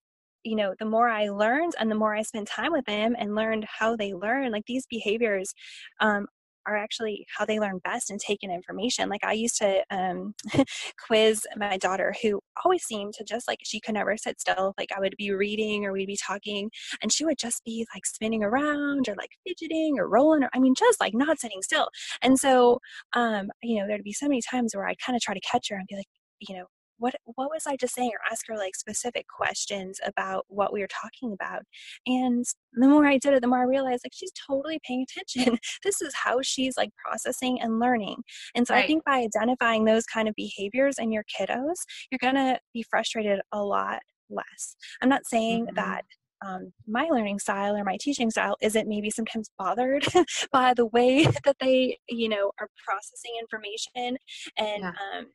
you 0.44 0.56
know 0.56 0.74
the 0.78 0.86
more 0.86 1.08
i 1.08 1.28
learned 1.28 1.74
and 1.78 1.90
the 1.90 1.94
more 1.94 2.14
i 2.14 2.22
spent 2.22 2.48
time 2.48 2.72
with 2.72 2.84
them 2.86 3.14
and 3.18 3.34
learned 3.34 3.66
how 3.78 3.94
they 3.94 4.14
learn 4.14 4.52
like 4.52 4.64
these 4.66 4.86
behaviors 4.88 5.52
um, 6.00 6.26
are 6.66 6.76
actually 6.76 7.26
how 7.36 7.44
they 7.44 7.58
learn 7.58 7.80
best 7.84 8.10
and 8.10 8.20
take 8.20 8.42
in 8.42 8.50
information. 8.50 9.08
Like 9.08 9.24
I 9.24 9.32
used 9.32 9.58
to 9.58 9.82
um, 9.90 10.34
quiz 11.06 11.46
my 11.56 11.76
daughter, 11.76 12.14
who 12.22 12.40
always 12.64 12.84
seemed 12.84 13.14
to 13.14 13.24
just 13.24 13.48
like 13.48 13.58
she 13.62 13.80
could 13.80 13.94
never 13.94 14.16
sit 14.16 14.40
still. 14.40 14.74
Like 14.78 14.90
I 14.96 15.00
would 15.00 15.14
be 15.18 15.32
reading 15.32 15.84
or 15.84 15.92
we'd 15.92 16.06
be 16.06 16.16
talking, 16.16 16.70
and 17.02 17.12
she 17.12 17.24
would 17.24 17.38
just 17.38 17.64
be 17.64 17.86
like 17.94 18.06
spinning 18.06 18.42
around 18.42 19.08
or 19.08 19.14
like 19.16 19.30
fidgeting 19.46 19.98
or 19.98 20.08
rolling, 20.08 20.42
or 20.44 20.50
I 20.54 20.58
mean, 20.58 20.74
just 20.74 21.00
like 21.00 21.14
not 21.14 21.40
sitting 21.40 21.62
still. 21.62 21.88
And 22.22 22.38
so, 22.38 22.80
um, 23.12 23.50
you 23.62 23.80
know, 23.80 23.86
there'd 23.86 24.04
be 24.04 24.12
so 24.12 24.28
many 24.28 24.40
times 24.42 24.74
where 24.74 24.86
I'd 24.86 25.00
kind 25.00 25.16
of 25.16 25.22
try 25.22 25.34
to 25.34 25.40
catch 25.40 25.68
her 25.70 25.76
and 25.76 25.86
be 25.88 25.96
like, 25.96 26.08
you 26.40 26.56
know, 26.56 26.66
what 27.00 27.14
what 27.24 27.50
was 27.50 27.64
I 27.66 27.76
just 27.76 27.94
saying 27.94 28.10
or 28.10 28.20
ask 28.30 28.46
her 28.48 28.56
like 28.56 28.76
specific 28.76 29.26
questions 29.28 29.98
about 30.04 30.44
what 30.48 30.72
we 30.72 30.80
were 30.80 30.88
talking 30.88 31.32
about. 31.32 31.62
And 32.06 32.44
the 32.74 32.88
more 32.88 33.06
I 33.06 33.18
did 33.18 33.34
it, 33.34 33.42
the 33.42 33.48
more 33.48 33.60
I 33.60 33.64
realized 33.64 34.02
like 34.04 34.12
she's 34.14 34.32
totally 34.46 34.78
paying 34.86 35.04
attention. 35.04 35.58
this 35.82 36.00
is 36.00 36.14
how 36.14 36.40
she's 36.42 36.76
like 36.76 36.90
processing 37.04 37.60
and 37.60 37.80
learning. 37.80 38.16
And 38.54 38.66
so 38.66 38.74
right. 38.74 38.84
I 38.84 38.86
think 38.86 39.04
by 39.04 39.18
identifying 39.18 39.84
those 39.84 40.04
kind 40.04 40.28
of 40.28 40.34
behaviors 40.36 40.98
in 40.98 41.10
your 41.10 41.24
kiddos, 41.24 41.76
you're 42.10 42.20
gonna 42.20 42.60
be 42.72 42.84
frustrated 42.88 43.40
a 43.52 43.62
lot 43.62 44.00
less. 44.28 44.76
I'm 45.02 45.08
not 45.08 45.26
saying 45.26 45.66
mm-hmm. 45.66 45.76
that 45.76 46.04
um, 46.44 46.72
my 46.86 47.04
learning 47.04 47.38
style 47.38 47.76
or 47.76 47.84
my 47.84 47.98
teaching 48.00 48.30
style 48.30 48.56
isn't 48.62 48.88
maybe 48.88 49.10
sometimes 49.10 49.50
bothered 49.58 50.06
by 50.52 50.74
the 50.74 50.86
way 50.86 51.24
that 51.44 51.56
they 51.60 51.98
you 52.08 52.28
know 52.28 52.52
are 52.58 52.68
processing 52.84 53.32
information 53.40 54.16
and 54.56 54.82
yeah. 54.82 54.92
um, 55.18 55.26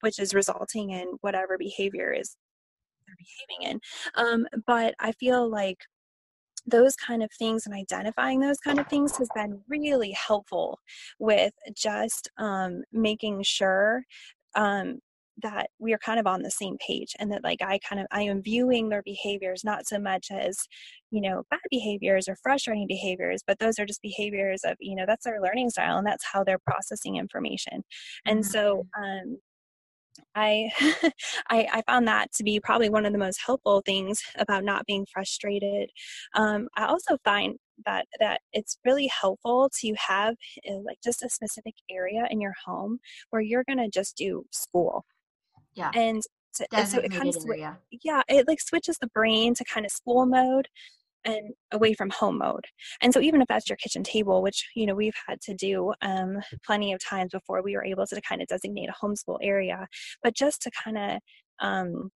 which 0.00 0.18
is 0.18 0.34
resulting 0.34 0.90
in 0.90 1.14
whatever 1.20 1.56
behavior 1.58 2.12
is 2.12 2.36
they're 3.06 3.16
behaving 3.18 3.72
in. 3.72 3.80
Um, 4.14 4.46
but 4.66 4.94
I 5.00 5.12
feel 5.12 5.48
like 5.48 5.78
those 6.66 6.94
kind 6.96 7.22
of 7.22 7.30
things 7.38 7.66
and 7.66 7.74
identifying 7.74 8.40
those 8.40 8.58
kind 8.58 8.78
of 8.78 8.86
things 8.86 9.16
has 9.16 9.28
been 9.34 9.60
really 9.68 10.12
helpful 10.12 10.78
with 11.18 11.52
just 11.74 12.30
um, 12.38 12.82
making 12.92 13.42
sure 13.42 14.02
um, 14.54 14.98
that 15.42 15.70
we 15.78 15.92
are 15.92 15.98
kind 15.98 16.20
of 16.20 16.26
on 16.26 16.42
the 16.42 16.50
same 16.50 16.76
page 16.86 17.14
and 17.18 17.32
that 17.32 17.42
like 17.42 17.62
i 17.62 17.78
kind 17.78 18.00
of 18.00 18.06
i 18.10 18.20
am 18.20 18.42
viewing 18.42 18.88
their 18.88 19.02
behaviors 19.02 19.64
not 19.64 19.86
so 19.86 19.98
much 19.98 20.28
as 20.30 20.58
you 21.10 21.20
know 21.20 21.42
bad 21.50 21.60
behaviors 21.70 22.28
or 22.28 22.36
frustrating 22.42 22.86
behaviors 22.86 23.42
but 23.46 23.58
those 23.58 23.78
are 23.78 23.86
just 23.86 24.02
behaviors 24.02 24.60
of 24.64 24.76
you 24.78 24.94
know 24.94 25.04
that's 25.06 25.24
their 25.24 25.40
learning 25.40 25.70
style 25.70 25.96
and 25.96 26.06
that's 26.06 26.24
how 26.30 26.44
they're 26.44 26.60
processing 26.66 27.16
information 27.16 27.82
and 28.26 28.40
mm-hmm. 28.40 28.50
so 28.50 28.86
um 28.98 29.38
I, 30.34 30.70
I, 31.50 31.68
I 31.72 31.82
found 31.86 32.06
that 32.08 32.32
to 32.34 32.44
be 32.44 32.60
probably 32.60 32.90
one 32.90 33.06
of 33.06 33.12
the 33.12 33.18
most 33.18 33.40
helpful 33.44 33.82
things 33.84 34.22
about 34.36 34.64
not 34.64 34.86
being 34.86 35.06
frustrated. 35.12 35.90
Um, 36.34 36.68
I 36.76 36.86
also 36.86 37.16
find 37.24 37.56
that 37.86 38.06
that 38.20 38.40
it's 38.52 38.78
really 38.84 39.08
helpful 39.08 39.70
to 39.80 39.94
have 39.98 40.34
uh, 40.70 40.78
like 40.84 40.98
just 41.02 41.22
a 41.22 41.28
specific 41.28 41.74
area 41.90 42.26
in 42.30 42.40
your 42.40 42.54
home 42.64 42.98
where 43.30 43.42
you're 43.42 43.64
gonna 43.66 43.88
just 43.88 44.16
do 44.16 44.44
school. 44.50 45.04
Yeah. 45.74 45.90
And, 45.94 46.22
so, 46.52 46.64
and 46.72 46.86
so 46.86 46.98
it 46.98 47.10
kind 47.10 47.34
of 47.34 47.36
yeah 48.04 48.20
it 48.28 48.46
like 48.46 48.60
switches 48.60 48.98
the 48.98 49.06
brain 49.08 49.54
to 49.54 49.64
kind 49.64 49.86
of 49.86 49.92
school 49.92 50.26
mode 50.26 50.68
and 51.24 51.52
away 51.72 51.94
from 51.94 52.10
home 52.10 52.38
mode. 52.38 52.64
And 53.00 53.12
so 53.12 53.20
even 53.20 53.40
if 53.42 53.48
that's 53.48 53.68
your 53.68 53.76
kitchen 53.76 54.02
table, 54.02 54.42
which 54.42 54.68
you 54.74 54.86
know 54.86 54.94
we've 54.94 55.16
had 55.26 55.40
to 55.42 55.54
do 55.54 55.92
um, 56.02 56.38
plenty 56.64 56.92
of 56.92 57.04
times 57.04 57.32
before 57.32 57.62
we 57.62 57.74
were 57.74 57.84
able 57.84 58.06
to 58.06 58.20
kind 58.22 58.42
of 58.42 58.48
designate 58.48 58.88
a 58.88 59.04
homeschool 59.04 59.38
area, 59.42 59.86
but 60.22 60.34
just 60.34 60.62
to 60.62 60.70
kind 60.84 60.98
of 60.98 61.18
um, 61.60 62.10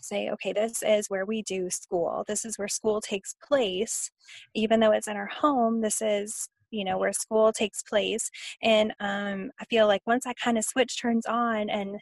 say, 0.00 0.30
okay, 0.30 0.52
this 0.52 0.82
is 0.82 1.08
where 1.08 1.24
we 1.24 1.42
do 1.42 1.70
school. 1.70 2.24
This 2.26 2.44
is 2.44 2.58
where 2.58 2.68
school 2.68 3.00
takes 3.00 3.34
place, 3.46 4.10
even 4.54 4.80
though 4.80 4.92
it's 4.92 5.08
in 5.08 5.16
our 5.16 5.26
home. 5.28 5.80
This 5.80 6.02
is 6.02 6.48
you 6.70 6.84
know 6.84 6.98
where 6.98 7.12
school 7.12 7.52
takes 7.52 7.82
place, 7.82 8.30
and 8.62 8.92
um, 9.00 9.50
I 9.60 9.64
feel 9.66 9.86
like 9.86 10.02
once 10.06 10.24
that 10.24 10.36
kind 10.38 10.58
of 10.58 10.64
switch 10.64 11.00
turns 11.00 11.26
on 11.26 11.70
and 11.70 11.96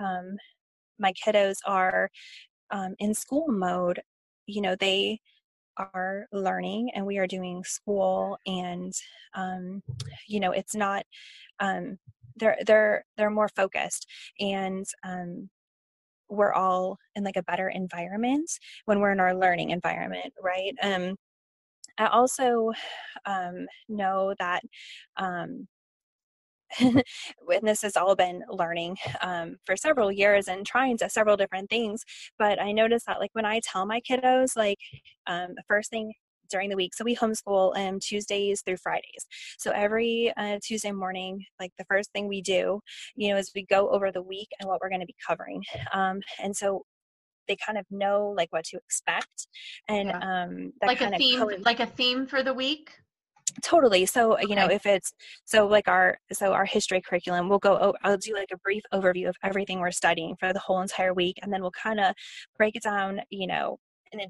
um, 0.00 0.36
my 0.98 1.12
kiddos 1.12 1.56
are 1.66 2.10
um, 2.70 2.94
in 2.98 3.14
school 3.14 3.46
mode, 3.48 4.00
you 4.46 4.60
know 4.60 4.76
they 4.76 5.20
are 5.78 6.26
learning 6.32 6.90
and 6.94 7.04
we 7.04 7.18
are 7.18 7.26
doing 7.26 7.62
school 7.64 8.38
and 8.46 8.92
um, 9.34 9.82
you 10.26 10.40
know 10.40 10.52
it's 10.52 10.74
not 10.74 11.04
um, 11.60 11.98
they're 12.36 12.58
they're 12.66 13.04
they're 13.16 13.30
more 13.30 13.48
focused 13.48 14.06
and 14.40 14.86
um, 15.04 15.48
we're 16.28 16.52
all 16.52 16.98
in 17.14 17.24
like 17.24 17.36
a 17.36 17.42
better 17.42 17.68
environment 17.68 18.50
when 18.86 19.00
we're 19.00 19.12
in 19.12 19.20
our 19.20 19.34
learning 19.34 19.70
environment 19.70 20.32
right? 20.42 20.74
Um, 20.82 21.16
i 21.98 22.06
also 22.08 22.72
um, 23.24 23.66
know 23.88 24.34
that 24.38 24.62
um, 25.16 25.66
and 26.80 27.02
this 27.62 27.82
has 27.82 27.96
all 27.96 28.14
been 28.14 28.42
learning 28.50 28.96
um, 29.22 29.56
for 29.64 29.76
several 29.76 30.10
years 30.10 30.48
and 30.48 30.66
trying 30.66 30.96
to 30.98 31.08
several 31.08 31.36
different 31.36 31.70
things 31.70 32.04
but 32.38 32.60
i 32.60 32.72
noticed 32.72 33.06
that 33.06 33.20
like 33.20 33.30
when 33.32 33.44
i 33.44 33.60
tell 33.64 33.86
my 33.86 34.00
kiddos 34.00 34.56
like 34.56 34.78
um, 35.26 35.48
the 35.54 35.62
first 35.68 35.90
thing 35.90 36.12
during 36.50 36.68
the 36.70 36.76
week 36.76 36.94
so 36.94 37.04
we 37.04 37.16
homeschool 37.16 37.76
um, 37.76 37.98
tuesdays 37.98 38.62
through 38.62 38.76
fridays. 38.76 39.26
So 39.58 39.72
every 39.72 40.32
uh, 40.36 40.58
tuesday 40.62 40.92
morning 40.92 41.44
like 41.58 41.72
the 41.78 41.84
first 41.86 42.12
thing 42.12 42.28
we 42.28 42.40
do 42.40 42.80
you 43.16 43.30
know 43.30 43.36
is 43.36 43.50
we 43.54 43.66
go 43.66 43.88
over 43.90 44.12
the 44.12 44.22
week 44.22 44.48
and 44.60 44.68
what 44.68 44.80
we're 44.80 44.90
going 44.90 45.00
to 45.00 45.06
be 45.06 45.16
covering 45.26 45.62
um, 45.92 46.20
and 46.42 46.54
so 46.54 46.82
they 47.48 47.56
kind 47.64 47.78
of 47.78 47.84
know 47.90 48.34
like 48.36 48.52
what 48.52 48.64
to 48.64 48.76
expect 48.76 49.46
and 49.88 50.08
yeah. 50.08 50.44
um 50.44 50.72
like 50.84 51.00
a 51.00 51.16
theme 51.16 51.44
like 51.64 51.80
a 51.80 51.86
theme 51.86 52.26
for 52.26 52.42
the 52.42 52.52
week 52.52 52.90
totally 53.62 54.06
so 54.06 54.38
you 54.40 54.54
know 54.54 54.66
if 54.66 54.86
it's 54.86 55.12
so 55.44 55.66
like 55.66 55.88
our 55.88 56.18
so 56.32 56.52
our 56.52 56.64
history 56.64 57.00
curriculum 57.00 57.48
we'll 57.48 57.58
go 57.58 57.94
i'll 58.04 58.16
do 58.16 58.34
like 58.34 58.50
a 58.52 58.58
brief 58.58 58.82
overview 58.92 59.28
of 59.28 59.36
everything 59.42 59.80
we're 59.80 59.90
studying 59.90 60.36
for 60.38 60.52
the 60.52 60.58
whole 60.58 60.80
entire 60.80 61.14
week 61.14 61.38
and 61.42 61.52
then 61.52 61.62
we'll 61.62 61.70
kind 61.70 62.00
of 62.00 62.14
break 62.56 62.76
it 62.76 62.82
down 62.82 63.20
you 63.30 63.46
know 63.46 63.78
and 64.12 64.20
then 64.20 64.28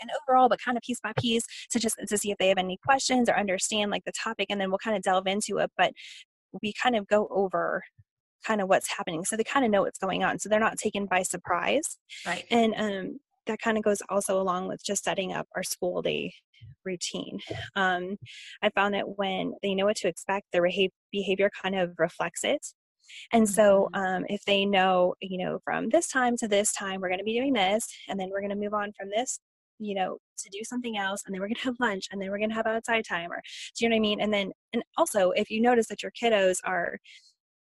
and 0.00 0.10
overall 0.26 0.48
but 0.48 0.60
kind 0.60 0.76
of 0.76 0.82
piece 0.82 0.98
by 1.00 1.12
piece 1.18 1.44
to 1.70 1.78
just 1.78 1.96
to 2.08 2.18
see 2.18 2.30
if 2.30 2.38
they 2.38 2.48
have 2.48 2.58
any 2.58 2.78
questions 2.84 3.28
or 3.28 3.38
understand 3.38 3.90
like 3.90 4.04
the 4.04 4.12
topic 4.12 4.46
and 4.50 4.60
then 4.60 4.70
we'll 4.70 4.78
kind 4.78 4.96
of 4.96 5.02
delve 5.02 5.26
into 5.26 5.58
it 5.58 5.70
but 5.76 5.92
we 6.62 6.72
kind 6.72 6.96
of 6.96 7.06
go 7.06 7.28
over 7.30 7.82
kind 8.44 8.60
of 8.60 8.68
what's 8.68 8.90
happening. 8.90 9.24
So 9.24 9.36
they 9.36 9.44
kind 9.44 9.64
of 9.64 9.70
know 9.70 9.82
what's 9.82 9.98
going 9.98 10.24
on. 10.24 10.38
So 10.38 10.48
they're 10.48 10.60
not 10.60 10.78
taken 10.78 11.06
by 11.06 11.22
surprise. 11.22 11.98
Right. 12.26 12.44
And 12.50 12.74
um, 12.76 13.20
that 13.46 13.60
kind 13.60 13.76
of 13.76 13.84
goes 13.84 14.02
also 14.08 14.40
along 14.40 14.68
with 14.68 14.84
just 14.84 15.04
setting 15.04 15.32
up 15.32 15.46
our 15.56 15.62
school 15.62 16.02
day 16.02 16.34
routine. 16.84 17.40
Um, 17.76 18.16
I 18.62 18.70
found 18.70 18.94
that 18.94 19.18
when 19.18 19.54
they 19.62 19.74
know 19.74 19.86
what 19.86 19.96
to 19.96 20.08
expect, 20.08 20.46
their 20.52 20.68
behavior 21.12 21.50
kind 21.62 21.74
of 21.74 21.92
reflects 21.98 22.44
it. 22.44 22.64
And 23.32 23.48
so, 23.48 23.88
mm-hmm. 23.94 24.02
um, 24.02 24.24
if 24.28 24.44
they 24.44 24.64
know, 24.64 25.14
you 25.20 25.38
know, 25.38 25.58
from 25.64 25.88
this 25.88 26.08
time 26.08 26.36
to 26.38 26.48
this 26.48 26.72
time, 26.72 27.00
we're 27.00 27.08
going 27.08 27.18
to 27.18 27.24
be 27.24 27.38
doing 27.38 27.52
this, 27.52 27.86
and 28.08 28.18
then 28.18 28.30
we're 28.30 28.40
going 28.40 28.50
to 28.50 28.56
move 28.56 28.74
on 28.74 28.92
from 28.98 29.10
this, 29.10 29.40
you 29.78 29.94
know, 29.94 30.18
to 30.38 30.50
do 30.50 30.60
something 30.62 30.96
else, 30.96 31.22
and 31.26 31.34
then 31.34 31.40
we're 31.40 31.48
going 31.48 31.56
to 31.56 31.62
have 31.62 31.80
lunch, 31.80 32.08
and 32.10 32.20
then 32.20 32.30
we're 32.30 32.38
going 32.38 32.50
to 32.50 32.54
have 32.54 32.66
outside 32.66 33.04
time, 33.06 33.32
or 33.32 33.42
do 33.76 33.84
you 33.84 33.88
know 33.88 33.94
what 33.94 33.98
I 33.98 34.00
mean? 34.00 34.20
And 34.20 34.32
then, 34.32 34.52
and 34.72 34.82
also, 34.96 35.30
if 35.32 35.50
you 35.50 35.60
notice 35.60 35.88
that 35.88 36.02
your 36.02 36.12
kiddos 36.12 36.58
are 36.64 36.98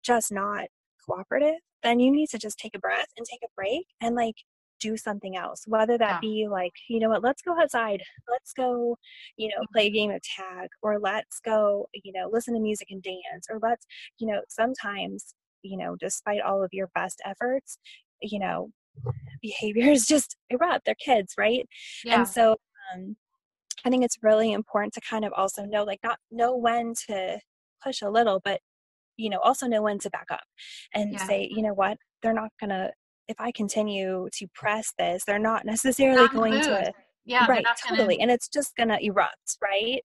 just 0.03 0.33
not 0.33 0.64
cooperative, 1.07 1.61
then 1.83 2.00
you 2.00 2.11
need 2.11 2.29
to 2.31 2.38
just 2.38 2.59
take 2.59 2.74
a 2.74 2.79
breath 2.79 3.09
and 3.16 3.26
take 3.26 3.40
a 3.44 3.53
break 3.57 3.87
and 4.00 4.14
like 4.14 4.37
do 4.81 4.97
something 4.97 5.37
else 5.37 5.64
whether 5.66 5.97
that 5.99 6.14
yeah. 6.14 6.21
be 6.21 6.49
like 6.51 6.73
you 6.88 6.99
know 6.99 7.09
what 7.09 7.23
let's 7.23 7.43
go 7.43 7.59
outside 7.61 8.03
let's 8.29 8.53
go 8.53 8.97
you 9.37 9.49
know 9.49 9.64
play 9.73 9.87
a 9.87 9.90
game 9.90 10.11
of 10.11 10.21
tag 10.23 10.69
or 10.83 10.99
let's 10.99 11.40
go 11.45 11.87
you 11.93 12.12
know 12.12 12.29
listen 12.33 12.55
to 12.55 12.61
music 12.61 12.88
and 12.90 13.03
dance 13.03 13.47
or 13.51 13.59
let's 13.62 13.87
you 14.19 14.27
know 14.27 14.40
sometimes 14.49 15.35
you 15.62 15.77
know 15.77 15.97
despite 15.97 16.40
all 16.40 16.62
of 16.62 16.71
your 16.73 16.88
best 16.95 17.21
efforts 17.25 17.79
you 18.23 18.38
know 18.38 18.71
behaviors 19.43 20.07
just 20.07 20.37
erupt 20.51 20.85
they're 20.85 20.95
kids 20.95 21.35
right 21.38 21.69
yeah. 22.05 22.19
and 22.19 22.29
so 22.29 22.57
um, 22.95 23.16
i 23.85 23.90
think 23.90 24.05
it's 24.05 24.19
really 24.23 24.53
important 24.53 24.93
to 24.93 25.01
kind 25.01 25.25
of 25.25 25.33
also 25.37 25.64
know 25.64 25.85
like 25.85 26.01
not 26.03 26.19
know 26.31 26.57
when 26.57 26.93
to 26.95 27.38
push 27.83 28.03
a 28.03 28.11
little 28.11 28.40
but 28.45 28.61
you 29.16 29.31
know 29.31 29.38
also 29.38 29.66
know 29.66 29.83
when 29.83 29.99
to 29.99 30.11
back 30.11 30.27
up 30.31 30.45
and 30.95 31.12
yeah. 31.12 31.27
say 31.27 31.49
you 31.51 31.62
know 31.62 31.75
what 31.75 31.97
they're 32.23 32.33
not 32.33 32.51
gonna 32.61 32.90
if 33.31 33.40
I 33.40 33.53
continue 33.53 34.29
to 34.33 34.47
press 34.55 34.93
this, 34.99 35.23
they're 35.27 35.38
not 35.38 35.64
necessarily 35.64 36.16
not 36.16 36.35
going 36.35 36.61
to. 36.61 36.93
Yeah, 37.25 37.47
right, 37.47 37.64
totally, 37.88 38.16
gonna... 38.16 38.23
and 38.23 38.31
it's 38.31 38.49
just 38.49 38.77
gonna 38.77 38.99
erupt, 39.01 39.57
right? 39.62 40.03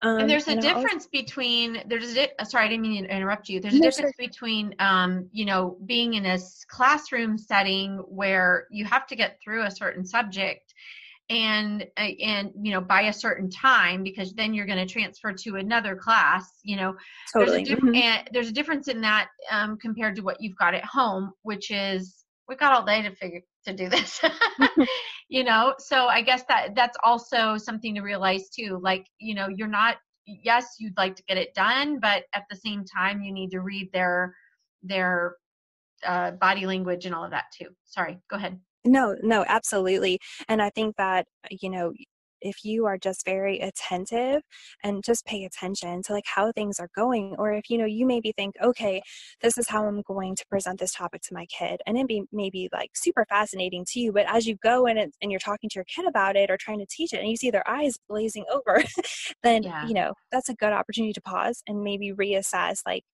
Um, 0.00 0.20
and 0.20 0.30
there's 0.30 0.48
a 0.48 0.52
and 0.52 0.60
difference 0.60 1.06
between 1.06 1.82
there's 1.86 2.10
a 2.12 2.14
di- 2.14 2.32
uh, 2.38 2.44
sorry 2.44 2.64
I 2.64 2.68
didn't 2.68 2.82
mean 2.82 3.04
to 3.04 3.14
interrupt 3.14 3.48
you. 3.48 3.60
There's 3.60 3.74
a 3.74 3.78
no, 3.78 3.90
difference 3.90 4.14
sure. 4.18 4.28
between 4.28 4.74
um, 4.78 5.28
you 5.32 5.44
know 5.44 5.76
being 5.86 6.14
in 6.14 6.26
a 6.26 6.38
classroom 6.68 7.38
setting 7.38 7.98
where 8.08 8.66
you 8.70 8.84
have 8.84 9.06
to 9.08 9.16
get 9.16 9.38
through 9.42 9.64
a 9.64 9.70
certain 9.70 10.04
subject 10.04 10.74
and 11.30 11.86
uh, 11.96 12.08
and 12.20 12.50
you 12.60 12.72
know 12.72 12.80
by 12.80 13.02
a 13.02 13.12
certain 13.12 13.48
time 13.48 14.02
because 14.02 14.32
then 14.32 14.52
you're 14.52 14.66
going 14.66 14.84
to 14.84 14.92
transfer 14.92 15.32
to 15.32 15.56
another 15.56 15.94
class 15.94 16.50
you 16.64 16.76
know 16.76 16.94
totally. 17.32 17.58
there's, 17.58 17.68
a 17.68 17.74
diff- 17.74 17.84
mm-hmm. 17.84 17.94
and 17.94 18.28
there's 18.32 18.48
a 18.48 18.52
difference 18.52 18.88
in 18.88 19.00
that 19.00 19.28
um, 19.50 19.76
compared 19.78 20.16
to 20.16 20.22
what 20.22 20.40
you've 20.40 20.56
got 20.56 20.74
at 20.74 20.84
home 20.84 21.30
which 21.42 21.70
is 21.70 22.21
we 22.52 22.56
got 22.56 22.72
all 22.72 22.84
day 22.84 23.02
to 23.02 23.14
figure 23.16 23.40
to 23.66 23.72
do 23.72 23.88
this. 23.88 24.20
You 25.32 25.44
know 25.44 25.72
so 25.78 26.08
i 26.08 26.20
guess 26.20 26.44
that 26.48 26.74
that's 26.76 26.98
also 27.02 27.56
something 27.56 27.94
to 27.94 28.02
realize 28.02 28.50
too 28.50 28.78
like 28.82 29.06
you 29.18 29.34
know 29.34 29.48
you're 29.48 29.66
not 29.66 29.96
yes 30.26 30.76
you'd 30.78 30.96
like 30.98 31.16
to 31.16 31.22
get 31.22 31.38
it 31.38 31.54
done 31.54 32.00
but 32.00 32.24
at 32.34 32.44
the 32.50 32.56
same 32.56 32.84
time 32.84 33.22
you 33.22 33.32
need 33.32 33.50
to 33.52 33.60
read 33.60 33.88
their 33.94 34.36
their 34.82 35.36
uh, 36.06 36.32
body 36.32 36.66
language 36.66 37.06
and 37.06 37.14
all 37.14 37.24
of 37.24 37.30
that 37.30 37.44
too. 37.58 37.68
Sorry 37.84 38.18
go 38.28 38.36
ahead. 38.36 38.60
No 38.84 39.16
no 39.22 39.42
absolutely. 39.48 40.18
And 40.48 40.60
i 40.60 40.68
think 40.68 40.96
that 40.96 41.24
you 41.50 41.70
know 41.70 41.94
if 42.42 42.64
you 42.64 42.86
are 42.86 42.98
just 42.98 43.24
very 43.24 43.60
attentive 43.60 44.42
and 44.82 45.02
just 45.04 45.24
pay 45.26 45.44
attention 45.44 46.02
to 46.02 46.12
like 46.12 46.26
how 46.26 46.52
things 46.52 46.78
are 46.78 46.88
going 46.94 47.34
or 47.38 47.52
if 47.52 47.70
you 47.70 47.78
know 47.78 47.84
you 47.84 48.06
maybe 48.06 48.32
think 48.36 48.54
okay 48.62 49.00
this 49.40 49.58
is 49.58 49.68
how 49.68 49.86
i'm 49.86 50.02
going 50.02 50.34
to 50.34 50.44
present 50.48 50.78
this 50.78 50.92
topic 50.92 51.22
to 51.22 51.34
my 51.34 51.46
kid 51.46 51.80
and 51.86 51.96
it 51.96 52.06
be 52.06 52.22
maybe 52.32 52.68
like 52.72 52.90
super 52.94 53.24
fascinating 53.28 53.84
to 53.86 54.00
you 54.00 54.12
but 54.12 54.26
as 54.28 54.46
you 54.46 54.56
go 54.62 54.86
and, 54.86 54.98
and 54.98 55.30
you're 55.30 55.40
talking 55.40 55.68
to 55.70 55.76
your 55.76 55.84
kid 55.84 56.06
about 56.06 56.36
it 56.36 56.50
or 56.50 56.56
trying 56.56 56.78
to 56.78 56.86
teach 56.90 57.12
it 57.12 57.20
and 57.20 57.28
you 57.28 57.36
see 57.36 57.50
their 57.50 57.68
eyes 57.68 57.98
blazing 58.08 58.44
over 58.52 58.82
then 59.42 59.62
yeah. 59.62 59.86
you 59.86 59.94
know 59.94 60.12
that's 60.30 60.48
a 60.48 60.54
good 60.54 60.72
opportunity 60.72 61.12
to 61.12 61.20
pause 61.22 61.62
and 61.66 61.82
maybe 61.82 62.12
reassess 62.12 62.80
like 62.86 63.04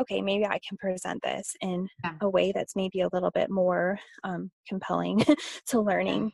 okay, 0.00 0.22
maybe 0.22 0.44
I 0.46 0.60
can 0.66 0.76
present 0.78 1.22
this 1.22 1.56
in 1.60 1.88
yeah. 2.04 2.12
a 2.20 2.28
way 2.28 2.52
that's 2.52 2.76
maybe 2.76 3.00
a 3.00 3.08
little 3.12 3.30
bit 3.30 3.50
more 3.50 3.98
um, 4.24 4.50
compelling 4.68 5.24
to 5.66 5.80
learning. 5.80 6.32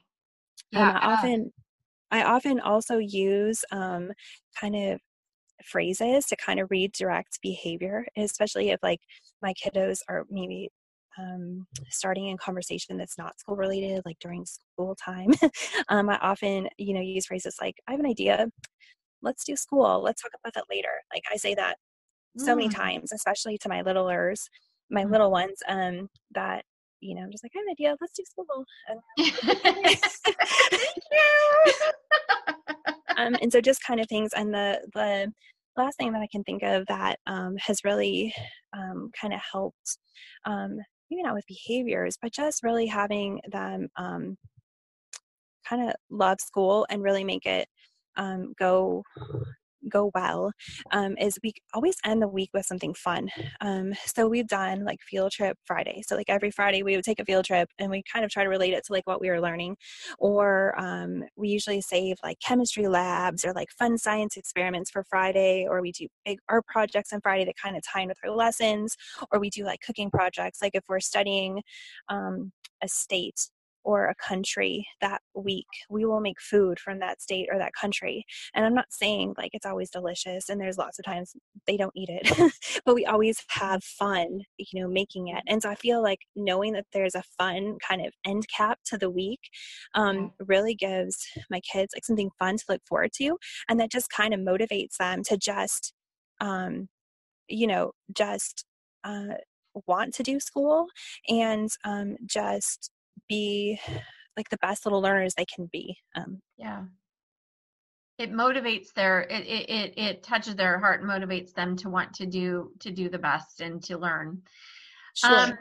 Yeah. 0.70 0.90
Um, 0.90 0.96
I 0.96 1.12
often 1.14 1.52
I 2.14 2.22
often 2.22 2.60
also 2.60 2.98
use 2.98 3.64
um, 3.72 4.12
kind 4.60 4.76
of 4.76 5.00
phrases 5.64 6.26
to 6.26 6.36
kind 6.36 6.60
of 6.60 6.70
redirect 6.70 7.40
behavior, 7.42 8.06
especially 8.16 8.70
if 8.70 8.78
like 8.84 9.00
my 9.42 9.52
kiddos 9.54 9.98
are 10.08 10.24
maybe 10.30 10.68
um, 11.18 11.66
starting 11.88 12.28
in 12.28 12.36
conversation 12.36 12.96
that's 12.96 13.18
not 13.18 13.40
school 13.40 13.56
related, 13.56 14.02
like 14.06 14.20
during 14.20 14.46
school 14.46 14.94
time. 14.94 15.32
um, 15.88 16.08
I 16.08 16.18
often, 16.18 16.68
you 16.78 16.94
know, 16.94 17.00
use 17.00 17.26
phrases 17.26 17.56
like, 17.60 17.74
I 17.88 17.90
have 17.90 18.00
an 18.00 18.06
idea. 18.06 18.46
Let's 19.20 19.42
do 19.42 19.56
school. 19.56 20.00
Let's 20.00 20.22
talk 20.22 20.30
about 20.40 20.54
that 20.54 20.70
later. 20.70 20.92
Like 21.12 21.24
I 21.32 21.36
say 21.36 21.56
that 21.56 21.78
so 22.38 22.52
mm. 22.52 22.58
many 22.58 22.68
times, 22.68 23.12
especially 23.12 23.58
to 23.58 23.68
my 23.68 23.82
littlers, 23.82 24.48
my 24.88 25.02
mm. 25.02 25.10
little 25.10 25.32
ones, 25.32 25.58
um, 25.68 26.08
that 26.32 26.64
you 27.04 27.14
know, 27.14 27.22
I'm 27.22 27.30
just 27.30 27.44
like, 27.44 27.52
I 27.54 27.58
have 27.58 27.66
an 27.66 27.72
idea, 27.72 27.96
let's 28.00 28.14
do 28.14 28.24
school. 28.24 28.64
Thank 30.70 30.94
you. 31.12 31.74
um, 33.16 33.36
and 33.40 33.52
so 33.52 33.60
just 33.60 33.84
kind 33.84 34.00
of 34.00 34.08
things. 34.08 34.30
And 34.34 34.52
the, 34.52 34.80
the 34.94 35.32
last 35.76 35.98
thing 35.98 36.12
that 36.12 36.22
I 36.22 36.28
can 36.32 36.42
think 36.44 36.62
of 36.62 36.86
that 36.86 37.18
um, 37.26 37.56
has 37.58 37.84
really 37.84 38.34
um, 38.76 39.10
kind 39.20 39.34
of 39.34 39.40
helped, 39.52 39.98
um, 40.46 40.78
maybe 41.10 41.22
not 41.22 41.34
with 41.34 41.44
behaviors, 41.46 42.16
but 42.20 42.32
just 42.32 42.62
really 42.62 42.86
having 42.86 43.40
them 43.52 43.88
um, 43.96 44.36
kind 45.68 45.88
of 45.88 45.94
love 46.10 46.38
school 46.40 46.86
and 46.88 47.02
really 47.02 47.24
make 47.24 47.44
it 47.44 47.68
um, 48.16 48.54
go 48.58 49.02
go 49.88 50.10
well 50.14 50.52
um, 50.92 51.16
is 51.18 51.38
we 51.42 51.52
always 51.72 51.96
end 52.04 52.22
the 52.22 52.28
week 52.28 52.50
with 52.52 52.66
something 52.66 52.94
fun. 52.94 53.28
Um, 53.60 53.92
so 54.06 54.28
we've 54.28 54.46
done 54.46 54.84
like 54.84 55.00
field 55.00 55.32
trip 55.32 55.56
Friday. 55.64 56.02
So 56.06 56.16
like 56.16 56.28
every 56.28 56.50
Friday 56.50 56.82
we 56.82 56.96
would 56.96 57.04
take 57.04 57.20
a 57.20 57.24
field 57.24 57.44
trip 57.44 57.68
and 57.78 57.90
we 57.90 58.02
kind 58.10 58.24
of 58.24 58.30
try 58.30 58.44
to 58.44 58.48
relate 58.48 58.74
it 58.74 58.84
to 58.86 58.92
like 58.92 59.06
what 59.06 59.20
we 59.20 59.30
were 59.30 59.40
learning. 59.40 59.76
Or 60.18 60.78
um, 60.78 61.24
we 61.36 61.48
usually 61.48 61.80
save 61.80 62.16
like 62.22 62.38
chemistry 62.40 62.88
labs 62.88 63.44
or 63.44 63.52
like 63.52 63.70
fun 63.70 63.98
science 63.98 64.36
experiments 64.36 64.90
for 64.90 65.04
Friday. 65.04 65.66
Or 65.68 65.80
we 65.80 65.92
do 65.92 66.08
big 66.24 66.38
art 66.48 66.66
projects 66.66 67.12
on 67.12 67.20
Friday 67.20 67.44
that 67.44 67.56
kind 67.56 67.76
of 67.76 67.82
tie 67.82 68.02
in 68.02 68.08
with 68.08 68.18
our 68.24 68.30
lessons. 68.30 68.96
Or 69.30 69.38
we 69.38 69.50
do 69.50 69.64
like 69.64 69.80
cooking 69.80 70.10
projects. 70.10 70.60
Like 70.62 70.74
if 70.74 70.84
we're 70.88 71.00
studying 71.00 71.62
um, 72.08 72.52
a 72.82 72.88
state 72.88 73.48
or 73.84 74.06
a 74.06 74.14
country 74.14 74.86
that 75.00 75.20
week. 75.34 75.66
We 75.88 76.04
will 76.04 76.20
make 76.20 76.40
food 76.40 76.78
from 76.78 76.98
that 77.00 77.20
state 77.20 77.48
or 77.52 77.58
that 77.58 77.74
country. 77.78 78.24
And 78.54 78.64
I'm 78.64 78.74
not 78.74 78.86
saying 78.90 79.34
like 79.36 79.50
it's 79.52 79.66
always 79.66 79.90
delicious 79.90 80.48
and 80.48 80.60
there's 80.60 80.78
lots 80.78 80.98
of 80.98 81.04
times 81.04 81.34
they 81.66 81.76
don't 81.76 81.92
eat 81.94 82.08
it, 82.10 82.52
but 82.84 82.94
we 82.94 83.04
always 83.06 83.42
have 83.50 83.84
fun, 83.84 84.40
you 84.58 84.80
know, 84.80 84.88
making 84.88 85.28
it. 85.28 85.42
And 85.46 85.62
so 85.62 85.70
I 85.70 85.74
feel 85.74 86.02
like 86.02 86.20
knowing 86.34 86.72
that 86.72 86.86
there's 86.92 87.14
a 87.14 87.22
fun 87.38 87.76
kind 87.86 88.04
of 88.04 88.12
end 88.26 88.46
cap 88.48 88.78
to 88.86 88.98
the 88.98 89.10
week 89.10 89.40
um, 89.94 90.32
really 90.46 90.74
gives 90.74 91.26
my 91.50 91.60
kids 91.60 91.92
like 91.94 92.04
something 92.04 92.30
fun 92.38 92.56
to 92.56 92.64
look 92.68 92.82
forward 92.88 93.10
to. 93.16 93.36
And 93.68 93.78
that 93.80 93.90
just 93.90 94.10
kind 94.10 94.34
of 94.34 94.40
motivates 94.40 94.96
them 94.98 95.22
to 95.24 95.36
just, 95.36 95.92
um, 96.40 96.88
you 97.48 97.66
know, 97.66 97.92
just, 98.14 98.64
uh, 99.04 99.34
want 99.86 100.14
to 100.14 100.22
do 100.22 100.40
school 100.40 100.86
and 101.28 101.68
um, 101.84 102.16
just 102.26 102.90
be 103.28 103.78
like 104.36 104.48
the 104.48 104.58
best 104.58 104.86
little 104.86 105.00
learners 105.00 105.34
they 105.34 105.46
can 105.46 105.68
be. 105.72 105.96
Um, 106.14 106.40
yeah. 106.56 106.84
It 108.18 108.32
motivates 108.32 108.92
their 108.94 109.22
it, 109.22 109.46
it 109.46 109.70
it 109.70 109.94
it 109.96 110.22
touches 110.22 110.54
their 110.54 110.78
heart 110.78 111.00
and 111.02 111.10
motivates 111.10 111.52
them 111.52 111.76
to 111.78 111.90
want 111.90 112.14
to 112.14 112.26
do 112.26 112.70
to 112.80 112.90
do 112.90 113.08
the 113.08 113.18
best 113.18 113.60
and 113.60 113.82
to 113.84 113.98
learn. 113.98 114.42
Sure. 115.14 115.38
Um, 115.38 115.58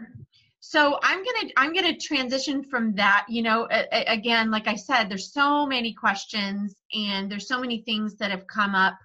so 0.65 0.97
i'm 1.03 1.21
gonna 1.21 1.51
i'm 1.57 1.73
gonna 1.73 1.97
transition 1.97 2.63
from 2.63 2.95
that 2.95 3.25
you 3.27 3.41
know 3.41 3.67
a, 3.69 3.85
a, 3.91 4.13
again 4.13 4.49
like 4.49 4.65
i 4.65 4.75
said 4.75 5.09
there's 5.09 5.33
so 5.33 5.65
many 5.65 5.93
questions 5.93 6.73
and 6.93 7.29
there's 7.29 7.49
so 7.49 7.59
many 7.59 7.81
things 7.81 8.15
that 8.15 8.31
have 8.31 8.47
come 8.47 8.73
up 8.73 8.97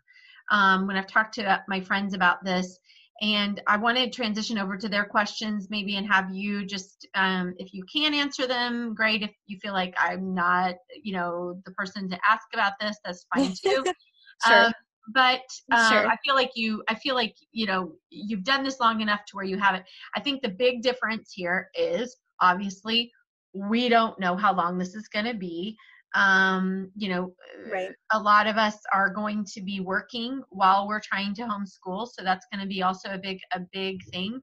um, 0.52 0.86
when 0.86 0.96
i've 0.96 1.08
talked 1.08 1.34
to 1.34 1.60
my 1.66 1.80
friends 1.80 2.14
about 2.14 2.44
this 2.44 2.78
and 3.20 3.60
I 3.66 3.76
want 3.76 3.98
to 3.98 4.08
transition 4.10 4.58
over 4.58 4.76
to 4.76 4.88
their 4.88 5.04
questions 5.04 5.68
maybe 5.70 5.96
and 5.96 6.06
have 6.06 6.30
you 6.32 6.64
just, 6.64 7.08
um, 7.14 7.54
if 7.58 7.74
you 7.74 7.84
can 7.92 8.14
answer 8.14 8.46
them, 8.46 8.94
great. 8.94 9.22
If 9.22 9.32
you 9.46 9.58
feel 9.58 9.72
like 9.72 9.94
I'm 9.98 10.34
not, 10.34 10.76
you 11.02 11.12
know, 11.14 11.60
the 11.64 11.72
person 11.72 12.08
to 12.10 12.18
ask 12.28 12.46
about 12.54 12.74
this, 12.80 12.96
that's 13.04 13.26
fine 13.34 13.52
too. 13.60 13.84
sure. 14.46 14.66
Um, 14.66 14.72
but 15.12 15.42
um, 15.72 15.90
sure. 15.90 16.06
I 16.06 16.16
feel 16.24 16.36
like 16.36 16.52
you, 16.54 16.82
I 16.88 16.94
feel 16.94 17.16
like, 17.16 17.34
you 17.50 17.66
know, 17.66 17.92
you've 18.10 18.44
done 18.44 18.62
this 18.62 18.78
long 18.78 19.00
enough 19.00 19.24
to 19.26 19.36
where 19.36 19.44
you 19.44 19.58
have 19.58 19.74
it. 19.74 19.84
I 20.14 20.20
think 20.20 20.42
the 20.42 20.50
big 20.50 20.82
difference 20.82 21.32
here 21.34 21.70
is 21.74 22.16
obviously 22.40 23.10
we 23.54 23.88
don't 23.88 24.18
know 24.20 24.36
how 24.36 24.54
long 24.54 24.78
this 24.78 24.94
is 24.94 25.08
going 25.08 25.24
to 25.24 25.34
be 25.34 25.76
um, 26.14 26.90
you 26.96 27.08
know 27.08 27.34
right. 27.70 27.90
a 28.12 28.18
lot 28.18 28.46
of 28.46 28.56
us 28.56 28.78
are 28.92 29.10
going 29.10 29.44
to 29.44 29.60
be 29.60 29.80
working 29.80 30.42
while 30.50 30.88
we're 30.88 31.00
trying 31.00 31.34
to 31.34 31.42
homeschool 31.42 32.08
so 32.08 32.22
that's 32.22 32.46
going 32.52 32.62
to 32.62 32.68
be 32.68 32.82
also 32.82 33.10
a 33.10 33.18
big 33.18 33.38
a 33.52 33.60
big 33.72 34.04
thing. 34.10 34.40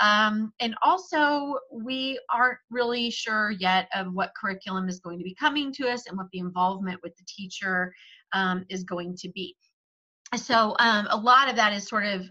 Um, 0.00 0.54
and 0.58 0.74
also, 0.82 1.58
we 1.70 2.18
aren't 2.32 2.58
really 2.70 3.10
sure 3.10 3.50
yet 3.50 3.88
of 3.94 4.14
what 4.14 4.32
curriculum 4.34 4.88
is 4.88 5.00
going 5.00 5.18
to 5.18 5.24
be 5.24 5.34
coming 5.34 5.70
to 5.74 5.86
us 5.86 6.06
and 6.08 6.16
what 6.16 6.28
the 6.32 6.38
involvement 6.38 7.00
with 7.02 7.14
the 7.16 7.24
teacher 7.28 7.92
um, 8.32 8.64
is 8.70 8.84
going 8.84 9.14
to 9.18 9.28
be. 9.30 9.54
So 10.34 10.74
um, 10.78 11.08
a 11.10 11.16
lot 11.16 11.50
of 11.50 11.56
that 11.56 11.74
is 11.74 11.86
sort 11.86 12.06
of 12.06 12.22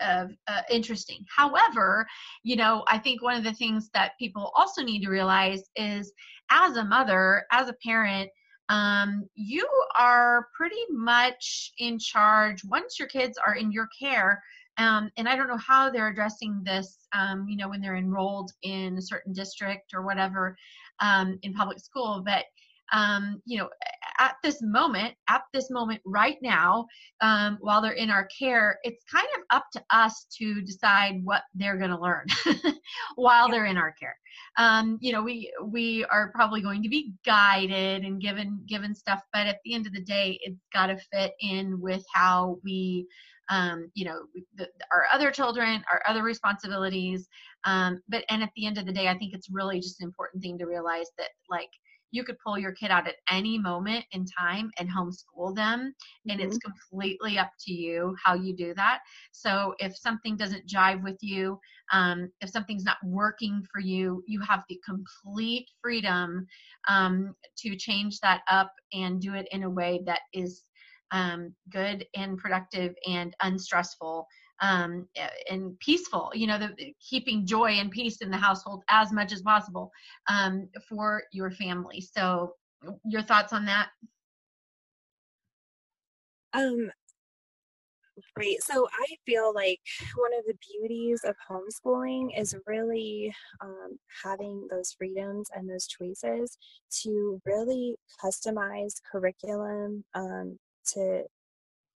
uh, 0.00 0.28
uh, 0.46 0.62
interesting. 0.70 1.22
However 1.36 2.06
you 2.42 2.56
know 2.56 2.84
i 2.88 2.98
think 2.98 3.22
one 3.22 3.36
of 3.36 3.44
the 3.44 3.52
things 3.52 3.90
that 3.94 4.12
people 4.18 4.52
also 4.56 4.82
need 4.82 5.02
to 5.02 5.10
realize 5.10 5.62
is 5.76 6.12
as 6.50 6.76
a 6.76 6.84
mother 6.84 7.44
as 7.52 7.68
a 7.68 7.74
parent 7.84 8.30
um, 8.68 9.28
you 9.34 9.68
are 9.98 10.46
pretty 10.56 10.84
much 10.90 11.72
in 11.78 11.98
charge 11.98 12.62
once 12.64 12.98
your 12.98 13.08
kids 13.08 13.36
are 13.44 13.56
in 13.56 13.72
your 13.72 13.88
care 13.98 14.42
um, 14.78 15.10
and 15.16 15.28
i 15.28 15.36
don't 15.36 15.48
know 15.48 15.56
how 15.56 15.90
they're 15.90 16.08
addressing 16.08 16.62
this 16.64 17.06
um, 17.12 17.46
you 17.48 17.56
know 17.56 17.68
when 17.68 17.80
they're 17.80 17.96
enrolled 17.96 18.52
in 18.62 18.96
a 18.96 19.02
certain 19.02 19.32
district 19.32 19.92
or 19.94 20.02
whatever 20.02 20.56
um, 21.00 21.38
in 21.42 21.52
public 21.52 21.78
school 21.78 22.22
but 22.24 22.44
um, 22.92 23.40
you 23.44 23.58
know, 23.58 23.68
at 24.18 24.34
this 24.42 24.60
moment, 24.62 25.14
at 25.28 25.42
this 25.54 25.70
moment 25.70 26.00
right 26.04 26.36
now, 26.42 26.86
um, 27.20 27.58
while 27.60 27.80
they're 27.80 27.92
in 27.92 28.10
our 28.10 28.28
care, 28.38 28.78
it's 28.82 29.04
kind 29.10 29.26
of 29.36 29.42
up 29.50 29.64
to 29.72 29.82
us 29.90 30.26
to 30.38 30.60
decide 30.62 31.20
what 31.24 31.42
they're 31.54 31.78
going 31.78 31.90
to 31.90 32.00
learn 32.00 32.26
while 33.16 33.48
they're 33.48 33.66
in 33.66 33.76
our 33.76 33.94
care. 33.98 34.16
Um, 34.58 34.98
you 35.00 35.12
know, 35.12 35.22
we 35.22 35.52
we 35.64 36.04
are 36.06 36.30
probably 36.34 36.60
going 36.60 36.82
to 36.82 36.88
be 36.88 37.12
guided 37.24 38.04
and 38.04 38.20
given 38.20 38.60
given 38.68 38.94
stuff, 38.94 39.22
but 39.32 39.46
at 39.46 39.58
the 39.64 39.74
end 39.74 39.86
of 39.86 39.94
the 39.94 40.02
day, 40.02 40.38
it's 40.42 40.60
got 40.72 40.86
to 40.86 40.98
fit 41.12 41.32
in 41.40 41.80
with 41.80 42.04
how 42.12 42.58
we 42.64 43.06
um, 43.50 43.90
you 43.94 44.04
know 44.04 44.22
the, 44.56 44.68
our 44.92 45.06
other 45.12 45.30
children 45.30 45.82
our 45.90 46.02
other 46.06 46.22
responsibilities 46.22 47.28
um, 47.64 48.00
but 48.08 48.24
and 48.30 48.42
at 48.42 48.50
the 48.56 48.64
end 48.64 48.78
of 48.78 48.86
the 48.86 48.92
day 48.92 49.08
i 49.08 49.18
think 49.18 49.34
it's 49.34 49.50
really 49.50 49.80
just 49.80 50.00
an 50.00 50.06
important 50.06 50.40
thing 50.40 50.56
to 50.56 50.66
realize 50.66 51.08
that 51.18 51.30
like 51.50 51.68
you 52.10 52.24
could 52.24 52.36
pull 52.44 52.58
your 52.58 52.72
kid 52.72 52.90
out 52.90 53.06
at 53.06 53.16
any 53.30 53.58
moment 53.58 54.04
in 54.12 54.24
time 54.26 54.70
and 54.78 54.88
homeschool 54.88 55.54
them 55.54 55.94
and 56.28 56.40
mm-hmm. 56.40 56.48
it's 56.48 56.58
completely 56.58 57.38
up 57.38 57.50
to 57.60 57.72
you 57.72 58.14
how 58.22 58.34
you 58.34 58.54
do 58.54 58.74
that 58.74 59.00
so 59.32 59.74
if 59.78 59.96
something 59.96 60.36
doesn't 60.36 60.66
jive 60.66 61.02
with 61.02 61.18
you 61.20 61.58
um, 61.92 62.30
if 62.40 62.50
something's 62.50 62.84
not 62.84 62.98
working 63.04 63.62
for 63.72 63.80
you 63.80 64.22
you 64.26 64.40
have 64.40 64.62
the 64.68 64.80
complete 64.84 65.66
freedom 65.82 66.46
um, 66.88 67.34
to 67.56 67.76
change 67.76 68.20
that 68.20 68.42
up 68.50 68.72
and 68.92 69.20
do 69.20 69.34
it 69.34 69.46
in 69.52 69.64
a 69.64 69.70
way 69.70 70.00
that 70.06 70.20
is 70.32 70.64
um, 71.12 71.54
good 71.70 72.06
and 72.14 72.38
productive 72.38 72.94
and 73.06 73.34
unstressful 73.42 74.26
um, 74.60 75.06
and 75.50 75.78
peaceful, 75.80 76.30
you 76.34 76.46
know, 76.46 76.58
the, 76.58 76.94
keeping 77.00 77.46
joy 77.46 77.72
and 77.72 77.90
peace 77.90 78.20
in 78.20 78.30
the 78.30 78.36
household 78.36 78.82
as 78.88 79.12
much 79.12 79.32
as 79.32 79.42
possible 79.42 79.90
um, 80.28 80.68
for 80.88 81.22
your 81.32 81.50
family. 81.50 82.00
So, 82.00 82.54
your 83.04 83.22
thoughts 83.22 83.52
on 83.52 83.66
that? 83.66 83.88
Um, 86.52 86.90
Great. 88.34 88.62
So 88.62 88.86
I 88.92 89.16
feel 89.26 89.52
like 89.54 89.80
one 90.16 90.32
of 90.38 90.44
the 90.46 90.54
beauties 90.70 91.22
of 91.24 91.34
homeschooling 91.48 92.38
is 92.38 92.54
really 92.66 93.34
um, 93.60 93.98
having 94.22 94.66
those 94.70 94.92
freedoms 94.92 95.48
and 95.54 95.68
those 95.68 95.86
choices 95.86 96.58
to 97.02 97.40
really 97.44 97.96
customize 98.22 98.94
curriculum 99.10 100.04
um, 100.14 100.58
to 100.92 101.24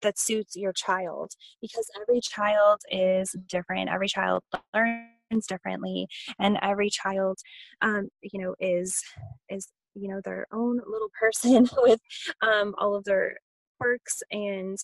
that 0.02 0.20
suits 0.20 0.56
your 0.56 0.74
child 0.74 1.32
because 1.62 1.90
every 2.02 2.22
child 2.22 2.82
is 2.90 3.36
different 3.48 3.90
every 3.90 4.08
child 4.08 4.44
learns 4.74 5.48
differently 5.48 6.08
and 6.40 6.58
every 6.62 6.90
child 6.90 7.40
um, 7.82 8.10
you 8.22 8.42
know 8.42 8.56
is 8.60 9.02
is 9.50 9.70
you 9.96 10.08
know 10.08 10.22
their 10.24 10.48
own 10.52 10.80
little 10.88 11.12
person 11.20 11.68
with 11.78 12.00
um, 12.42 12.74
all 12.78 12.96
of 12.96 13.04
their 13.04 13.36
quirks 13.80 14.22
and 14.32 14.78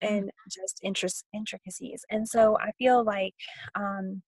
and 0.00 0.26
mm. 0.26 0.30
just 0.48 0.80
interest 0.82 1.24
intricacies 1.34 2.04
and 2.10 2.28
so 2.28 2.56
i 2.60 2.70
feel 2.78 3.04
like 3.04 3.34
um, 3.74 4.22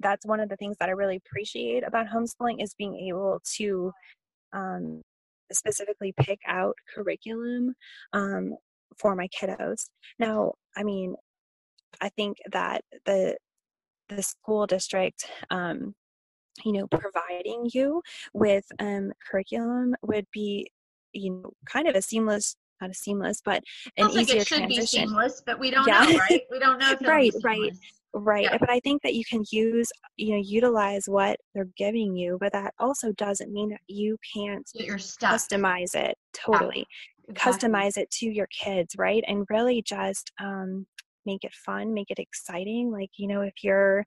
that's 0.00 0.26
one 0.26 0.40
of 0.40 0.48
the 0.48 0.56
things 0.56 0.76
that 0.78 0.88
i 0.88 0.92
really 0.92 1.20
appreciate 1.26 1.86
about 1.86 2.06
homeschooling 2.06 2.62
is 2.62 2.74
being 2.74 2.96
able 3.08 3.40
to 3.44 3.92
um, 4.52 5.02
specifically 5.50 6.12
pick 6.20 6.38
out 6.46 6.74
curriculum 6.94 7.74
um, 8.12 8.54
for 8.98 9.14
my 9.14 9.28
kiddos. 9.28 9.86
Now, 10.18 10.54
I 10.76 10.82
mean, 10.82 11.14
I 12.00 12.08
think 12.10 12.38
that 12.52 12.82
the 13.06 13.36
the 14.08 14.22
school 14.22 14.66
district 14.66 15.30
um, 15.50 15.94
you 16.64 16.72
know 16.72 16.86
providing 16.86 17.68
you 17.72 18.02
with 18.32 18.64
um, 18.80 19.12
curriculum 19.30 19.94
would 20.02 20.26
be 20.32 20.70
you 21.12 21.30
know 21.30 21.52
kind 21.66 21.88
of 21.88 21.94
a 21.94 22.02
seamless 22.02 22.56
not 22.80 22.90
a 22.90 22.94
seamless 22.94 23.40
but 23.44 23.62
an 23.96 24.08
easier 24.10 24.18
like 24.18 24.28
it 24.28 24.46
should 24.46 24.58
transition. 24.58 24.80
be 24.80 24.86
seamless 24.86 25.42
but 25.44 25.58
we 25.58 25.70
don't 25.70 25.86
yeah. 25.86 26.04
know 26.04 26.18
right 26.18 26.42
we 26.50 26.58
don't 26.58 26.78
know 26.78 26.94
right 27.02 27.32
right 27.42 27.72
right 28.14 28.44
yeah. 28.44 28.58
but 28.58 28.70
i 28.70 28.80
think 28.80 29.02
that 29.02 29.14
you 29.14 29.22
can 29.28 29.44
use 29.50 29.90
you 30.16 30.32
know 30.32 30.42
utilize 30.44 31.04
what 31.06 31.36
they're 31.54 31.68
giving 31.76 32.16
you 32.16 32.36
but 32.40 32.52
that 32.52 32.72
also 32.78 33.12
doesn't 33.12 33.52
mean 33.52 33.68
that 33.68 33.80
you 33.86 34.16
can't 34.34 34.66
customize 35.20 35.94
it 35.94 36.16
totally 36.32 36.86
exactly. 37.28 37.68
customize 37.68 37.96
it 37.96 38.10
to 38.10 38.26
your 38.26 38.48
kids, 38.48 38.94
right? 38.96 39.24
And 39.26 39.46
really 39.50 39.82
just 39.82 40.32
um, 40.40 40.86
make 41.26 41.44
it 41.44 41.54
fun, 41.54 41.94
make 41.94 42.10
it 42.10 42.18
exciting. 42.18 42.90
Like, 42.90 43.10
you 43.16 43.28
know, 43.28 43.42
if 43.42 43.54
your 43.62 44.04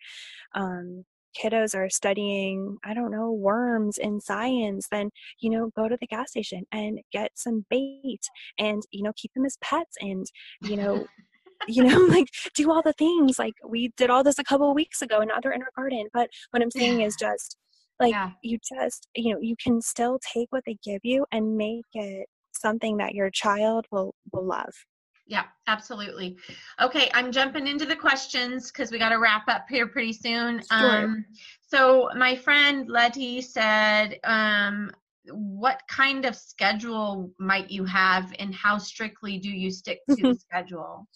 um, 0.56 1.06
kiddos 1.40 1.76
are 1.76 1.90
studying, 1.90 2.78
I 2.84 2.94
don't 2.94 3.12
know, 3.12 3.32
worms 3.32 3.98
in 3.98 4.20
science, 4.20 4.88
then, 4.92 5.10
you 5.40 5.50
know, 5.50 5.72
go 5.76 5.88
to 5.88 5.98
the 6.00 6.08
gas 6.08 6.32
station 6.32 6.64
and 6.72 7.00
get 7.12 7.32
some 7.36 7.66
bait 7.70 8.22
and, 8.58 8.82
you 8.92 9.04
know, 9.04 9.14
keep 9.16 9.34
them 9.34 9.46
as 9.46 9.58
pets 9.62 9.96
and, 10.00 10.26
you 10.64 10.76
know, 10.76 11.06
you 11.68 11.84
know, 11.84 11.98
like 12.10 12.28
do 12.56 12.72
all 12.72 12.82
the 12.82 12.94
things. 12.94 13.38
Like 13.38 13.54
we 13.68 13.92
did 13.98 14.10
all 14.10 14.24
this 14.24 14.40
a 14.40 14.44
couple 14.44 14.70
of 14.70 14.76
weeks 14.76 15.02
ago 15.02 15.20
and 15.20 15.30
now 15.30 15.40
they're 15.42 15.52
in 15.52 15.62
our 15.62 15.72
garden. 15.76 16.08
But 16.14 16.30
what 16.52 16.62
I'm 16.62 16.72
saying 16.72 17.02
is 17.02 17.16
just 17.20 17.58
like 18.00 18.12
yeah. 18.12 18.32
you 18.42 18.58
just, 18.68 19.08
you 19.16 19.34
know, 19.34 19.40
you 19.40 19.56
can 19.64 19.82
still 19.82 20.20
take 20.34 20.48
what 20.52 20.64
they 20.66 20.78
give 20.84 21.02
you 21.04 21.26
and 21.32 21.56
make 21.56 21.86
it 21.94 22.28
something 22.62 22.98
that 22.98 23.14
your 23.14 23.30
child 23.30 23.86
will 23.92 24.14
will 24.32 24.46
love 24.46 24.74
yeah 25.28 25.44
absolutely 25.68 26.38
okay 26.82 27.10
i'm 27.14 27.32
jumping 27.32 27.68
into 27.68 27.86
the 27.86 27.96
questions 27.96 28.72
because 28.72 28.92
we 28.92 29.00
got 29.00 29.10
to 29.10 29.20
wrap 29.20 29.48
up 29.48 29.66
here 29.70 29.88
pretty 29.88 30.14
soon 30.14 30.62
sure. 30.72 31.06
um 31.06 31.26
so 31.62 32.10
my 32.16 32.36
friend 32.36 32.90
letty 32.90 33.42
said 33.42 34.20
um 34.24 34.92
what 35.32 35.82
kind 35.88 36.26
of 36.26 36.36
schedule 36.36 37.32
might 37.40 37.70
you 37.70 37.86
have 37.86 38.34
and 38.40 38.54
how 38.56 38.78
strictly 38.78 39.38
do 39.38 39.50
you 39.50 39.70
stick 39.70 40.00
to 40.10 40.24
the 40.24 40.36
schedule 40.40 41.08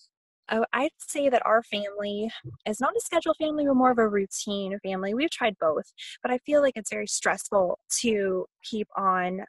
Oh, 0.52 0.64
I'd 0.74 0.92
say 1.00 1.28
that 1.30 1.44
our 1.44 1.64
family 1.64 2.30
is 2.68 2.80
not 2.80 2.96
a 2.96 3.00
scheduled 3.00 3.38
family, 3.38 3.66
we're 3.66 3.74
more 3.74 3.90
of 3.90 3.98
a 3.98 4.08
routine 4.08 4.78
family. 4.84 5.16
We've 5.16 5.32
tried 5.32 5.56
both, 5.60 5.92
but 6.22 6.32
I 6.32 6.38
feel 6.40 6.62
like 6.62 6.74
it's 6.76 6.92
very 6.92 7.08
stressful 7.08 7.80
to 8.02 8.46
keep 8.64 8.88
on 8.96 9.42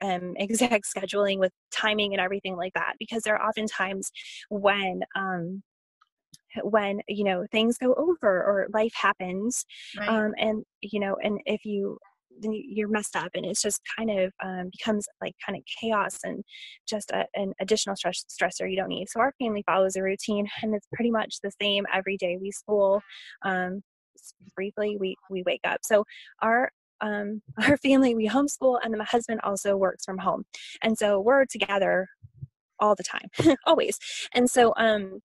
um, 0.00 0.34
exact 0.38 0.84
scheduling 0.84 1.38
with 1.38 1.52
timing 1.72 2.12
and 2.12 2.20
everything 2.20 2.56
like 2.56 2.72
that 2.74 2.94
because 2.98 3.22
there 3.22 3.36
are 3.36 3.48
often 3.48 3.66
times 3.66 4.10
when 4.48 5.02
um, 5.14 5.62
when 6.62 7.00
you 7.08 7.24
know 7.24 7.46
things 7.52 7.78
go 7.78 7.94
over 7.94 8.42
or 8.42 8.66
life 8.72 8.92
happens 8.94 9.64
right. 9.98 10.08
um, 10.08 10.32
and 10.38 10.64
you 10.80 10.98
know 11.00 11.16
and 11.22 11.40
if 11.46 11.64
you 11.64 11.98
you're 12.42 12.88
messed 12.88 13.16
up 13.16 13.30
and 13.34 13.44
it's 13.44 13.62
just 13.62 13.80
kind 13.98 14.10
of 14.10 14.32
um, 14.42 14.70
becomes 14.70 15.06
like 15.20 15.34
kind 15.44 15.58
of 15.58 15.64
chaos 15.80 16.18
and 16.24 16.42
just 16.88 17.10
a, 17.10 17.26
an 17.34 17.52
additional 17.60 17.96
stress 17.96 18.24
stressor 18.30 18.70
you 18.70 18.76
don't 18.76 18.88
need. 18.88 19.08
So 19.08 19.20
our 19.20 19.32
family 19.38 19.62
follows 19.66 19.96
a 19.96 20.02
routine 20.02 20.46
and 20.62 20.74
it's 20.74 20.86
pretty 20.94 21.10
much 21.10 21.36
the 21.42 21.52
same 21.60 21.84
every 21.92 22.16
day. 22.16 22.38
We 22.40 22.50
school 22.50 23.02
um, 23.42 23.82
briefly 24.54 24.96
we 24.98 25.16
we 25.28 25.42
wake 25.44 25.60
up. 25.64 25.80
So 25.82 26.04
our 26.42 26.70
um, 27.00 27.42
our 27.62 27.76
family, 27.78 28.14
we 28.14 28.28
homeschool, 28.28 28.78
and 28.82 28.92
then 28.92 28.98
my 28.98 29.04
husband 29.04 29.40
also 29.42 29.76
works 29.76 30.04
from 30.04 30.18
home. 30.18 30.44
And 30.82 30.96
so 30.96 31.20
we're 31.20 31.44
together 31.46 32.08
all 32.78 32.94
the 32.94 33.04
time, 33.04 33.56
always. 33.66 33.98
And 34.34 34.50
so, 34.50 34.72
um, 34.76 35.20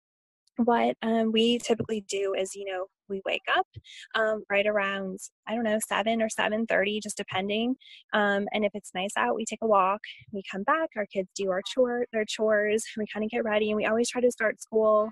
what 0.58 0.96
um, 1.02 1.32
we 1.32 1.58
typically 1.60 2.02
do 2.08 2.34
is, 2.38 2.56
you 2.56 2.66
know, 2.66 2.86
we 3.12 3.22
wake 3.26 3.42
up 3.56 3.68
um, 4.16 4.44
right 4.50 4.66
around 4.66 5.20
I 5.48 5.56
don't 5.56 5.64
know 5.64 5.80
seven 5.88 6.22
or 6.22 6.30
seven 6.30 6.66
thirty, 6.66 7.00
just 7.02 7.18
depending. 7.18 7.76
Um, 8.14 8.48
and 8.54 8.64
if 8.64 8.72
it's 8.74 8.92
nice 8.96 9.12
out, 9.18 9.36
we 9.36 9.46
take 9.46 9.60
a 9.62 9.68
walk. 9.68 10.00
We 10.32 10.44
come 10.50 10.64
back. 10.64 10.90
Our 10.96 11.06
kids 11.06 11.30
do 11.36 11.52
our 11.52 11.62
chore, 11.74 12.06
their 12.14 12.26
chores. 12.26 12.84
We 12.98 13.06
kind 13.14 13.24
of 13.24 13.30
get 13.30 13.44
ready, 13.44 13.70
and 13.70 13.78
we 13.78 13.86
always 13.86 14.10
try 14.10 14.22
to 14.22 14.32
start 14.32 14.62
school, 14.62 15.10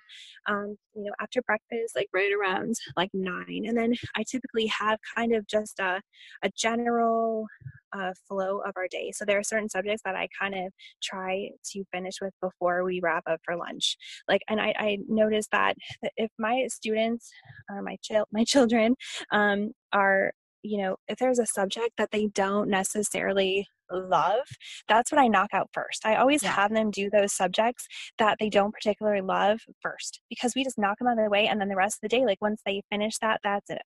um, 0.47 0.77
you 0.95 1.03
know, 1.03 1.11
after 1.21 1.41
breakfast, 1.41 1.95
like 1.95 2.07
right 2.13 2.31
around 2.31 2.75
like 2.95 3.09
nine. 3.13 3.65
And 3.67 3.77
then 3.77 3.93
I 4.15 4.23
typically 4.23 4.67
have 4.67 4.99
kind 5.15 5.35
of 5.35 5.45
just 5.47 5.79
a 5.79 6.01
a 6.43 6.49
general 6.57 7.47
uh, 7.93 8.13
flow 8.27 8.59
of 8.59 8.73
our 8.75 8.87
day. 8.89 9.11
So 9.13 9.25
there 9.25 9.39
are 9.39 9.43
certain 9.43 9.69
subjects 9.69 10.01
that 10.05 10.15
I 10.15 10.27
kind 10.39 10.55
of 10.55 10.73
try 11.01 11.49
to 11.71 11.83
finish 11.91 12.15
with 12.21 12.33
before 12.41 12.83
we 12.83 12.99
wrap 13.01 13.23
up 13.27 13.39
for 13.43 13.55
lunch. 13.55 13.97
Like, 14.27 14.41
and 14.49 14.59
I, 14.59 14.73
I 14.77 14.97
noticed 15.07 15.49
that 15.51 15.75
if 16.17 16.31
my 16.37 16.67
students 16.69 17.29
or 17.69 17.81
my 17.81 17.97
child, 18.01 18.27
my 18.31 18.43
children 18.43 18.95
um, 19.31 19.71
are 19.93 20.31
you 20.61 20.77
know, 20.81 20.97
if 21.07 21.17
there's 21.17 21.39
a 21.39 21.45
subject 21.45 21.91
that 21.97 22.09
they 22.11 22.27
don't 22.27 22.69
necessarily 22.69 23.65
love, 23.91 24.45
that's 24.87 25.11
what 25.11 25.19
I 25.19 25.27
knock 25.27 25.49
out 25.53 25.69
first. 25.73 26.05
I 26.05 26.15
always 26.15 26.43
yeah. 26.43 26.51
have 26.51 26.73
them 26.73 26.91
do 26.91 27.09
those 27.09 27.33
subjects 27.33 27.87
that 28.17 28.37
they 28.39 28.49
don't 28.49 28.73
particularly 28.73 29.21
love 29.21 29.59
first 29.81 30.21
because 30.29 30.53
we 30.55 30.63
just 30.63 30.77
knock 30.77 30.99
them 30.99 31.07
out 31.07 31.17
of 31.17 31.23
the 31.23 31.29
way. 31.29 31.47
And 31.47 31.59
then 31.59 31.69
the 31.69 31.75
rest 31.75 31.95
of 31.95 32.09
the 32.09 32.15
day, 32.15 32.25
like 32.25 32.41
once 32.41 32.61
they 32.65 32.83
finish 32.91 33.17
that, 33.21 33.39
that's 33.43 33.69
an 33.69 33.77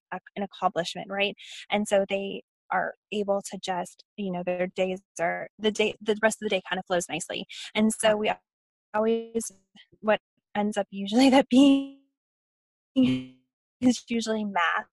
accomplishment, 0.42 1.08
right? 1.10 1.34
And 1.70 1.86
so 1.86 2.04
they 2.08 2.42
are 2.70 2.94
able 3.12 3.42
to 3.50 3.58
just, 3.58 4.04
you 4.16 4.32
know, 4.32 4.42
their 4.44 4.68
days 4.68 5.00
are 5.20 5.48
the 5.58 5.70
day, 5.70 5.94
the 6.00 6.16
rest 6.22 6.38
of 6.42 6.46
the 6.46 6.50
day 6.50 6.62
kind 6.68 6.78
of 6.78 6.86
flows 6.86 7.08
nicely. 7.08 7.46
And 7.74 7.92
so 7.92 8.16
we 8.16 8.32
always, 8.94 9.52
what 10.00 10.20
ends 10.54 10.76
up 10.76 10.86
usually 10.90 11.30
that 11.30 11.48
being 11.48 11.98
is 12.96 14.04
usually 14.08 14.44
math 14.44 14.86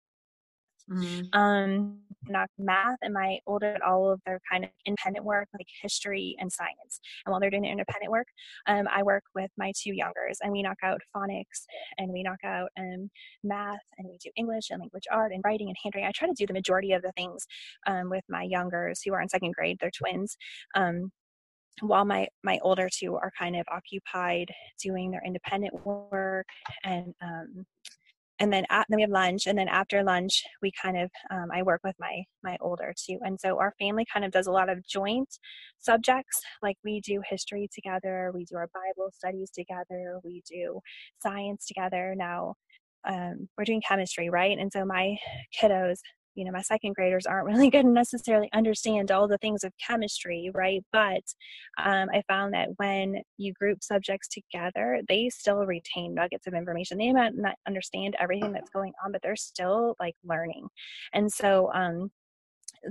Mm-hmm. 0.92 1.40
Um, 1.40 2.00
not 2.28 2.50
math 2.58 2.98
and 3.02 3.14
my 3.14 3.40
older 3.48 3.78
all 3.86 4.12
of 4.12 4.22
their 4.26 4.40
kind 4.50 4.64
of 4.64 4.70
independent 4.86 5.26
work 5.26 5.48
like 5.54 5.68
history 5.82 6.36
and 6.40 6.52
science. 6.52 7.00
And 7.26 7.32
while 7.32 7.40
they're 7.40 7.50
doing 7.50 7.64
their 7.64 7.72
independent 7.72 8.12
work, 8.12 8.28
um, 8.68 8.88
I 8.94 9.04
work 9.04 9.24
with 9.34 9.50
my 9.58 9.72
two 9.76 9.94
youngers 9.94 10.38
and 10.42 10.52
we 10.52 10.62
knock 10.62 10.78
out 10.84 11.02
phonics 11.16 11.66
and 11.98 12.12
we 12.12 12.24
knock 12.24 12.44
out 12.44 12.70
um, 12.78 13.10
math 13.44 13.80
and 13.98 14.08
we 14.08 14.18
do 14.18 14.30
English 14.36 14.70
and 14.70 14.80
language 14.80 15.06
art 15.12 15.32
and 15.32 15.42
writing 15.44 15.68
and 15.68 15.78
handwriting. 15.84 16.08
I 16.08 16.12
try 16.12 16.28
to 16.28 16.34
do 16.38 16.46
the 16.46 16.54
majority 16.54 16.92
of 16.94 17.02
the 17.02 17.12
things 17.14 17.48
um, 17.88 18.10
with 18.10 18.24
my 18.30 18.44
youngers 18.44 19.02
who 19.04 19.14
are 19.14 19.22
in 19.22 19.30
second 19.30 19.54
grade. 19.54 19.78
They're 19.80 19.92
twins 19.92 20.38
um, 20.76 21.12
while 21.80 22.06
my 22.06 22.28
my 22.44 22.60
older 22.62 22.90
two 22.92 23.16
are 23.16 23.32
kind 23.38 23.56
of 23.56 23.66
occupied 23.72 24.52
doing 24.82 25.10
their 25.10 25.22
independent 25.26 25.74
work 25.86 26.46
and 26.84 27.14
um, 27.22 27.66
and 28.42 28.52
then 28.52 28.66
at, 28.70 28.86
then 28.90 28.98
we 28.98 29.02
have 29.02 29.12
lunch 29.12 29.48
and 29.48 29.58
then 29.58 29.68
after 29.68 30.04
lunch 30.04 30.44
we 30.62 30.72
kind 30.82 30.98
of 30.98 31.10
um, 31.32 31.48
i 31.54 31.62
work 31.62 31.82
with 31.84 31.96
my 32.00 32.24
my 32.44 32.58
older 32.60 32.94
two 32.98 33.18
and 33.22 33.40
so 33.40 33.58
our 33.60 33.74
family 33.80 34.06
kind 34.12 34.26
of 34.26 34.32
does 34.32 34.48
a 34.48 34.52
lot 34.52 34.70
of 34.70 34.86
joint 34.88 35.30
subjects 35.80 36.42
like 36.62 36.78
we 36.84 37.00
do 37.02 37.22
history 37.30 37.70
together 37.74 38.32
we 38.36 38.44
do 38.46 38.56
our 38.56 38.70
bible 38.74 39.10
studies 39.14 39.50
together 39.52 40.20
we 40.24 40.42
do 40.50 40.80
science 41.22 41.66
together. 41.66 42.16
Now 42.16 42.56
um, 43.08 43.48
we're 43.58 43.66
doing 43.66 43.82
chemistry 43.88 44.30
right? 44.30 44.58
And 44.58 44.72
so 44.72 44.86
my 44.86 45.18
kiddos 45.60 46.00
you 46.36 46.46
know 46.46 46.52
my 46.52 46.62
second 46.62 46.96
graders 46.96 47.26
aren't 47.26 47.48
really 47.52 47.70
going 47.70 47.86
to 47.86 47.92
necessarily 47.92 48.50
understand 48.54 49.12
all 49.12 49.28
the 49.28 49.38
things 49.40 49.64
of 49.64 49.74
chemistry 49.86 50.52
right? 50.54 50.84
But 50.92 51.24
um, 51.82 52.10
i 52.14 52.22
found 52.28 52.54
that 52.54 52.70
when 52.78 53.22
you 53.38 53.54
group 53.54 53.84
subjects 53.84 54.28
together 54.28 55.02
they 55.08 55.30
still 55.30 55.66
retain 55.66 56.14
nuggets 56.14 56.48
of 56.48 56.54
information. 56.54 56.98
They 56.98 57.12
might 57.14 57.36
not 57.36 57.56
understand 57.68 58.16
everything 58.20 58.52
that's 58.52 58.70
going 58.70 58.94
on 59.04 59.12
but 59.12 59.22
they're 59.22 59.36
still 59.36 59.96
like 60.00 60.16
learning. 60.24 60.68
And 61.14 61.32
so 61.32 61.72
um, 61.74 62.12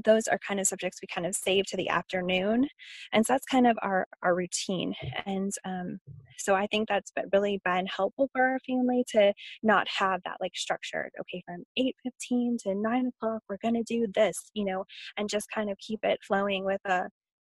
those 0.05 0.27
are 0.29 0.39
kind 0.47 0.61
of 0.61 0.67
subjects 0.67 0.99
we 1.03 1.09
kind 1.13 1.27
of 1.27 1.35
save 1.35 1.67
to 1.67 1.77
the 1.77 1.89
afternoon 1.89 2.69
and 3.13 3.25
so 3.25 3.33
that's 3.33 3.47
kind 3.47 3.67
of 3.67 3.77
our 3.83 4.07
our 4.23 4.35
routine 4.35 4.95
and 5.27 5.53
um, 5.65 5.99
so 6.39 6.55
i 6.55 6.67
think 6.67 6.89
that's 6.89 7.13
really 7.33 7.61
been 7.65 7.87
helpful 7.87 8.29
for 8.33 8.43
our 8.43 8.59
family 8.67 9.05
to 9.09 9.33
not 9.63 9.87
have 9.89 10.21
that 10.25 10.37
like 10.41 10.53
structured 10.55 11.11
okay 11.21 11.43
from 11.47 11.65
8.15 11.79 12.59
to 12.63 12.75
9 12.75 13.07
o'clock 13.07 13.43
we're 13.49 13.57
going 13.63 13.75
to 13.75 13.83
do 13.83 14.07
this 14.15 14.51
you 14.55 14.65
know 14.65 14.85
and 15.17 15.29
just 15.29 15.51
kind 15.55 15.71
of 15.71 15.79
keep 15.79 16.01
it 16.03 16.19
flowing 16.27 16.65
with 16.65 16.81
a 16.85 17.09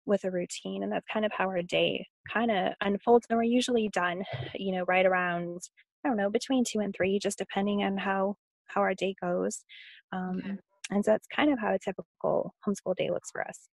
with 0.07 0.25
a 0.25 0.31
routine 0.31 0.83
and 0.83 0.93
that's 0.93 1.07
kind 1.11 1.25
of 1.25 1.33
how 1.33 1.47
our 1.47 1.63
day 1.63 2.07
kind 2.31 2.51
of 2.51 2.73
unfolds 2.83 3.27
and 3.29 3.37
we're 3.37 3.43
usually 3.43 3.89
done 3.89 4.23
you 4.55 4.73
know 4.73 4.85
right 4.87 5.07
around 5.07 5.61
i 6.05 6.09
don't 6.09 6.17
know 6.17 6.31
between 6.31 6.63
two 6.65 6.81
and 6.81 6.95
three 6.95 7.19
just 7.19 7.39
depending 7.39 7.83
on 7.83 7.97
how 7.97 8.37
how 8.67 8.81
our 8.81 8.95
day 8.95 9.15
goes 9.21 9.65
um, 10.13 10.41
okay. 10.45 10.57
And 10.91 11.05
so 11.05 11.13
that's 11.13 11.27
kind 11.35 11.53
of 11.53 11.59
how 11.59 11.75
a 11.75 11.79
typical 11.79 12.55
homeschool 12.67 12.95
day 12.97 13.11
looks 13.11 13.31
for 13.31 13.47
us. 13.47 13.69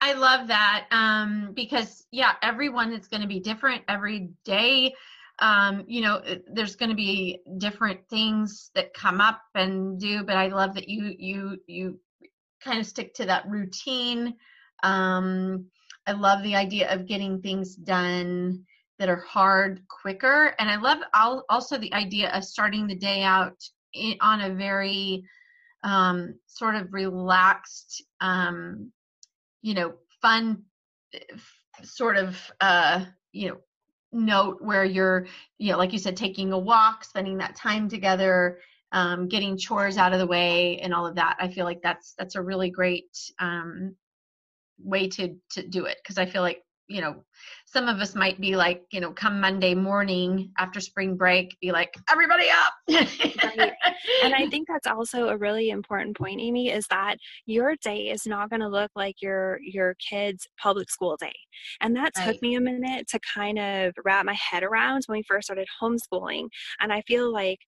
I 0.00 0.14
love 0.14 0.48
that 0.48 0.86
um, 0.90 1.52
because, 1.54 2.06
yeah, 2.10 2.32
everyone 2.42 2.92
is 2.92 3.08
going 3.08 3.22
to 3.22 3.28
be 3.28 3.40
different 3.40 3.82
every 3.88 4.30
day. 4.44 4.94
Um, 5.38 5.84
you 5.86 6.02
know, 6.02 6.22
there's 6.52 6.76
going 6.76 6.90
to 6.90 6.96
be 6.96 7.40
different 7.58 8.00
things 8.08 8.70
that 8.74 8.94
come 8.94 9.20
up 9.20 9.40
and 9.54 9.98
do, 9.98 10.22
but 10.22 10.36
I 10.36 10.48
love 10.48 10.74
that 10.74 10.88
you 10.88 11.14
you 11.18 11.56
you 11.66 12.00
kind 12.62 12.78
of 12.78 12.86
stick 12.86 13.14
to 13.14 13.26
that 13.26 13.48
routine. 13.48 14.34
Um, 14.82 15.66
I 16.06 16.12
love 16.12 16.42
the 16.42 16.54
idea 16.54 16.92
of 16.92 17.06
getting 17.06 17.40
things 17.40 17.74
done 17.74 18.64
that 18.98 19.08
are 19.08 19.24
hard 19.26 19.82
quicker, 19.88 20.54
and 20.58 20.70
I 20.70 20.76
love 20.76 20.98
also 21.48 21.78
the 21.78 21.92
idea 21.94 22.30
of 22.30 22.44
starting 22.44 22.86
the 22.86 22.94
day 22.94 23.22
out 23.22 23.56
on 24.20 24.42
a 24.42 24.54
very 24.54 25.24
um, 25.82 26.34
sort 26.46 26.74
of 26.74 26.92
relaxed, 26.92 28.04
um, 28.20 28.92
you 29.62 29.74
know, 29.74 29.94
fun 30.20 30.62
sort 31.82 32.16
of, 32.16 32.38
uh, 32.60 33.04
you 33.32 33.48
know, 33.48 33.56
note 34.12 34.58
where 34.60 34.84
you're, 34.84 35.26
you 35.58 35.72
know, 35.72 35.78
like 35.78 35.92
you 35.92 35.98
said, 35.98 36.16
taking 36.16 36.52
a 36.52 36.58
walk, 36.58 37.04
spending 37.04 37.38
that 37.38 37.56
time 37.56 37.88
together, 37.88 38.58
um, 38.92 39.28
getting 39.28 39.56
chores 39.56 39.96
out 39.96 40.12
of 40.12 40.18
the 40.18 40.26
way, 40.26 40.78
and 40.78 40.92
all 40.92 41.06
of 41.06 41.14
that. 41.16 41.36
I 41.38 41.48
feel 41.48 41.64
like 41.64 41.80
that's 41.82 42.14
that's 42.18 42.34
a 42.34 42.42
really 42.42 42.70
great 42.70 43.16
um, 43.38 43.96
way 44.78 45.08
to 45.08 45.36
to 45.52 45.66
do 45.66 45.86
it 45.86 45.96
because 46.02 46.18
I 46.18 46.26
feel 46.26 46.42
like 46.42 46.62
you 46.88 47.00
know 47.00 47.22
some 47.66 47.88
of 47.88 47.98
us 47.98 48.14
might 48.14 48.40
be 48.40 48.56
like 48.56 48.82
you 48.90 49.00
know 49.00 49.12
come 49.12 49.40
monday 49.40 49.74
morning 49.74 50.50
after 50.58 50.80
spring 50.80 51.16
break 51.16 51.56
be 51.60 51.72
like 51.72 51.94
everybody 52.10 52.46
up 52.50 52.72
right. 52.90 53.72
and 54.22 54.34
i 54.34 54.46
think 54.50 54.66
that's 54.68 54.86
also 54.86 55.28
a 55.28 55.36
really 55.36 55.70
important 55.70 56.16
point 56.16 56.40
amy 56.40 56.70
is 56.70 56.86
that 56.90 57.16
your 57.46 57.74
day 57.82 58.10
is 58.10 58.26
not 58.26 58.50
going 58.50 58.60
to 58.60 58.68
look 58.68 58.90
like 58.96 59.14
your 59.22 59.58
your 59.62 59.94
kids 60.10 60.46
public 60.60 60.90
school 60.90 61.16
day 61.20 61.32
and 61.80 61.94
that 61.94 62.12
right. 62.16 62.26
took 62.26 62.42
me 62.42 62.56
a 62.56 62.60
minute 62.60 63.06
to 63.08 63.18
kind 63.34 63.58
of 63.58 63.92
wrap 64.04 64.26
my 64.26 64.34
head 64.34 64.62
around 64.62 65.02
when 65.06 65.18
we 65.18 65.24
first 65.28 65.46
started 65.46 65.68
homeschooling 65.80 66.46
and 66.80 66.92
i 66.92 67.00
feel 67.02 67.32
like 67.32 67.58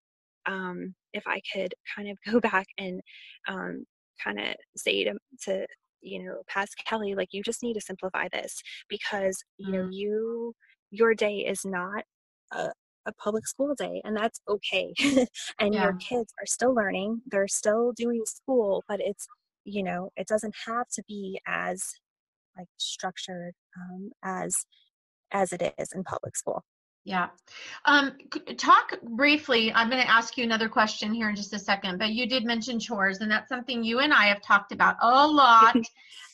um, 0.47 0.93
if 1.13 1.23
i 1.25 1.41
could 1.53 1.73
kind 1.95 2.09
of 2.09 2.17
go 2.29 2.39
back 2.51 2.67
and 2.77 3.01
um, 3.47 3.85
kind 4.23 4.39
of 4.39 4.55
say 4.77 5.03
to, 5.03 5.13
to 5.43 5.65
you 6.05 6.23
know 6.23 6.41
past 6.47 6.75
kelly 6.85 7.15
like 7.15 7.29
you 7.31 7.41
just 7.41 7.63
need 7.63 7.73
to 7.73 7.81
simplify 7.81 8.27
this 8.31 8.61
because 8.89 9.43
you 9.57 9.71
know 9.71 9.79
mm-hmm. 9.79 9.91
you 9.91 10.53
your 10.91 11.13
day 11.13 11.37
is 11.39 11.65
not 11.65 12.03
a, 12.53 12.69
a 13.05 13.13
public 13.13 13.47
school 13.47 13.73
day 13.75 14.01
and 14.05 14.15
that's 14.15 14.39
okay 14.47 14.93
and 15.59 15.73
yeah. 15.73 15.83
your 15.83 15.93
kids 15.93 16.33
are 16.39 16.45
still 16.45 16.73
learning 16.73 17.21
they're 17.27 17.47
still 17.47 17.91
doing 17.93 18.21
school 18.25 18.83
but 18.87 18.99
it's 19.01 19.27
you 19.65 19.83
know 19.83 20.09
it 20.15 20.27
doesn't 20.27 20.55
have 20.65 20.87
to 20.93 21.03
be 21.07 21.39
as 21.47 21.83
like 22.57 22.67
structured 22.77 23.53
um, 23.77 24.11
as 24.23 24.55
as 25.31 25.51
it 25.51 25.73
is 25.77 25.91
in 25.93 26.03
public 26.03 26.37
school 26.37 26.63
yeah. 27.05 27.27
Um, 27.85 28.17
talk 28.57 28.99
briefly. 29.03 29.71
I'm 29.71 29.91
going 29.91 30.01
to 30.01 30.09
ask 30.09 30.37
you 30.37 30.43
another 30.43 30.67
question 30.67 31.13
here 31.13 31.29
in 31.29 31.35
just 31.35 31.53
a 31.53 31.59
second, 31.59 31.99
but 31.99 32.09
you 32.09 32.27
did 32.27 32.45
mention 32.45 32.79
chores, 32.79 33.19
and 33.19 33.29
that's 33.29 33.47
something 33.47 33.83
you 33.83 33.99
and 33.99 34.11
I 34.11 34.25
have 34.25 34.41
talked 34.41 34.71
about 34.71 34.97
a 35.01 35.27
lot. 35.27 35.77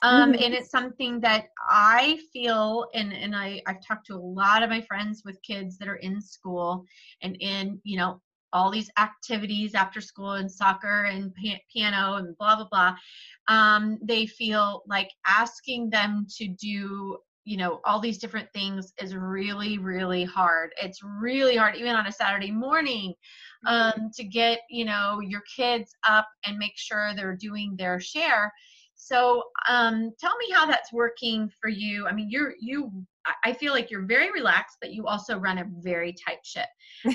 Um, 0.04 0.34
and 0.34 0.56
it's 0.56 0.72
something 0.72 1.20
that 1.20 1.50
I 1.70 2.20
feel, 2.34 2.88
and, 2.96 3.14
and 3.14 3.36
I, 3.36 3.62
I've 3.68 3.86
talked 3.86 4.08
to 4.08 4.16
a 4.16 4.18
lot 4.18 4.64
of 4.64 4.72
my 4.72 4.82
friends 4.82 5.22
with 5.24 5.40
kids 5.44 5.78
that 5.78 5.88
are 5.88 5.98
in 5.98 6.20
school 6.20 6.86
and 7.22 7.38
in, 7.40 7.80
you 7.84 8.00
know, 8.00 8.20
all 8.52 8.72
these 8.72 8.90
activities 8.98 9.76
after 9.76 10.02
school 10.02 10.32
and 10.32 10.52
soccer 10.52 11.04
and 11.04 11.32
piano 11.72 12.16
and 12.16 12.36
blah, 12.40 12.56
blah, 12.56 12.68
blah. 12.72 12.96
Um, 13.48 14.00
they 14.02 14.26
feel 14.26 14.82
like 14.88 15.12
asking 15.28 15.92
them 15.92 16.26
to 16.38 16.48
do 16.48 17.20
you 17.44 17.58
know 17.58 17.80
all 17.86 18.00
these 18.00 18.18
different 18.18 18.52
things 18.54 18.94
is 19.02 19.16
really 19.16 19.78
really 19.78 20.24
hard. 20.24 20.72
It's 20.82 21.02
really 21.04 21.56
hard 21.56 21.76
even 21.76 21.96
on 21.96 22.08
a 22.08 22.12
saturday 22.12 22.52
morning 22.52 23.14
mm-hmm. 23.66 24.02
um, 24.02 24.10
to 24.16 24.24
get 24.24 24.60
you 24.70 24.86
know 24.86 25.20
your 25.22 25.42
kids 25.56 25.92
up 26.08 26.28
and 26.46 26.58
make 26.58 26.78
sure 26.78 27.14
they're 27.16 27.36
doing 27.36 27.76
their 27.78 28.00
share. 28.00 28.52
So 28.96 29.44
um, 29.68 30.12
tell 30.20 30.38
me 30.38 30.54
how 30.54 30.68
that's 30.68 30.94
working 30.94 31.50
for 31.60 31.70
you. 31.70 32.08
I 32.08 32.14
mean 32.14 32.30
you're 32.30 32.54
you 32.60 32.92
i 33.44 33.54
feel 33.54 33.72
like 33.72 33.92
you're 33.92 34.08
very 34.08 34.32
relaxed 34.32 34.78
but 34.82 34.92
you 34.92 35.06
also 35.06 35.38
run 35.38 35.60
a 35.60 35.66
very 35.84 36.12
tight 36.28 36.44
ship. 36.44 36.66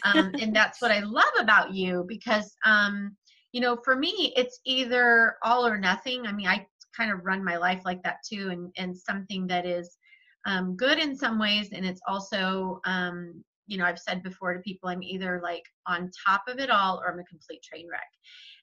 Um, 0.05 0.33
and 0.41 0.55
that's 0.55 0.81
what 0.81 0.93
i 0.93 1.01
love 1.01 1.25
about 1.39 1.73
you 1.73 2.05
because 2.07 2.57
um, 2.65 3.17
you 3.53 3.61
know 3.61 3.77
for 3.85 3.97
me 3.97 4.33
it's 4.37 4.61
either 4.65 5.37
all 5.43 5.67
or 5.67 5.79
nothing. 5.79 6.27
I 6.27 6.33
mean 6.33 6.49
i 6.49 6.67
kind 6.97 7.13
of 7.13 7.25
run 7.25 7.45
my 7.45 7.57
life 7.57 7.83
like 7.85 8.03
that 8.03 8.17
too 8.27 8.49
and 8.51 8.73
and 8.77 8.97
something 8.97 9.47
that 9.47 9.67
is 9.67 9.99
um, 10.47 10.77
good 10.77 10.99
in 10.99 11.17
some 11.17 11.39
ways, 11.39 11.71
and 11.73 11.85
it's 11.85 12.01
also, 12.09 12.81
um, 12.87 13.45
you 13.67 13.77
know, 13.77 13.85
I've 13.85 13.99
said 13.99 14.23
before 14.23 14.55
to 14.55 14.61
people, 14.61 14.89
I'm 14.89 15.03
either 15.03 15.41
like 15.43 15.65
on 15.87 16.11
top 16.27 16.43
of 16.49 16.59
it 16.59 16.71
all 16.71 17.01
or 17.05 17.13
I'm 17.13 17.19
a 17.19 17.25
complete 17.25 17.63
train 17.63 17.89
wreck. 17.91 18.09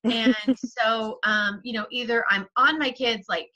And 0.06 0.58
so, 0.58 1.20
um, 1.26 1.60
you 1.64 1.74
know, 1.74 1.86
either 1.92 2.24
I'm 2.30 2.48
on 2.58 2.80
my 2.80 2.90
kids 2.90 3.26
like 3.28 3.50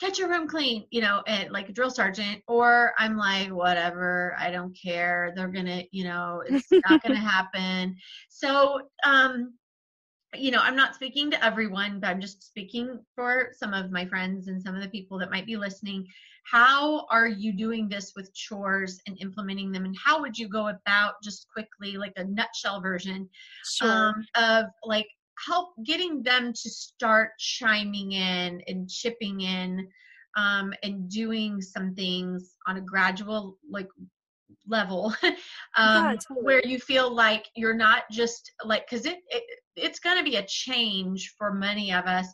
get 0.00 0.18
your 0.18 0.28
room 0.28 0.48
clean, 0.48 0.84
you 0.90 1.00
know, 1.00 1.22
and 1.26 1.50
like 1.50 1.68
a 1.68 1.72
drill 1.72 1.90
sergeant, 1.90 2.42
or 2.48 2.92
I'm 2.98 3.16
like, 3.16 3.48
whatever, 3.48 4.36
I 4.38 4.50
don't 4.50 4.76
care. 4.80 5.32
They're 5.34 5.48
gonna, 5.48 5.82
you 5.90 6.04
know, 6.04 6.42
it's 6.46 6.68
not 6.86 7.02
gonna 7.02 7.16
happen. 7.20 7.96
So, 8.28 8.80
um, 9.04 9.54
you 10.34 10.50
know, 10.50 10.60
I'm 10.60 10.76
not 10.76 10.94
speaking 10.94 11.30
to 11.30 11.44
everyone, 11.44 12.00
but 12.00 12.08
I'm 12.08 12.20
just 12.20 12.42
speaking 12.42 12.98
for 13.14 13.52
some 13.52 13.74
of 13.74 13.90
my 13.90 14.06
friends 14.06 14.48
and 14.48 14.62
some 14.62 14.74
of 14.74 14.82
the 14.82 14.88
people 14.88 15.18
that 15.18 15.30
might 15.30 15.46
be 15.46 15.56
listening. 15.56 16.06
How 16.44 17.06
are 17.10 17.28
you 17.28 17.52
doing 17.52 17.88
this 17.88 18.12
with 18.16 18.34
chores 18.34 19.00
and 19.06 19.20
implementing 19.20 19.72
them? 19.72 19.84
And 19.84 19.96
how 20.02 20.20
would 20.20 20.36
you 20.38 20.48
go 20.48 20.68
about 20.68 21.14
just 21.22 21.46
quickly, 21.52 21.96
like 21.96 22.14
a 22.16 22.24
nutshell 22.24 22.80
version 22.80 23.28
sure. 23.64 23.90
um, 23.90 24.26
of 24.34 24.66
like 24.84 25.08
help 25.46 25.74
getting 25.84 26.22
them 26.22 26.52
to 26.52 26.70
start 26.70 27.32
chiming 27.38 28.12
in 28.12 28.62
and 28.66 28.88
chipping 28.88 29.40
in 29.42 29.86
um, 30.36 30.72
and 30.82 31.10
doing 31.10 31.60
some 31.60 31.94
things 31.94 32.54
on 32.66 32.78
a 32.78 32.80
gradual 32.80 33.58
like 33.70 33.88
level 34.66 35.14
um, 35.22 35.32
yeah, 35.76 36.16
totally. 36.28 36.44
where 36.44 36.62
you 36.64 36.78
feel 36.78 37.12
like 37.14 37.46
you're 37.54 37.74
not 37.74 38.04
just 38.10 38.52
like 38.64 38.88
because 38.88 39.06
it, 39.06 39.18
it 39.28 39.42
it's 39.76 39.98
going 39.98 40.18
to 40.18 40.24
be 40.24 40.36
a 40.36 40.46
change 40.46 41.34
for 41.38 41.52
many 41.52 41.92
of 41.92 42.04
us 42.04 42.26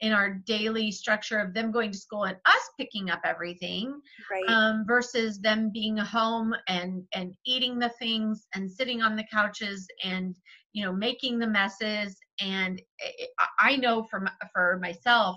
in 0.00 0.12
our 0.12 0.34
daily 0.46 0.90
structure 0.90 1.38
of 1.38 1.54
them 1.54 1.70
going 1.70 1.90
to 1.90 1.98
school 1.98 2.24
and 2.24 2.36
us 2.44 2.70
picking 2.78 3.10
up 3.10 3.20
everything 3.24 3.98
right. 4.30 4.44
um, 4.48 4.84
versus 4.86 5.38
them 5.40 5.70
being 5.72 5.96
home 5.96 6.54
and 6.68 7.02
and 7.14 7.34
eating 7.46 7.78
the 7.78 7.90
things 7.98 8.46
and 8.54 8.70
sitting 8.70 9.00
on 9.00 9.16
the 9.16 9.24
couches 9.32 9.86
and 10.04 10.36
you 10.72 10.84
know 10.84 10.92
making 10.92 11.38
the 11.38 11.46
messes 11.46 12.18
and 12.40 12.80
it, 12.98 13.30
i 13.58 13.76
know 13.76 14.02
from 14.02 14.28
for 14.52 14.78
myself 14.82 15.36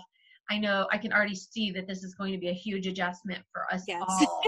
i 0.50 0.58
know 0.58 0.86
i 0.92 0.98
can 0.98 1.12
already 1.12 1.34
see 1.34 1.70
that 1.70 1.86
this 1.86 2.02
is 2.02 2.14
going 2.14 2.32
to 2.32 2.38
be 2.38 2.48
a 2.48 2.54
huge 2.54 2.86
adjustment 2.86 3.42
for 3.52 3.64
us 3.72 3.84
yes. 3.88 4.02
all 4.06 4.42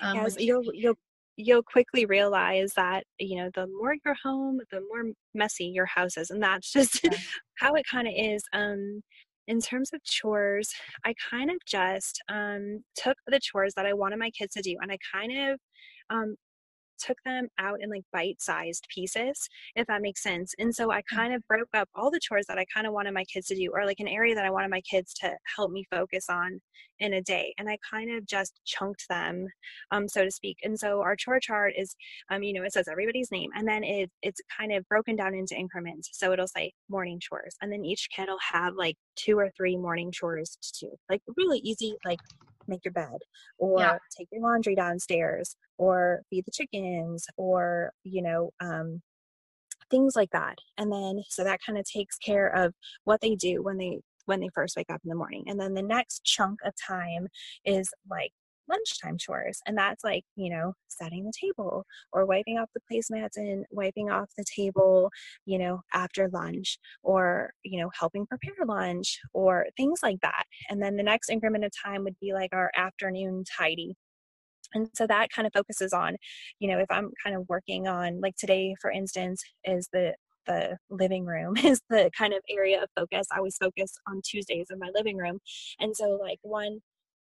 um, 0.00 0.16
yes, 0.16 0.36
you'll 0.38 0.64
you'll 0.74 0.98
you'll 1.36 1.62
quickly 1.62 2.04
realize 2.04 2.72
that 2.74 3.04
you 3.18 3.36
know 3.36 3.50
the 3.54 3.66
more 3.66 3.94
you're 4.04 4.16
home 4.22 4.60
the 4.70 4.80
more 4.92 5.12
messy 5.34 5.64
your 5.64 5.86
house 5.86 6.16
is 6.16 6.30
and 6.30 6.42
that's 6.42 6.70
just 6.70 7.02
yeah. 7.04 7.10
how 7.58 7.72
it 7.74 7.84
kind 7.90 8.06
of 8.06 8.14
is 8.16 8.42
um 8.52 9.00
in 9.48 9.60
terms 9.60 9.90
of 9.94 10.02
chores 10.04 10.70
i 11.04 11.14
kind 11.30 11.50
of 11.50 11.56
just 11.66 12.20
um 12.28 12.82
took 12.94 13.16
the 13.26 13.40
chores 13.40 13.72
that 13.74 13.86
i 13.86 13.92
wanted 13.92 14.18
my 14.18 14.30
kids 14.30 14.52
to 14.52 14.62
do 14.62 14.76
and 14.80 14.92
i 14.92 14.98
kind 15.12 15.32
of 15.50 15.58
um 16.10 16.34
took 17.00 17.18
them 17.24 17.48
out 17.58 17.78
in 17.80 17.90
like 17.90 18.04
bite 18.12 18.40
sized 18.40 18.86
pieces, 18.94 19.48
if 19.76 19.86
that 19.86 20.02
makes 20.02 20.22
sense. 20.22 20.54
And 20.58 20.74
so 20.74 20.90
I 20.90 21.00
mm. 21.00 21.16
kind 21.16 21.34
of 21.34 21.46
broke 21.48 21.68
up 21.74 21.88
all 21.94 22.10
the 22.10 22.20
chores 22.20 22.46
that 22.48 22.58
I 22.58 22.64
kind 22.72 22.86
of 22.86 22.92
wanted 22.92 23.14
my 23.14 23.24
kids 23.24 23.46
to 23.48 23.56
do, 23.56 23.70
or 23.72 23.84
like 23.84 24.00
an 24.00 24.08
area 24.08 24.34
that 24.34 24.44
I 24.44 24.50
wanted 24.50 24.70
my 24.70 24.82
kids 24.82 25.12
to 25.14 25.32
help 25.56 25.70
me 25.70 25.84
focus 25.90 26.26
on 26.30 26.60
in 26.98 27.14
a 27.14 27.22
day. 27.22 27.54
And 27.58 27.68
I 27.68 27.78
kind 27.90 28.14
of 28.16 28.26
just 28.26 28.60
chunked 28.64 29.06
them, 29.08 29.46
um, 29.90 30.06
so 30.06 30.24
to 30.24 30.30
speak. 30.30 30.58
And 30.62 30.78
so 30.78 31.00
our 31.00 31.16
chore 31.16 31.40
chart 31.40 31.72
is, 31.76 31.94
um, 32.30 32.42
you 32.42 32.52
know, 32.52 32.62
it 32.62 32.72
says 32.72 32.88
everybody's 32.88 33.30
name 33.32 33.50
and 33.54 33.66
then 33.66 33.82
it, 33.82 34.10
it's 34.22 34.40
kind 34.56 34.72
of 34.72 34.86
broken 34.88 35.16
down 35.16 35.34
into 35.34 35.56
increments. 35.56 36.10
So 36.12 36.32
it'll 36.32 36.46
say 36.46 36.72
morning 36.88 37.18
chores. 37.20 37.56
And 37.62 37.72
then 37.72 37.84
each 37.84 38.08
kid 38.14 38.28
will 38.28 38.38
have 38.52 38.74
like 38.76 38.96
two 39.16 39.38
or 39.38 39.50
three 39.56 39.76
morning 39.76 40.12
chores 40.12 40.58
to 40.60 40.86
do, 40.86 40.92
like 41.08 41.22
really 41.36 41.58
easy, 41.60 41.94
like 42.04 42.20
make 42.66 42.84
your 42.84 42.92
bed 42.92 43.18
or 43.58 43.80
yeah. 43.80 43.98
take 44.16 44.28
your 44.32 44.42
laundry 44.42 44.74
downstairs 44.74 45.56
or 45.78 46.22
feed 46.30 46.44
the 46.44 46.50
chickens 46.52 47.26
or 47.36 47.92
you 48.04 48.22
know 48.22 48.50
um, 48.60 49.00
things 49.90 50.14
like 50.14 50.30
that 50.30 50.56
and 50.78 50.92
then 50.92 51.22
so 51.28 51.42
that 51.44 51.60
kind 51.64 51.78
of 51.78 51.84
takes 51.84 52.16
care 52.18 52.48
of 52.48 52.74
what 53.04 53.20
they 53.20 53.34
do 53.34 53.62
when 53.62 53.76
they 53.76 54.00
when 54.26 54.40
they 54.40 54.48
first 54.54 54.76
wake 54.76 54.90
up 54.90 55.00
in 55.04 55.08
the 55.08 55.16
morning 55.16 55.44
and 55.46 55.58
then 55.58 55.74
the 55.74 55.82
next 55.82 56.24
chunk 56.24 56.58
of 56.64 56.72
time 56.86 57.26
is 57.64 57.90
like 58.08 58.32
lunchtime 58.70 59.18
chores. 59.18 59.60
And 59.66 59.76
that's 59.76 60.04
like, 60.04 60.24
you 60.36 60.50
know, 60.50 60.74
setting 60.88 61.24
the 61.24 61.32
table 61.38 61.84
or 62.12 62.26
wiping 62.26 62.58
off 62.58 62.70
the 62.74 62.80
placemats 62.90 63.36
and 63.36 63.64
wiping 63.70 64.10
off 64.10 64.30
the 64.38 64.44
table, 64.44 65.10
you 65.46 65.58
know, 65.58 65.80
after 65.92 66.28
lunch 66.32 66.78
or, 67.02 67.52
you 67.64 67.80
know, 67.80 67.90
helping 67.98 68.26
prepare 68.26 68.64
lunch 68.66 69.18
or 69.34 69.66
things 69.76 70.00
like 70.02 70.20
that. 70.22 70.44
And 70.68 70.82
then 70.82 70.96
the 70.96 71.02
next 71.02 71.30
increment 71.30 71.64
of 71.64 71.72
time 71.84 72.04
would 72.04 72.18
be 72.20 72.32
like 72.32 72.50
our 72.52 72.70
afternoon 72.76 73.44
tidy. 73.58 73.96
And 74.74 74.88
so 74.94 75.06
that 75.06 75.30
kind 75.30 75.46
of 75.46 75.52
focuses 75.52 75.92
on, 75.92 76.16
you 76.60 76.68
know, 76.68 76.78
if 76.78 76.90
I'm 76.90 77.10
kind 77.24 77.36
of 77.36 77.48
working 77.48 77.88
on, 77.88 78.20
like 78.20 78.36
today, 78.36 78.74
for 78.80 78.90
instance, 78.90 79.42
is 79.64 79.88
the 79.92 80.14
the 80.46 80.76
living 80.88 81.24
room 81.26 81.56
is 81.64 81.80
the 81.90 82.10
kind 82.16 82.32
of 82.32 82.40
area 82.48 82.82
of 82.82 82.88
focus. 82.96 83.26
I 83.32 83.38
always 83.38 83.56
focus 83.58 83.94
on 84.08 84.20
Tuesdays 84.24 84.66
in 84.70 84.78
my 84.78 84.90
living 84.94 85.16
room. 85.16 85.38
And 85.78 85.94
so 85.96 86.18
like 86.20 86.38
one 86.42 86.80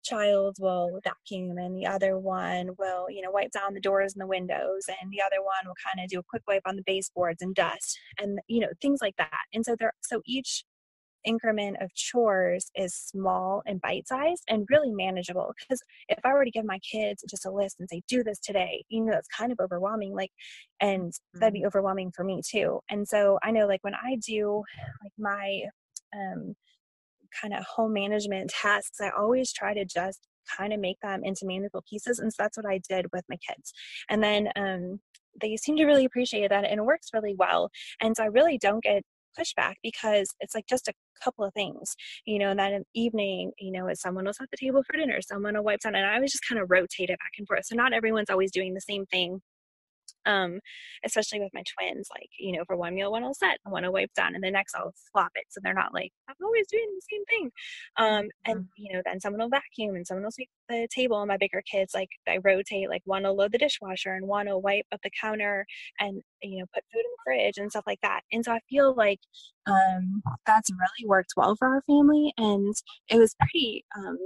child 0.04 0.56
will 0.60 1.00
vacuum 1.04 1.58
and 1.58 1.76
the 1.76 1.86
other 1.86 2.18
one 2.18 2.70
will 2.78 3.10
you 3.10 3.22
know 3.22 3.32
wipe 3.32 3.52
down 3.52 3.74
the 3.74 3.80
doors 3.80 4.14
and 4.14 4.22
the 4.22 4.28
windows 4.28 4.86
and 4.88 5.12
the 5.12 5.22
other 5.22 5.42
one 5.42 5.66
will 5.66 5.76
kind 5.86 6.04
of 6.04 6.10
do 6.10 6.20
a 6.20 6.24
quick 6.24 6.44
wipe 6.48 6.62
on 6.66 6.76
the 6.76 6.84
baseboards 6.86 7.42
and 7.42 7.56
dust 7.56 8.00
and 8.18 8.40
you 8.48 8.60
know 8.60 8.70
things 8.82 9.00
like 9.02 9.16
that 9.18 9.42
and 9.54 9.66
so 9.66 9.76
there 9.78 9.94
so 10.02 10.22
each 10.26 10.64
increment 11.26 11.76
of 11.82 11.94
chores 11.94 12.72
is 12.76 12.94
small 12.94 13.62
and 13.66 13.82
bite 13.82 14.08
sized 14.08 14.44
and 14.48 14.66
really 14.70 14.92
manageable 14.92 15.54
because 15.60 15.82
if 16.08 16.20
i 16.24 16.34
were 16.34 16.46
to 16.46 16.52
give 16.52 16.64
my 16.64 16.80
kids 16.80 17.24
just 17.30 17.46
a 17.46 17.52
list 17.52 17.76
and 17.80 17.90
say 17.90 18.02
do 18.08 18.24
this 18.24 18.40
today 18.40 18.84
you 18.88 19.04
know 19.04 19.12
that's 19.12 19.28
kind 19.28 19.52
of 19.52 19.60
overwhelming 19.60 20.14
like 20.16 20.32
and 20.80 21.12
that'd 21.34 21.54
be 21.54 21.60
mm-hmm. 21.60 21.68
overwhelming 21.68 22.12
for 22.16 22.24
me 22.24 22.42
too 22.48 22.80
and 22.90 23.06
so 23.08 23.38
i 23.44 23.52
know 23.52 23.68
like 23.68 23.84
when 23.84 23.96
i 23.96 24.16
do 24.26 24.64
like 25.04 25.12
my 25.18 25.62
um 26.16 26.56
kind 27.42 27.54
of 27.54 27.64
home 27.66 27.94
management 27.94 28.50
tasks, 28.50 29.00
I 29.02 29.10
always 29.18 29.52
try 29.52 29.74
to 29.74 29.86
just 29.86 30.28
kind 30.58 30.74
of 30.74 30.80
make 30.80 31.00
them 31.02 31.22
into 31.24 31.46
manageable 31.46 31.84
pieces. 31.90 32.20
And 32.20 32.32
so 32.32 32.44
that's 32.44 32.58
what 32.58 32.66
I 32.66 32.80
did 32.90 33.08
with 33.14 33.24
my 33.30 33.38
kids. 33.48 33.72
And 34.10 34.24
then 34.24 34.50
um, 34.56 35.00
they 35.40 35.56
seem 35.58 35.78
to 35.78 35.86
really 35.86 36.06
appreciate 36.06 36.50
that 36.50 36.66
and 36.66 36.80
it 36.80 36.86
works 36.86 37.10
really 37.14 37.36
well. 37.38 37.70
And 38.02 38.16
so 38.16 38.24
I 38.24 38.28
really 38.28 38.58
don't 38.58 38.84
get 38.84 39.04
pushback 39.40 39.76
because 39.84 40.34
it's 40.40 40.56
like 40.56 40.66
just 40.68 40.88
a 40.88 40.94
couple 41.24 41.46
of 41.46 41.54
things, 41.54 41.96
you 42.26 42.40
know, 42.40 42.54
the 42.54 42.84
evening, 42.96 43.52
you 43.60 43.72
know, 43.72 43.88
someone 43.94 44.26
will 44.26 44.34
set 44.34 44.50
the 44.52 44.58
table 44.58 44.84
for 44.84 44.98
dinner, 44.98 45.20
someone 45.22 45.56
will 45.56 45.64
wipe 45.64 45.82
down, 45.82 45.96
and 45.96 46.06
I 46.06 46.20
was 46.20 46.32
just 46.32 46.48
kind 46.48 46.62
of 46.62 46.70
rotate 46.70 47.10
it 47.10 47.20
back 47.20 47.32
and 47.38 47.48
forth. 47.48 47.66
So 47.66 47.76
not 47.76 47.94
everyone's 47.94 48.30
always 48.30 48.52
doing 48.52 48.74
the 48.74 48.82
same 48.82 49.06
thing 49.06 49.42
um, 50.30 50.60
especially 51.04 51.40
with 51.40 51.54
my 51.54 51.64
twins. 51.74 52.08
Like, 52.12 52.30
you 52.38 52.56
know, 52.56 52.64
for 52.66 52.78
one 52.78 52.96
meal, 52.96 53.12
one 53.12 53.24
will 53.24 53.34
set, 53.34 53.58
one 53.64 53.84
will 53.84 53.94
wipe 53.94 54.14
down, 54.14 54.36
and 54.36 54.44
the 54.44 54.52
next 54.52 54.76
I'll 54.76 54.94
swap 55.12 55.32
it. 55.36 55.46
So 55.50 55.60
they're 55.64 55.74
not 55.74 55.94
like, 55.94 56.12
I'm 56.30 56.36
always 56.44 56.68
doing 56.68 56.86
the 56.96 57.02
same 57.12 57.26
thing. 57.26 57.52
Um, 57.98 58.30
and, 58.46 58.60
mm-hmm. 58.60 58.66
you 58.78 58.94
know, 58.94 59.02
then 59.06 59.20
someone 59.20 59.42
will 59.42 59.50
vacuum 59.50 59.96
and 59.96 60.06
someone 60.06 60.24
will 60.24 60.32
sweep 60.32 60.50
the 60.70 60.88
table. 60.94 61.20
And 61.20 61.28
my 61.28 61.38
bigger 61.38 61.64
kids, 61.70 61.94
like, 61.94 62.10
I 62.28 62.38
rotate, 62.44 62.90
like, 62.90 63.02
one 63.06 63.24
will 63.24 63.36
load 63.36 63.52
the 63.52 63.58
dishwasher 63.58 64.14
and 64.14 64.28
one 64.28 64.48
will 64.48 64.62
wipe 64.62 64.86
up 64.92 65.02
the 65.04 65.12
counter 65.20 65.66
and, 66.00 66.22
you 66.44 66.60
know, 66.60 66.66
put 66.74 66.84
food 66.94 67.00
in 67.00 67.12
the 67.12 67.24
fridge 67.26 67.58
and 67.58 67.72
stuff 67.72 67.86
like 67.88 68.02
that. 68.02 68.22
And 68.32 68.46
so 68.46 68.52
I 68.52 68.60
feel 68.70 68.94
like 68.96 69.20
um, 69.66 70.22
that's 70.46 70.70
really 70.72 71.08
worked 71.08 71.34
well 71.36 71.56
for 71.56 71.68
our 71.68 71.82
family. 71.88 72.34
And 72.38 72.74
it 73.10 73.18
was 73.18 73.36
pretty, 73.40 73.86
um, 73.98 74.18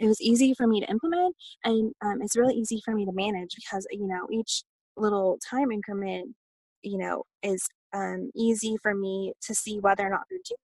it 0.00 0.06
was 0.06 0.20
easy 0.20 0.54
for 0.54 0.66
me 0.66 0.80
to 0.80 0.90
implement 0.90 1.34
and 1.64 1.92
um, 2.04 2.20
it's 2.22 2.36
really 2.36 2.54
easy 2.54 2.80
for 2.84 2.94
me 2.94 3.04
to 3.04 3.12
manage 3.12 3.54
because 3.54 3.86
you 3.90 4.06
know 4.06 4.26
each 4.30 4.64
little 4.96 5.38
time 5.48 5.70
increment, 5.70 6.34
you 6.82 6.98
know, 6.98 7.24
is 7.42 7.68
um, 7.92 8.30
easy 8.34 8.76
for 8.82 8.94
me 8.94 9.32
to 9.42 9.54
see 9.54 9.78
whether 9.78 10.06
or 10.06 10.10
not 10.10 10.22
they're 10.30 10.38
doing 10.44 10.58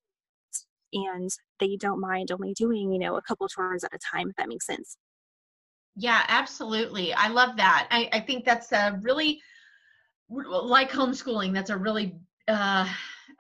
it. 0.53 1.21
And 1.21 1.31
they 1.61 1.77
don't 1.77 2.01
mind 2.01 2.33
only 2.33 2.55
doing, 2.55 2.93
you 2.93 2.99
know, 2.99 3.17
a 3.17 3.23
couple 3.23 3.49
chores 3.49 3.85
at 3.85 3.95
a 3.95 3.99
time, 3.99 4.31
if 4.31 4.37
that 4.37 4.49
makes 4.49 4.67
sense. 4.67 4.97
Yeah, 5.97 6.23
absolutely. 6.29 7.13
I 7.13 7.29
love 7.29 7.57
that. 7.57 7.89
I, 7.91 8.09
I 8.13 8.21
think 8.21 8.45
that's 8.45 8.73
a 8.73 8.99
really, 9.03 9.41
like 10.31 10.91
homeschooling, 10.91 11.53
that's 11.53 11.71
a 11.71 11.77
really 11.77 12.17
uh, 12.47 12.89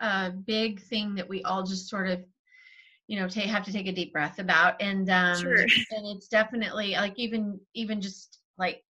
uh, 0.00 0.30
big 0.46 0.80
thing 0.80 1.14
that 1.14 1.28
we 1.28 1.42
all 1.44 1.62
just 1.62 1.88
sort 1.88 2.08
of 2.08 2.20
you 3.08 3.18
know 3.18 3.26
take, 3.26 3.46
have 3.46 3.64
to 3.64 3.72
take 3.72 3.88
a 3.88 3.92
deep 3.92 4.12
breath 4.12 4.38
about 4.38 4.80
and 4.80 5.10
um 5.10 5.34
sure. 5.40 5.56
and 5.56 6.06
it's 6.14 6.28
definitely 6.28 6.92
like 6.92 7.14
even 7.16 7.58
even 7.74 8.00
just 8.00 8.38
like 8.58 8.84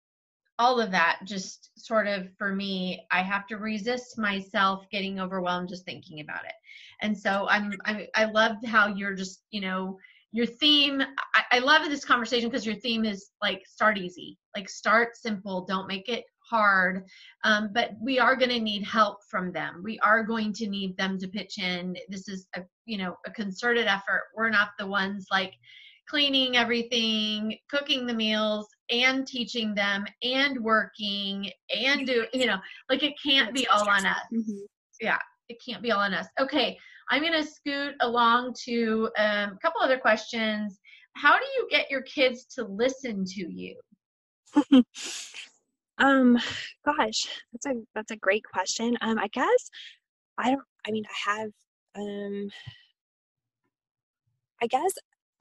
all 0.59 0.81
of 0.81 0.91
that 0.91 1.19
just 1.25 1.71
sort 1.77 2.07
of 2.07 2.29
for 2.39 2.55
me 2.55 3.05
i 3.11 3.23
have 3.23 3.47
to 3.47 3.57
resist 3.57 4.19
myself 4.19 4.85
getting 4.91 5.19
overwhelmed 5.19 5.69
just 5.69 5.85
thinking 5.85 6.21
about 6.21 6.45
it. 6.45 6.55
And 7.01 7.17
so 7.17 7.47
i'm 7.49 7.73
i, 7.85 8.07
I 8.15 8.27
loved 8.27 8.67
how 8.67 8.89
you're 8.89 9.15
just 9.15 9.45
you 9.51 9.61
know 9.61 9.99
your 10.33 10.47
theme 10.47 11.03
i, 11.35 11.43
I 11.53 11.59
love 11.59 11.89
this 11.89 12.05
conversation 12.05 12.49
because 12.49 12.67
your 12.67 12.77
theme 12.77 13.05
is 13.05 13.31
like 13.43 13.63
start 13.67 13.99
easy 13.99 14.39
like 14.57 14.69
start 14.69 15.17
simple 15.17 15.65
don't 15.65 15.89
make 15.89 16.09
it 16.09 16.25
hard 16.49 17.05
um, 17.45 17.71
but 17.73 17.91
we 18.01 18.19
are 18.19 18.37
going 18.37 18.51
to 18.51 18.61
need 18.61 18.85
help 18.85 19.19
from 19.31 19.53
them. 19.53 19.83
We 19.85 19.99
are 20.01 20.23
going 20.23 20.53
to 20.55 20.67
need 20.69 20.97
them 20.97 21.19
to 21.19 21.29
pitch 21.29 21.59
in. 21.59 21.97
This 22.09 22.29
is 22.29 22.47
a 22.55 22.63
you 22.87 22.99
know 22.99 23.17
a 23.27 23.31
concerted 23.31 23.87
effort. 23.87 24.25
We're 24.37 24.51
not 24.51 24.71
the 24.79 24.87
ones 24.87 25.27
like 25.31 25.55
cleaning 26.09 26.57
everything, 26.57 27.57
cooking 27.71 28.07
the 28.07 28.15
meals, 28.15 28.69
and 28.91 29.27
teaching 29.27 29.75
them, 29.75 30.05
and 30.23 30.59
working, 30.61 31.51
and 31.75 32.07
do 32.07 32.27
you 32.33 32.47
know, 32.47 32.59
like 32.91 33.03
it 33.03 33.15
can't 33.25 33.55
be 33.55 33.67
all 33.69 33.89
on 33.89 34.07
us. 34.07 34.21
Mm-hmm. 34.33 34.65
Yeah, 35.01 35.19
it 35.49 35.59
can't 35.67 35.83
be 35.83 35.91
all 35.91 36.01
on 36.01 36.15
us. 36.15 36.27
Okay, 36.41 36.77
I'm 37.11 37.23
gonna 37.23 37.45
scoot 37.45 37.95
along 38.01 38.55
to 38.65 39.11
um, 39.19 39.53
a 39.53 39.59
couple 39.63 39.81
other 39.83 39.99
questions. 39.99 40.79
how 41.17 41.39
do 41.39 41.45
you 41.57 41.69
get 41.71 41.91
your 41.91 42.03
kids 42.03 42.45
to 42.57 42.65
listen 42.65 43.25
to 43.25 43.53
you? 43.53 43.77
um, 45.99 46.39
gosh, 46.85 47.29
that's 47.53 47.67
a 47.67 47.75
that's 47.95 48.11
a 48.11 48.17
great 48.17 48.45
question. 48.53 48.97
Um, 49.01 49.19
I 49.19 49.29
guess 49.29 49.71
I 50.39 50.51
don't. 50.51 50.63
I 50.87 50.91
mean, 50.91 51.05
I 51.07 51.31
have. 51.31 51.51
Um, 51.97 52.51
I 54.63 54.67
guess 54.67 54.93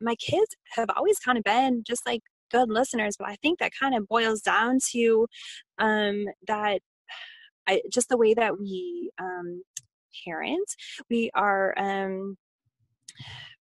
my 0.02 0.16
kids 0.16 0.56
have 0.76 0.90
always 0.96 1.18
kind 1.20 1.38
of 1.38 1.44
been 1.44 1.84
just 1.88 2.06
like 2.06 2.22
good 2.54 2.70
listeners, 2.70 3.16
but 3.18 3.28
I 3.28 3.36
think 3.42 3.60
that 3.60 3.72
kind 3.78 3.96
of 3.96 4.08
boils 4.08 4.42
down 4.42 4.78
to 4.92 5.28
um, 5.80 6.26
that 6.48 6.80
I, 7.68 7.82
just 7.92 8.10
the 8.10 8.18
way 8.18 8.34
that 8.34 8.60
we 8.60 9.10
um, 9.20 9.64
parent. 10.26 10.68
We 11.10 11.32
are 11.34 11.74
um, 11.78 12.38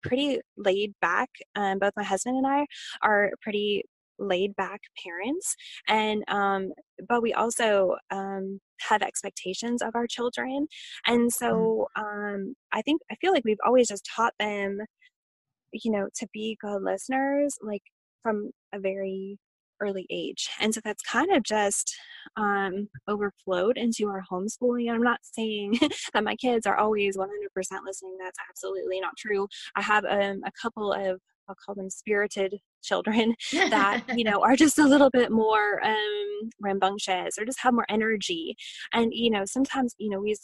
pretty 0.03 0.39
laid 0.55 0.93
back. 1.01 1.29
Um, 1.55 1.79
both 1.79 1.93
my 1.97 2.03
husband 2.03 2.37
and 2.37 2.47
I 2.47 2.65
are 3.01 3.31
pretty 3.41 3.83
laid 4.17 4.55
back 4.55 4.79
parents 5.03 5.57
and 5.89 6.23
um 6.29 6.71
but 7.09 7.21
we 7.21 7.33
also 7.33 7.97
um 8.11 8.61
have 8.79 9.01
expectations 9.01 9.81
of 9.81 9.93
our 9.93 10.07
children 10.07 10.67
and 11.05 11.29
mm. 11.29 11.33
so 11.33 11.85
um 11.97 12.55
i 12.71 12.81
think 12.81 13.01
i 13.11 13.15
feel 13.15 13.33
like 13.33 13.43
we've 13.43 13.57
always 13.65 13.89
just 13.89 14.07
taught 14.15 14.33
them 14.39 14.79
you 15.73 15.91
know 15.91 16.07
to 16.15 16.25
be 16.31 16.57
good 16.61 16.81
listeners 16.81 17.57
like 17.61 17.83
from 18.25 18.49
a 18.73 18.79
very 18.79 19.37
early 19.81 20.07
age. 20.09 20.49
And 20.59 20.73
so 20.73 20.81
that's 20.83 21.03
kind 21.03 21.31
of 21.31 21.43
just 21.43 21.95
um, 22.37 22.87
overflowed 23.07 23.77
into 23.77 24.07
our 24.07 24.23
homeschooling. 24.31 24.91
I'm 24.91 25.03
not 25.03 25.19
saying 25.21 25.79
that 26.13 26.23
my 26.23 26.35
kids 26.35 26.65
are 26.65 26.77
always 26.77 27.17
100% 27.17 27.27
listening. 27.85 28.17
That's 28.19 28.39
absolutely 28.49 28.99
not 28.99 29.15
true. 29.15 29.47
I 29.75 29.83
have 29.83 30.05
um, 30.05 30.41
a 30.43 30.51
couple 30.59 30.91
of, 30.91 31.19
I'll 31.47 31.55
call 31.63 31.75
them 31.75 31.91
spirited 31.91 32.55
children 32.83 33.35
that, 33.51 34.01
you 34.15 34.23
know, 34.29 34.41
are 34.41 34.55
just 34.55 34.79
a 34.79 34.87
little 34.87 35.11
bit 35.11 35.31
more 35.31 35.83
um, 35.85 36.49
rambunctious 36.59 37.37
or 37.37 37.45
just 37.45 37.61
have 37.61 37.75
more 37.75 37.85
energy. 37.89 38.55
And, 38.91 39.13
you 39.13 39.29
know, 39.29 39.43
sometimes, 39.45 39.93
you 39.99 40.09
know, 40.09 40.19
we 40.19 40.35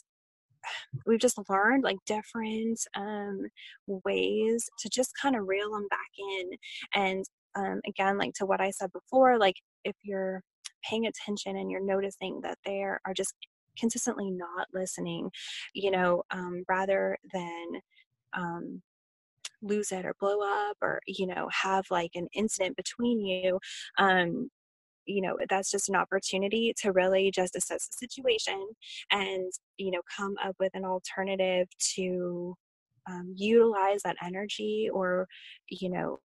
we've 1.06 1.20
just 1.20 1.40
learned 1.50 1.84
like 1.84 1.98
different 2.06 2.80
um, 2.96 3.46
ways 3.88 4.70
to 4.80 4.90
just 4.90 5.12
kind 5.20 5.36
of 5.36 5.48
reel 5.48 5.72
them 5.72 5.88
back 5.90 6.00
in 6.20 6.50
and 6.94 7.26
um, 7.56 7.82
again 7.88 8.18
like 8.18 8.34
to 8.34 8.45
what 8.45 8.62
i 8.62 8.70
said 8.70 8.91
before 8.91 9.38
like 9.38 9.56
if 9.84 9.95
you're 10.04 10.41
paying 10.84 11.06
attention 11.06 11.58
and 11.58 11.70
you're 11.70 11.86
noticing 11.86 12.41
that 12.41 12.58
they 12.66 12.82
are 12.82 12.99
just 13.16 13.36
consistently 13.78 14.30
not 14.32 14.68
listening 14.74 15.30
you 15.74 15.91
know 15.91 16.24
um, 16.32 16.64
rather 16.68 17.18
than 17.34 17.82
um, 18.34 18.82
lose 19.62 19.91
it 19.91 20.06
or 20.06 20.16
blow 20.20 20.39
up 20.41 20.78
or 20.82 20.99
you 21.06 21.28
know 21.28 21.47
have 21.52 21.86
like 21.91 22.12
an 22.16 22.28
incident 22.34 22.76
between 22.76 23.20
you 23.20 23.60
um 23.97 24.49
you 25.06 25.22
know 25.22 25.38
that's 25.49 25.72
just 25.72 25.89
an 25.89 25.95
opportunity 25.95 26.74
to 26.78 26.91
really 26.91 27.32
just 27.32 27.56
assess 27.56 27.88
the 27.88 28.08
situation 28.08 28.68
and 29.12 29.52
you 29.78 29.91
know 29.91 30.02
come 30.16 30.36
up 30.43 30.56
with 30.60 30.74
an 30.76 30.86
alternative 30.86 31.68
to 31.80 32.56
um, 33.10 33.34
utilize 33.36 34.02
that 34.04 34.16
energy 34.24 34.89
or 34.91 35.28
you 35.70 35.89
know 35.89 36.20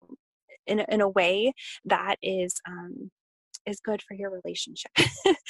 in 0.68 0.80
a, 0.80 0.86
in 0.90 1.02
a 1.02 1.10
way 1.10 1.54
that 1.86 2.16
is 2.22 2.54
um, 2.68 3.12
is 3.66 3.80
good 3.80 4.02
for 4.08 4.14
your 4.14 4.30
relationship 4.30 4.92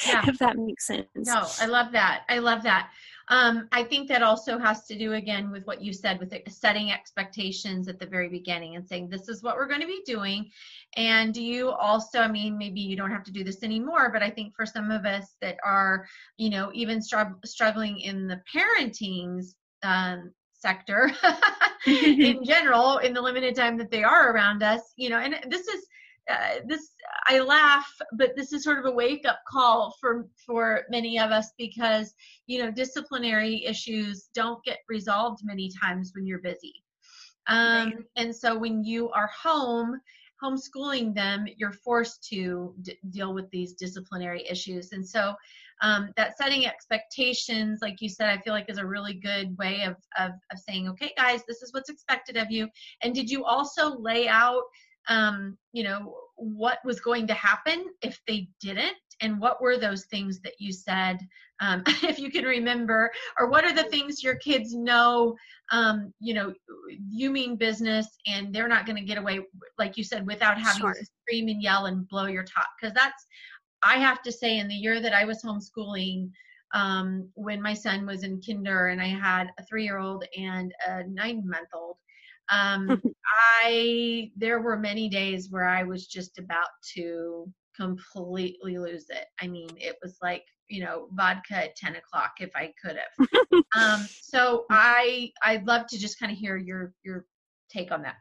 yeah. 0.06 0.24
if 0.28 0.38
that 0.40 0.58
makes 0.58 0.88
sense. 0.88 1.08
No 1.16 1.46
i 1.60 1.66
love 1.66 1.92
that 1.92 2.24
i 2.30 2.40
love 2.40 2.64
that. 2.64 2.92
Um, 3.28 3.68
i 3.72 3.84
think 3.84 4.08
that 4.08 4.24
also 4.24 4.58
has 4.58 4.86
to 4.86 4.98
do 4.98 5.14
again 5.14 5.52
with 5.52 5.66
what 5.66 5.82
you 5.82 5.92
said 5.92 6.20
with 6.20 6.34
setting 6.50 6.92
expectations 6.92 7.88
at 7.88 8.00
the 8.00 8.06
very 8.06 8.30
beginning 8.30 8.76
and 8.76 8.88
saying 8.88 9.10
this 9.10 9.28
is 9.28 9.44
what 9.44 9.56
we're 9.56 9.68
going 9.68 9.82
to 9.82 9.88
be 9.88 10.02
doing. 10.06 10.50
And 10.96 11.34
do 11.34 11.44
you 11.44 11.72
also 11.72 12.20
i 12.20 12.28
mean 12.28 12.58
maybe 12.58 12.80
you 12.80 12.96
don't 12.96 13.12
have 13.12 13.24
to 13.24 13.32
do 13.32 13.44
this 13.44 13.64
anymore 13.64 14.12
but 14.12 14.24
i 14.24 14.30
think 14.30 14.56
for 14.56 14.66
some 14.66 14.92
of 14.92 15.06
us 15.06 15.36
that 15.42 15.58
are 15.64 16.08
you 16.38 16.50
know 16.50 16.72
even 16.74 17.02
str- 17.02 17.40
struggling 17.44 18.00
in 18.00 18.28
the 18.28 18.42
parenting 18.54 19.44
um, 19.84 20.32
sector 20.66 21.12
in 21.88 22.44
general 22.44 22.98
in 22.98 23.14
the 23.14 23.22
limited 23.22 23.56
time 23.56 23.78
that 23.78 23.92
they 23.92 24.04
are 24.04 24.32
around 24.32 24.64
us 24.64 24.82
you 24.96 25.10
know 25.10 25.20
and 25.20 25.36
this 25.50 25.68
is 25.68 25.86
uh, 26.32 26.56
this 26.66 26.90
i 27.28 27.40
laugh 27.40 27.88
but 28.18 28.36
this 28.36 28.52
is 28.52 28.64
sort 28.64 28.80
of 28.80 28.86
a 28.86 28.92
wake 28.92 29.26
up 29.28 29.40
call 29.48 29.96
for 30.02 30.28
for 30.44 30.82
many 30.90 31.20
of 31.20 31.30
us 31.30 31.52
because 31.58 32.16
you 32.48 32.58
know 32.58 32.72
disciplinary 32.72 33.64
issues 33.64 34.30
don't 34.34 34.64
get 34.64 34.80
resolved 34.90 35.42
many 35.44 35.70
times 35.84 36.12
when 36.16 36.26
you're 36.26 36.40
busy 36.40 36.74
um, 37.48 37.90
right. 37.90 37.98
and 38.16 38.36
so 38.36 38.58
when 38.58 38.84
you 38.84 39.12
are 39.12 39.30
home 39.44 40.00
homeschooling 40.44 41.14
them 41.14 41.46
you're 41.58 41.72
forced 41.72 42.28
to 42.28 42.74
d- 42.82 42.98
deal 43.12 43.34
with 43.34 43.48
these 43.52 43.74
disciplinary 43.74 44.44
issues 44.50 44.94
and 44.94 45.08
so 45.08 45.36
um, 45.82 46.10
that 46.18 46.38
setting 46.38 46.66
expectations 46.66 47.80
like 47.82 48.02
you 48.02 48.10
said 48.10 48.30
i 48.30 48.38
feel 48.42 48.54
like 48.54 48.70
is 48.70 48.78
a 48.78 48.86
really 48.86 49.14
good 49.14 49.56
way 49.58 49.84
of, 49.84 49.96
of, 50.18 50.32
of 50.52 50.60
saying 50.60 50.88
okay 50.88 51.12
guys 51.18 51.42
this 51.48 51.62
is 51.62 51.74
what's 51.74 51.90
expected 51.90 52.38
of 52.38 52.52
you. 52.52 52.68
And 53.02 53.14
did 53.14 53.30
you 53.30 53.46
also 53.46 53.98
lay 53.98 54.28
out 54.28 54.64
um, 55.08 55.56
you 55.72 55.84
know 55.84 56.16
what 56.38 56.80
was 56.84 57.00
going 57.00 57.28
to 57.28 57.34
happen 57.34 57.86
if 58.02 58.20
they 58.28 58.48
didn't? 58.60 58.98
And 59.22 59.40
what 59.40 59.62
were 59.62 59.78
those 59.78 60.06
things 60.06 60.42
that 60.42 60.54
you 60.60 60.74
said 60.74 61.20
um, 61.62 61.84
if 62.04 62.20
you 62.20 62.30
can 62.32 62.44
remember? 62.44 63.12
Or 63.40 63.50
what 63.50 63.64
are 63.64 63.74
the 63.74 63.84
things 63.84 64.24
your 64.24 64.36
kids 64.36 64.74
know 64.74 65.36
um, 65.72 66.14
you 66.20 66.34
know 66.34 66.54
you 67.10 67.30
mean 67.30 67.56
business 67.56 68.08
and 68.28 68.54
they're 68.54 68.68
not 68.68 68.86
going 68.86 68.98
to 68.98 69.04
get 69.04 69.18
away 69.18 69.40
like 69.78 69.98
you 69.98 70.04
said 70.04 70.26
without 70.26 70.58
having 70.60 70.82
sure. 70.82 70.94
to 70.94 71.06
scream 71.22 71.48
and 71.48 71.62
yell 71.62 71.86
and 71.86 72.08
blow 72.08 72.26
your 72.26 72.44
top? 72.44 72.68
Because 72.80 72.94
that's 72.94 73.26
I 73.86 73.98
have 73.98 74.22
to 74.24 74.32
say, 74.32 74.58
in 74.58 74.68
the 74.68 74.76
year 74.76 75.00
that 75.00 75.14
I 75.14 75.26
was 75.26 75.44
homeschooling, 75.44 76.32
um, 76.74 77.30
when 77.36 77.62
my 77.62 77.74
son 77.74 78.06
was 78.06 78.24
in 78.24 78.42
kinder 78.42 78.88
and 78.88 79.02
I 79.02 79.08
had 79.08 79.48
a 79.60 79.66
three 79.66 79.84
year 79.84 80.00
old 80.00 80.26
and 80.38 80.74
a 80.88 81.04
nine 81.04 81.48
month 81.48 81.70
old, 81.74 81.98
um, 82.52 83.02
I 83.64 84.32
there 84.36 84.60
were 84.60 84.78
many 84.78 85.08
days 85.08 85.50
where 85.52 85.68
I 85.68 85.84
was 85.84 86.08
just 86.08 86.40
about 86.40 86.70
to 86.96 87.50
completely 87.76 88.78
lose 88.80 89.06
it. 89.10 89.28
I 89.40 89.48
mean, 89.48 89.70
it 89.78 89.96
was 90.02 90.18
like 90.22 90.44
you 90.68 90.84
know 90.84 91.08
vodka 91.12 91.56
at 91.66 91.76
10 91.76 91.96
o'clock 91.96 92.32
if 92.40 92.50
i 92.56 92.74
could 92.84 92.98
have 92.98 93.64
um, 93.76 94.08
so 94.10 94.66
i 94.72 95.32
i'd 95.44 95.66
love 95.68 95.86
to 95.88 95.98
just 95.98 96.20
kind 96.20 96.32
of 96.32 96.38
hear 96.38 96.58
your 96.58 96.92
your 97.04 97.26
take 97.70 97.92
on 97.92 98.02
that 98.02 98.16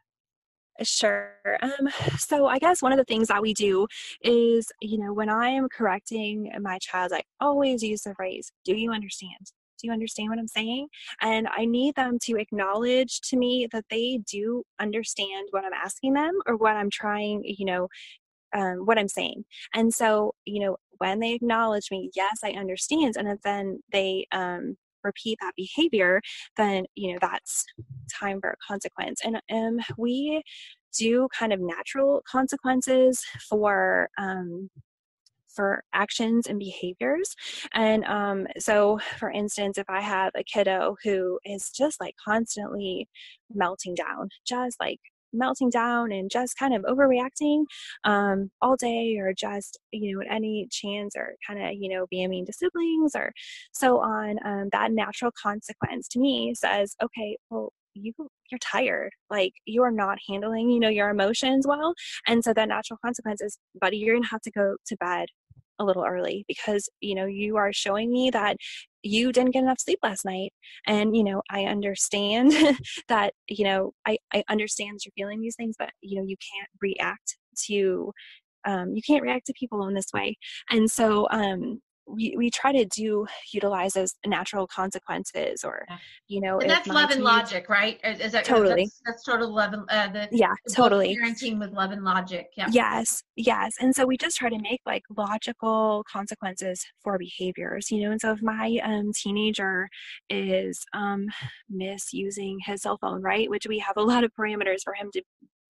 Sure. 0.83 1.31
Um, 1.63 1.89
so 2.19 2.47
I 2.47 2.59
guess 2.59 2.83
one 2.83 2.93
of 2.93 2.99
the 2.99 3.05
things 3.05 3.29
that 3.29 3.41
we 3.41 3.55
do 3.55 3.87
is, 4.23 4.67
you 4.81 4.99
know, 4.99 5.13
when 5.13 5.29
I 5.29 5.49
am 5.51 5.69
correcting 5.69 6.51
my 6.61 6.79
child, 6.79 7.13
I 7.13 7.23
always 7.41 7.83
use 7.83 8.03
the 8.03 8.15
phrase, 8.15 8.51
do 8.65 8.75
you 8.75 8.91
understand? 8.91 9.53
Do 9.81 9.87
you 9.87 9.93
understand 9.93 10.31
what 10.31 10.39
I'm 10.39 10.49
saying? 10.49 10.89
And 11.21 11.47
I 11.57 11.65
need 11.65 11.95
them 11.95 12.19
to 12.25 12.37
acknowledge 12.39 13.21
to 13.23 13.37
me 13.37 13.69
that 13.73 13.85
they 13.91 14.19
do 14.29 14.65
understand 14.81 15.49
what 15.51 15.65
I'm 15.65 15.73
asking 15.73 16.15
them 16.15 16.33
or 16.47 16.57
what 16.57 16.77
I'm 16.77 16.91
trying, 16.91 17.43
you 17.45 17.67
know, 17.67 17.89
um, 18.55 18.87
what 18.87 18.99
I'm 18.99 19.09
saying. 19.09 19.45
And 19.75 19.93
so, 19.95 20.35
you 20.45 20.61
know, 20.61 20.77
when 20.99 21.21
they 21.21 21.33
acknowledge 21.35 21.91
me, 21.91 22.11
yes, 22.15 22.39
I 22.45 22.53
understand, 22.53 23.17
and 23.19 23.39
then 23.45 23.81
they 23.93 24.27
um, 24.33 24.77
repeat 25.05 25.39
that 25.41 25.55
behavior, 25.57 26.21
then 26.57 26.87
you 26.95 27.13
know 27.13 27.19
that's 27.21 27.65
time 28.13 28.41
for 28.41 28.51
a 28.51 28.57
consequence. 28.67 29.21
And 29.25 29.41
um, 29.53 29.79
we 29.99 30.43
do 30.97 31.29
kind 31.37 31.53
of 31.53 31.61
natural 31.61 32.23
consequences 32.31 33.23
for 33.49 34.09
um, 34.19 34.71
for 35.55 35.85
actions 35.93 36.47
and 36.47 36.59
behaviors. 36.59 37.35
And 37.73 38.05
um, 38.05 38.47
so, 38.59 38.99
for 39.19 39.31
instance, 39.31 39.79
if 39.79 39.89
I 39.89 40.01
have 40.01 40.33
a 40.35 40.43
kiddo 40.45 40.97
who 41.05 41.39
is 41.45 41.71
just 41.71 42.01
like 42.01 42.17
constantly 42.23 43.09
melting 43.53 43.95
down, 43.95 44.31
just 44.45 44.79
like 44.81 45.01
melting 45.35 45.71
down 45.71 46.13
and 46.13 46.31
just 46.31 46.57
kind 46.59 46.75
of 46.75 46.83
overreacting 46.83 47.65
um, 48.05 48.51
all 48.61 48.77
day 48.77 49.17
or 49.19 49.33
just 49.33 49.79
you 49.93 50.15
know 50.15 50.23
at 50.23 50.33
any 50.33 50.69
chance 50.71 51.15
or 51.17 51.35
kind 51.47 51.63
of 51.63 51.73
you 51.75 51.89
know 51.89 52.07
being 52.11 52.31
mean 52.31 52.47
to 52.47 52.53
siblings 52.53 53.13
or 53.15 53.33
so 53.73 53.99
on 53.99 54.39
um, 54.45 54.69
that 54.73 54.93
natural 54.93 55.31
consequence 55.41 56.09
to 56.09 56.19
me 56.19 56.55
says 56.55 56.95
okay 57.03 57.37
well 57.51 57.73
you 57.95 58.13
you're 58.51 58.59
tired. 58.59 59.11
Like 59.31 59.53
you 59.65 59.83
are 59.83 59.91
not 59.91 60.19
handling 60.29 60.71
you 60.71 60.81
know 60.81 60.89
your 60.89 61.11
emotions 61.11 61.67
well. 61.67 61.95
And 62.27 62.45
so 62.45 62.53
that 62.53 62.69
natural 62.69 62.99
consequence 63.05 63.41
is 63.41 63.59
buddy 63.81 63.97
you're 63.97 64.17
gonna 64.17 64.27
have 64.29 64.43
to 64.43 64.51
go 64.51 64.77
to 64.87 64.97
bed 64.97 65.27
a 65.79 65.85
little 65.85 66.05
early 66.05 66.45
because 66.49 66.89
you 67.01 67.15
know 67.15 67.27
you 67.27 67.57
are 67.57 67.73
showing 67.73 68.13
me 68.13 68.31
that 68.31 68.57
you 69.03 69.33
didn't 69.33 69.51
get 69.51 69.63
enough 69.63 69.81
sleep 69.81 69.99
last 70.03 70.25
night 70.25 70.53
and 70.87 71.17
you 71.17 71.25
know 71.25 71.43
i 71.51 71.65
understand 71.65 72.53
that 73.09 73.35
you 73.49 73.65
know 73.65 73.93
I, 74.07 74.19
I 74.33 74.45
understand 74.49 75.01
you're 75.05 75.13
feeling 75.17 75.41
these 75.41 75.57
things 75.57 75.75
but 75.79 75.91
you 76.01 76.19
know 76.19 76.27
you 76.27 76.37
can't 76.37 76.71
react 76.81 77.37
to 77.67 78.13
um, 78.65 78.95
you 78.95 79.03
can't 79.07 79.23
react 79.23 79.47
to 79.47 79.53
people 79.59 79.87
in 79.87 79.95
this 79.95 80.13
way. 80.15 80.37
And 80.71 80.91
so 80.91 81.29
um, 81.31 81.81
we, 82.07 82.35
we 82.37 82.51
try 82.51 82.73
to 82.73 82.85
do 82.87 83.27
utilize 83.53 83.97
as 83.97 84.15
natural 84.27 84.67
consequences 84.67 85.65
or 85.65 85.87
you 86.29 86.41
know 86.41 86.59
and 86.59 86.69
that's 86.69 86.87
love 86.87 87.11
and 87.11 87.23
logic 87.23 87.69
right? 87.69 88.01
Is, 88.05 88.33
that 88.33 88.45
totally. 88.45 88.85
that's, 88.85 89.01
that's 89.07 89.25
total 89.25 89.55
love 89.55 89.73
and 89.73 89.85
uh, 89.89 90.09
the 90.09 90.29
yeah 90.31 90.53
the 90.67 90.75
totally. 90.75 91.17
parenting 91.17 91.59
with 91.59 91.73
love 91.73 91.93
and 91.93 92.05
logic 92.05 92.49
yeah. 92.57 92.67
Yes 92.71 93.23
yes. 93.37 93.75
And 93.81 93.95
so 93.95 94.07
we 94.07 94.17
just 94.17 94.37
try 94.37 94.51
to 94.51 94.59
make 94.59 94.81
like 94.87 95.03
logical 95.17 96.05
consequences 96.11 96.85
for 97.03 97.19
behaviors 97.19 97.91
you 97.91 98.03
know? 98.03 98.11
And 98.11 98.21
so 98.21 98.33
if 98.33 98.43
my 98.43 98.79
um, 98.83 99.13
teenager 99.15 99.89
is 100.29 100.85
um, 100.93 101.27
misusing 101.69 102.59
his 102.65 102.83
cell 102.83 102.99
phone 103.01 103.23
right? 103.23 103.49
Which 103.49 103.67
we 103.67 103.79
have 103.79 103.97
a 103.97 104.03
lot 104.03 104.25
of 104.25 104.33
parameters 104.39 104.83
for 104.85 104.95
him 104.95 105.11
to 105.13 105.23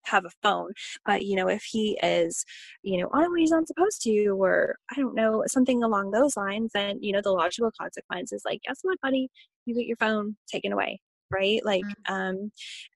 have 0.06 0.24
a 0.24 0.30
phone 0.42 0.70
but 1.06 1.24
you 1.24 1.36
know 1.36 1.48
if 1.48 1.62
he 1.62 1.98
is 2.02 2.44
you 2.82 3.00
know 3.00 3.08
on 3.12 3.36
he's 3.36 3.50
not 3.50 3.66
supposed 3.66 4.02
to 4.02 4.28
or 4.30 4.76
i 4.92 4.94
don't 4.96 5.14
know 5.14 5.42
something 5.46 5.82
along 5.82 6.10
those 6.10 6.36
lines 6.36 6.70
then 6.74 6.98
you 7.02 7.12
know 7.12 7.20
the 7.22 7.30
logical 7.30 7.70
consequence 7.80 8.32
is 8.32 8.42
like 8.44 8.60
guess 8.66 8.78
what 8.82 9.00
buddy 9.00 9.28
you 9.66 9.74
get 9.74 9.86
your 9.86 9.96
phone 9.96 10.36
taken 10.50 10.72
away 10.72 11.00
right 11.30 11.64
like 11.64 11.84
mm-hmm. 11.84 12.14
um 12.14 12.50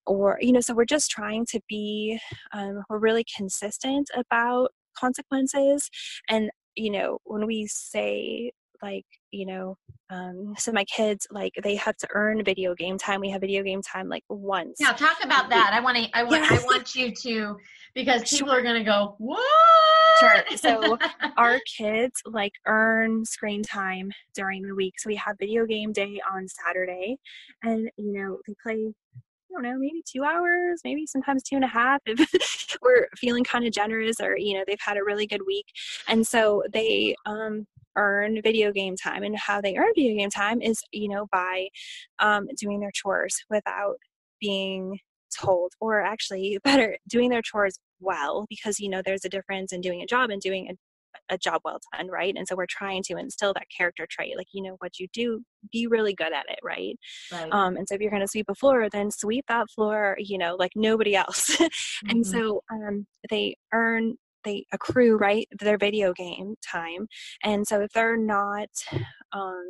or 0.07 0.39
you 0.41 0.53
know 0.53 0.61
so 0.61 0.75
we're 0.75 0.85
just 0.85 1.11
trying 1.11 1.45
to 1.47 1.61
be 1.69 2.19
um 2.53 2.83
we're 2.89 2.99
really 2.99 3.25
consistent 3.37 4.09
about 4.17 4.69
consequences 4.97 5.91
and 6.29 6.51
you 6.77 6.91
know 6.91 7.19
when 7.25 7.47
we 7.47 7.67
say 7.67 8.53
like 8.83 9.07
you 9.31 9.47
know 9.47 9.76
um, 10.11 10.55
so 10.57 10.72
my 10.72 10.85
kids 10.85 11.26
like 11.31 11.53
they 11.62 11.76
have 11.76 11.97
to 11.99 12.09
earn 12.14 12.43
video 12.45 12.74
game 12.74 12.99
time 12.99 13.20
we 13.20 13.31
have 13.31 13.41
video 13.41 13.62
game 13.62 13.83
time 13.83 14.09
like 14.09 14.24
once 14.29 14.76
yeah 14.81 14.93
talk 14.93 15.18
about 15.22 15.51
that 15.51 15.70
i 15.72 15.81
want 15.81 15.97
to 15.97 16.09
i 16.14 16.22
want 16.22 16.43
yes. 16.43 16.62
i 16.62 16.64
want 16.66 16.95
you 16.95 17.12
to 17.14 17.57
because 17.95 18.22
people 18.31 18.49
sure. 18.49 18.59
are 18.59 18.62
going 18.62 18.76
to 18.76 18.85
go 18.85 19.14
what 19.18 19.41
sure 20.20 20.57
so 20.57 20.99
our 21.37 21.59
kids 21.76 22.22
like 22.24 22.53
earn 22.66 23.24
screen 23.24 23.62
time 23.62 24.11
during 24.35 24.62
the 24.62 24.74
week 24.74 24.99
so 24.99 25.09
we 25.09 25.16
have 25.16 25.37
video 25.39 25.66
game 25.66 25.93
day 25.93 26.20
on 26.33 26.47
saturday 26.49 27.16
and 27.62 27.91
you 27.97 28.12
know 28.12 28.39
they 28.47 28.55
play 28.62 28.93
I 29.51 29.55
don't 29.55 29.62
know, 29.62 29.79
maybe 29.79 30.03
two 30.07 30.24
hours, 30.24 30.83
maybe 30.85 31.07
sometimes 31.07 31.43
two 31.43 31.57
and 31.57 31.64
a 31.64 31.68
half 31.68 32.03
if 32.05 32.76
we're 32.83 33.09
feeling 33.16 33.45
kind 33.45 33.66
of 33.66 33.72
generous 33.72 34.20
or, 34.20 34.37
you 34.37 34.55
know, 34.55 34.64
they've 34.66 34.79
had 34.79 34.99
a 34.99 35.05
really 35.05 35.26
good 35.26 35.47
week. 35.47 35.66
And 36.07 36.26
so 36.26 36.62
they 36.70 37.14
um 37.24 37.66
earn 37.99 38.40
video 38.42 38.72
game 38.72 38.96
time 38.96 39.22
and 39.22 39.36
how 39.36 39.61
they 39.61 39.76
earn 39.76 39.92
video 39.94 40.16
game 40.16 40.30
time 40.30 40.62
is 40.62 40.80
you 40.92 41.09
know 41.09 41.26
by 41.32 41.68
um, 42.20 42.46
doing 42.59 42.80
their 42.80 42.92
chores 42.92 43.36
without 43.51 43.96
being 44.40 44.99
told 45.36 45.72
or 45.80 46.01
actually 46.01 46.59
better 46.64 46.96
doing 47.09 47.28
their 47.28 47.42
chores 47.42 47.78
well 48.01 48.46
because 48.49 48.78
you 48.78 48.88
know 48.88 49.03
there's 49.05 49.24
a 49.24 49.28
difference 49.28 49.72
in 49.72 49.80
doing 49.80 50.01
a 50.01 50.07
job 50.07 50.30
and 50.30 50.40
doing 50.40 50.68
a 50.70 50.74
a 51.30 51.38
job 51.38 51.61
well 51.64 51.78
done, 51.96 52.09
right? 52.09 52.34
And 52.36 52.46
so 52.46 52.55
we're 52.55 52.66
trying 52.68 53.03
to 53.05 53.16
instill 53.16 53.53
that 53.55 53.66
character 53.76 54.07
trait, 54.09 54.36
like 54.36 54.49
you 54.53 54.62
know 54.62 54.76
what 54.78 54.99
you 54.99 55.09
do, 55.12 55.42
be 55.72 55.86
really 55.86 56.14
good 56.14 56.32
at 56.32 56.46
it, 56.49 56.59
right? 56.62 56.96
right. 57.32 57.53
Um, 57.53 57.76
and 57.76 57.88
so 57.88 57.94
if 57.94 58.01
you're 58.01 58.11
going 58.11 58.22
to 58.22 58.28
sweep 58.28 58.46
a 58.49 58.55
floor, 58.55 58.88
then 58.90 59.11
sweep 59.11 59.44
that 59.49 59.66
floor, 59.74 60.16
you 60.18 60.38
know, 60.38 60.57
like 60.59 60.72
nobody 60.74 61.14
else. 61.14 61.57
mm-hmm. 61.57 62.11
And 62.11 62.26
so 62.26 62.62
um, 62.70 63.07
they 63.30 63.57
earn 63.72 64.14
they 64.45 64.64
accrue 64.72 65.16
right 65.16 65.49
their 65.61 65.78
video 65.78 66.12
game 66.12 66.55
time 66.66 67.07
and 67.45 67.66
so 67.66 67.80
if 67.80 67.91
they're 67.93 68.16
not 68.16 68.68
um, 69.32 69.64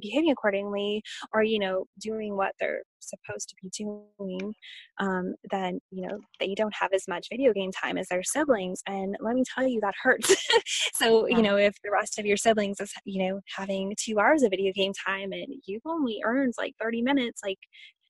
behaving 0.00 0.30
accordingly 0.30 1.02
or 1.32 1.42
you 1.42 1.58
know 1.58 1.84
doing 2.00 2.36
what 2.36 2.52
they're 2.60 2.82
supposed 3.00 3.48
to 3.48 3.54
be 3.62 3.70
doing 3.76 4.54
um, 4.98 5.34
then 5.50 5.80
you 5.90 6.06
know 6.06 6.18
they 6.40 6.54
don't 6.54 6.74
have 6.74 6.92
as 6.92 7.04
much 7.08 7.28
video 7.30 7.52
game 7.52 7.70
time 7.72 7.98
as 7.98 8.08
their 8.08 8.22
siblings 8.22 8.82
and 8.86 9.16
let 9.20 9.34
me 9.34 9.42
tell 9.54 9.66
you 9.66 9.80
that 9.80 9.94
hurts. 10.02 10.34
So 10.94 11.26
you 11.26 11.42
know 11.42 11.56
if 11.56 11.74
the 11.82 11.90
rest 11.90 12.18
of 12.18 12.26
your 12.26 12.36
siblings 12.36 12.80
is 12.80 12.92
you 13.04 13.26
know 13.26 13.40
having 13.56 13.94
two 13.98 14.18
hours 14.20 14.42
of 14.42 14.50
video 14.50 14.72
game 14.72 14.92
time 15.06 15.32
and 15.32 15.46
you've 15.66 15.82
only 15.86 16.20
earned 16.24 16.54
like 16.58 16.74
30 16.80 17.02
minutes 17.02 17.40
like 17.44 17.58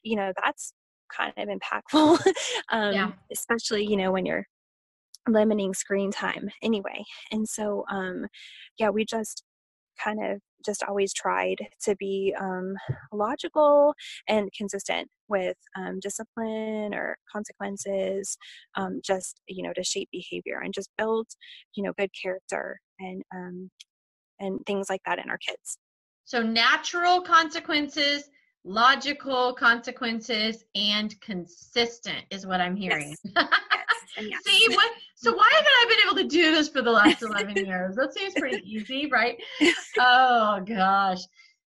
you 0.02 0.16
know 0.16 0.32
that's 0.42 0.72
kind 1.14 1.32
of 1.36 1.48
impactful. 1.48 2.18
Um, 2.70 2.94
yeah. 2.94 3.12
especially 3.30 3.84
you 3.84 3.96
know 3.96 4.12
when 4.12 4.24
you're 4.24 4.46
limiting 5.28 5.74
screen 5.74 6.10
time 6.10 6.50
anyway. 6.62 7.04
And 7.30 7.48
so, 7.48 7.84
um, 7.90 8.26
yeah, 8.78 8.90
we 8.90 9.04
just 9.04 9.42
kind 10.02 10.22
of 10.24 10.40
just 10.64 10.82
always 10.84 11.12
tried 11.12 11.56
to 11.82 11.96
be 11.96 12.34
um, 12.40 12.74
logical 13.12 13.94
and 14.28 14.50
consistent 14.56 15.08
with 15.28 15.56
um, 15.76 15.98
discipline 16.00 16.94
or 16.94 17.16
consequences, 17.30 18.36
um, 18.76 19.00
just 19.04 19.40
you 19.48 19.62
know 19.62 19.72
to 19.72 19.82
shape 19.82 20.08
behavior 20.12 20.60
and 20.62 20.72
just 20.74 20.90
build 20.96 21.26
you 21.74 21.82
know 21.82 21.92
good 21.98 22.10
character 22.20 22.80
and 22.98 23.22
um, 23.34 23.70
and 24.40 24.60
things 24.66 24.88
like 24.88 25.02
that 25.06 25.18
in 25.18 25.30
our 25.30 25.38
kids. 25.38 25.78
So 26.24 26.42
natural 26.42 27.20
consequences, 27.20 28.30
logical 28.64 29.54
consequences, 29.54 30.64
and 30.74 31.18
consistent 31.20 32.24
is 32.30 32.46
what 32.46 32.60
I'm 32.60 32.76
hearing. 32.76 33.16
Yes. 33.24 33.46
yes. 34.18 34.42
See 34.44 34.66
what 34.74 34.92
so 35.22 35.32
why 35.32 35.48
haven't 35.54 35.66
I 35.68 35.86
been 35.88 35.98
able 36.06 36.16
to 36.28 36.36
do 36.36 36.52
this 36.52 36.68
for 36.68 36.82
the 36.82 36.90
last 36.90 37.22
11 37.22 37.64
years? 37.64 37.94
That 37.94 38.12
seems 38.12 38.34
pretty 38.34 38.62
easy, 38.68 39.08
right? 39.10 39.36
Oh 39.98 40.60
gosh. 40.66 41.20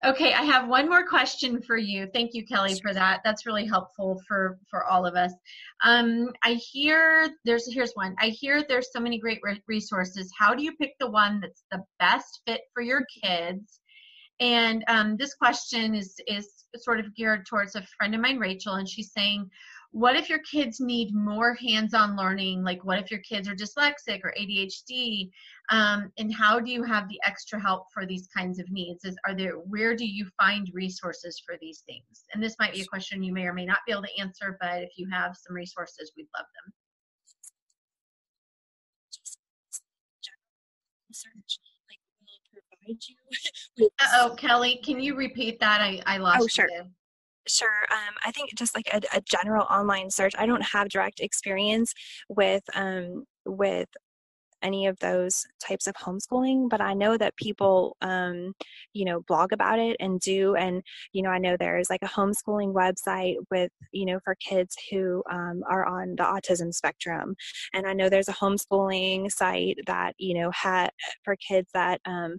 Okay, 0.04 0.34
I 0.34 0.42
have 0.44 0.68
one 0.68 0.89
more 0.89 1.06
question 1.06 1.62
for 1.62 1.78
you. 1.78 2.08
Thank 2.12 2.34
you, 2.34 2.44
Kelly, 2.46 2.80
for 2.82 2.92
that. 2.94 3.22
That's 3.24 3.46
really 3.46 3.66
helpful 3.66 4.20
for 4.28 4.58
for 4.70 4.86
all 4.86 5.06
of 5.06 5.16
us. 5.16 5.32
Um, 5.84 6.30
I 6.44 6.54
hear 6.54 7.30
there's 7.46 7.72
here's 7.72 7.92
one. 7.94 8.16
I 8.20 8.30
hear 8.30 8.64
there's 8.68 8.92
so 8.92 9.00
many 9.00 9.20
great 9.20 9.42
resources. 9.68 10.32
How 10.38 10.56
do 10.56 10.64
you 10.64 10.76
pick 10.78 10.94
the 11.00 11.12
one 11.12 11.39
that's 11.39 11.64
the 11.72 11.84
best 12.00 12.42
fit 12.48 12.62
for 12.74 12.82
your 12.82 13.06
kids? 13.24 13.80
And 14.39 14.84
um, 14.88 15.18
this 15.18 15.36
question 15.36 15.94
is 15.94 16.16
is 16.26 16.50
sort 16.78 17.00
of 17.00 17.14
geared 17.16 17.46
towards 17.46 17.76
a 17.76 17.86
friend 17.98 18.16
of 18.16 18.22
mine, 18.22 18.39
Rachel, 18.39 18.76
and 18.76 18.89
she's 18.89 19.12
saying, 19.12 19.52
what 19.92 20.16
if 20.16 20.30
your 20.30 20.39
kids 20.39 20.80
need 20.80 21.14
more 21.14 21.54
hands-on 21.56 22.16
learning? 22.16 22.64
Like 22.64 22.84
what 22.86 22.98
if 22.98 23.12
your 23.12 23.20
kids 23.20 23.48
are 23.50 23.56
dyslexic 23.56 24.22
or 24.24 24.34
adhd 24.39 25.30
um, 25.70 26.12
and 26.18 26.34
how 26.34 26.60
do 26.60 26.72
you 26.72 26.84
have 26.84 27.10
the 27.10 27.20
extra 27.26 27.60
help 27.60 27.88
for 27.94 28.06
these 28.06 28.28
kinds 28.36 28.58
of 28.60 28.70
needs? 28.72 29.04
Is 29.04 29.18
are 29.28 29.36
there 29.36 29.56
where 29.56 29.96
do 29.96 30.06
you 30.06 30.28
find 30.42 30.70
resources 30.74 31.42
for 31.46 31.56
these 31.60 31.84
things? 31.86 32.24
And 32.34 32.42
this 32.42 32.56
might 32.58 32.74
be 32.74 32.82
a 32.82 32.86
question 32.86 33.22
you 33.22 33.34
may 33.34 33.44
or 33.44 33.54
may 33.54 33.66
not 33.66 33.80
be 33.86 33.92
able 33.92 34.04
to 34.04 34.20
answer 34.20 34.58
but 34.62 34.82
if 34.82 34.92
you 34.96 35.08
have 35.12 35.36
some 35.36 35.56
resources 35.56 36.14
we'd 36.16 36.28
love 36.38 36.46
them. 36.64 36.74
Oh 44.14 44.36
kelly 44.38 44.82
can 44.84 45.00
you 45.00 45.16
repeat 45.16 45.60
that? 45.60 45.82
I 45.82 46.02
i 46.06 46.18
lost 46.18 46.44
oh 46.44 46.48
sure. 46.48 46.70
you. 46.70 46.84
Sure. 47.48 47.86
Um, 47.92 48.14
I 48.26 48.32
think 48.32 48.52
just 48.56 48.76
like 48.76 48.88
a, 48.94 49.02
a, 49.18 49.22
general 49.22 49.66
online 49.66 50.12
search. 50.12 50.34
I 50.38 50.46
don't 50.46 50.62
have 50.62 50.89
direct 50.89 51.20
experience 51.20 51.94
with 52.30 52.64
um, 52.76 53.26
with 53.46 53.88
any 54.64 54.88
of 54.88 54.97
those 54.99 55.45
types 55.59 55.88
of 55.88 55.95
homeschooling, 55.95 56.70
but 56.70 56.82
I 56.82 56.93
know 56.93 57.18
that 57.18 57.36
people, 57.36 57.97
um, 58.01 58.53
you 58.93 59.05
know, 59.05 59.22
blog 59.22 59.53
about 59.53 59.80
it 59.80 59.97
and 59.99 60.20
do. 60.20 60.55
And, 60.55 60.82
you 61.14 61.22
know, 61.22 61.30
I 61.30 61.38
know 61.38 61.55
there's 61.57 61.89
like 61.89 62.03
a 62.03 62.07
homeschooling 62.07 62.74
website 62.74 63.36
with, 63.49 63.72
you 63.91 64.05
know, 64.05 64.20
for 64.24 64.36
kids 64.36 64.76
who 64.89 65.24
um, 65.32 65.64
are 65.70 65.86
on 65.86 66.16
the 66.18 66.24
autism 66.24 66.74
spectrum. 66.74 67.36
And 67.74 67.86
I 67.88 67.93
know 67.93 68.09
there's 68.09 68.30
a 68.30 68.34
homeschooling 68.34 69.32
site 69.32 69.78
that, 69.88 70.16
you 70.18 70.34
know, 70.34 70.51
had 70.51 70.91
for 71.24 71.36
kids 71.36 71.70
that 71.74 72.01
um, 72.05 72.38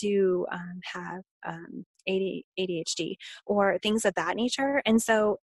do 0.00 0.46
um, 0.52 0.80
have 0.84 1.22
um, 1.46 1.84
ADHD 2.08 3.14
or 3.46 3.78
things 3.78 4.04
of 4.04 4.14
that 4.14 4.36
nature. 4.36 4.82
And 4.86 5.02
so 5.02 5.38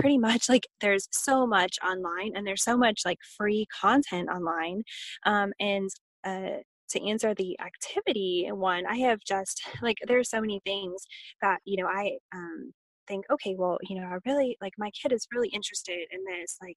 pretty 0.00 0.18
much 0.18 0.48
like 0.48 0.66
there's 0.80 1.08
so 1.12 1.46
much 1.46 1.76
online 1.84 2.32
and 2.34 2.46
there's 2.46 2.64
so 2.64 2.76
much 2.76 3.02
like 3.04 3.18
free 3.36 3.66
content 3.80 4.28
online 4.28 4.82
um, 5.26 5.52
and 5.60 5.90
uh, 6.24 6.58
to 6.88 7.06
answer 7.06 7.34
the 7.34 7.56
activity 7.60 8.48
one 8.50 8.84
i 8.86 8.96
have 8.96 9.20
just 9.26 9.62
like 9.82 9.96
there's 10.06 10.30
so 10.30 10.40
many 10.40 10.60
things 10.64 11.02
that 11.42 11.58
you 11.64 11.82
know 11.82 11.88
i 11.88 12.12
um, 12.34 12.72
think 13.06 13.24
okay 13.30 13.54
well 13.58 13.78
you 13.88 14.00
know 14.00 14.06
i 14.06 14.18
really 14.26 14.56
like 14.60 14.72
my 14.78 14.90
kid 14.90 15.12
is 15.12 15.26
really 15.34 15.48
interested 15.48 16.06
in 16.10 16.20
this 16.24 16.56
like 16.62 16.76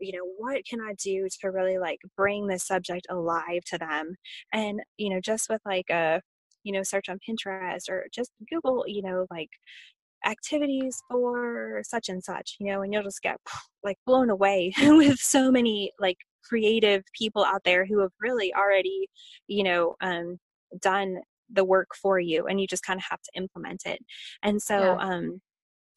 you 0.00 0.12
know 0.12 0.24
what 0.38 0.62
can 0.68 0.80
i 0.80 0.94
do 1.02 1.26
to 1.40 1.48
really 1.50 1.78
like 1.78 1.98
bring 2.16 2.46
this 2.46 2.66
subject 2.66 3.06
alive 3.10 3.62
to 3.66 3.78
them? 3.78 4.14
And 4.52 4.80
you 4.96 5.10
know 5.10 5.20
just 5.20 5.48
with 5.48 5.60
like 5.66 5.90
a 5.90 6.20
you 6.64 6.72
know 6.72 6.82
search 6.82 7.08
on 7.08 7.18
pinterest 7.28 7.88
or 7.88 8.06
just 8.12 8.30
google 8.50 8.84
you 8.86 9.02
know 9.02 9.26
like 9.30 9.50
activities 10.24 11.00
for 11.10 11.80
such 11.84 12.08
and 12.08 12.22
such 12.22 12.56
you 12.58 12.66
know 12.66 12.82
and 12.82 12.92
you'll 12.92 13.02
just 13.02 13.22
get 13.22 13.38
like 13.84 13.98
blown 14.06 14.30
away 14.30 14.72
with 14.82 15.18
so 15.18 15.50
many 15.50 15.92
like 15.98 16.18
creative 16.44 17.02
people 17.16 17.44
out 17.44 17.62
there 17.64 17.84
who 17.84 18.00
have 18.00 18.10
really 18.20 18.52
already 18.54 19.08
you 19.46 19.62
know 19.62 19.94
um, 20.00 20.38
done 20.80 21.18
the 21.50 21.64
work 21.64 21.88
for 22.00 22.18
you 22.20 22.46
and 22.46 22.60
you 22.60 22.66
just 22.66 22.84
kind 22.84 22.98
of 22.98 23.04
have 23.08 23.20
to 23.22 23.30
implement 23.34 23.82
it 23.86 23.98
and 24.42 24.60
so 24.60 24.78
yeah. 24.78 24.96
um 24.98 25.40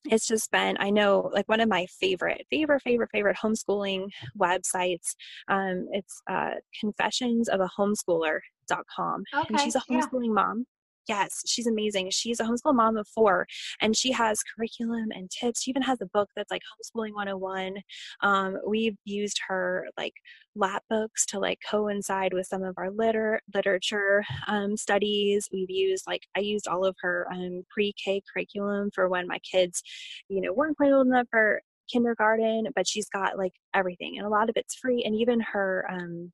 it's 0.06 0.28
just 0.28 0.50
been 0.52 0.78
i 0.80 0.90
know 0.90 1.30
like 1.34 1.48
one 1.48 1.60
of 1.60 1.70
my 1.70 1.86
favorite 2.00 2.46
favorite 2.50 2.82
favorite 2.82 3.10
favorite 3.12 3.38
homeschooling 3.42 4.08
websites 4.40 5.16
um, 5.50 5.88
it's 5.92 6.22
uh, 6.30 6.52
confessions 6.80 7.50
of 7.50 7.60
a 7.60 7.70
homeschooler.com 7.78 9.24
okay, 9.36 9.48
and 9.50 9.60
she's 9.60 9.76
a 9.76 9.82
homeschooling 9.90 10.28
yeah. 10.28 10.34
mom 10.34 10.66
Yes, 11.08 11.42
she's 11.48 11.68
amazing. 11.68 12.10
She's 12.12 12.40
a 12.40 12.44
homeschool 12.44 12.76
mom 12.76 12.96
of 12.96 13.08
four, 13.08 13.48
and 13.82 13.96
she 13.96 14.12
has 14.12 14.44
curriculum 14.44 15.08
and 15.12 15.30
tips. 15.32 15.64
She 15.64 15.72
even 15.72 15.82
has 15.82 16.00
a 16.02 16.06
book 16.06 16.30
that's 16.36 16.52
like 16.52 16.62
homeschooling 16.62 17.14
101. 17.14 17.78
Um, 18.22 18.58
we've 18.68 18.96
used 19.06 19.40
her 19.48 19.88
like 19.98 20.14
lap 20.56 20.84
books 20.90 21.26
to 21.28 21.40
like 21.40 21.60
coincide 21.70 22.34
with 22.34 22.46
some 22.48 22.64
of 22.64 22.76
our 22.78 22.92
liter- 22.92 23.42
literature 23.54 24.24
um, 24.48 24.78
studies. 24.78 25.50
We've 25.52 25.70
used 25.70 26.06
like 26.08 26.24
I 26.38 26.42
used 26.42 26.68
all 26.68 26.86
of 26.86 26.96
her 27.02 27.28
um, 27.32 27.64
pre-K 27.70 28.22
curriculum 28.32 28.92
for 28.94 29.10
when 29.10 29.28
my 29.28 29.40
kids, 29.40 29.82
you 30.30 30.42
know, 30.42 30.54
weren't 30.54 30.78
quite 30.78 30.92
old 30.92 31.08
enough 31.08 31.28
for 31.32 31.62
kindergarten, 31.92 32.68
but 32.76 32.88
she's 32.88 33.10
got 33.10 33.38
like 33.38 33.54
everything, 33.74 34.18
and 34.18 34.26
a 34.28 34.30
lot 34.30 34.50
of 34.50 34.58
it's 34.58 34.76
free. 34.76 35.04
And 35.04 35.16
even 35.16 35.40
her 35.42 35.86
um, 35.90 36.32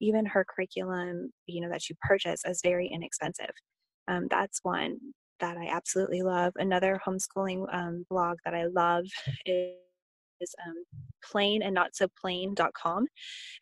even 0.00 0.26
her 0.26 0.44
curriculum, 0.44 1.30
you 1.46 1.60
know, 1.60 1.70
that 1.70 1.88
you 1.88 1.96
purchase 2.02 2.42
is 2.44 2.60
very 2.62 2.88
inexpensive. 2.92 3.50
Um, 4.08 4.26
that's 4.30 4.60
one 4.62 4.98
that 5.40 5.56
I 5.56 5.66
absolutely 5.66 6.22
love. 6.22 6.52
Another 6.56 7.00
homeschooling 7.06 7.66
um, 7.72 8.04
blog 8.08 8.38
that 8.44 8.54
I 8.54 8.66
love 8.66 9.04
is, 9.46 9.74
is 10.40 10.54
um, 10.66 10.74
plain 11.22 11.62
and 11.62 11.74
not 11.74 11.94
so 11.94 12.06
plain.com. 12.20 13.06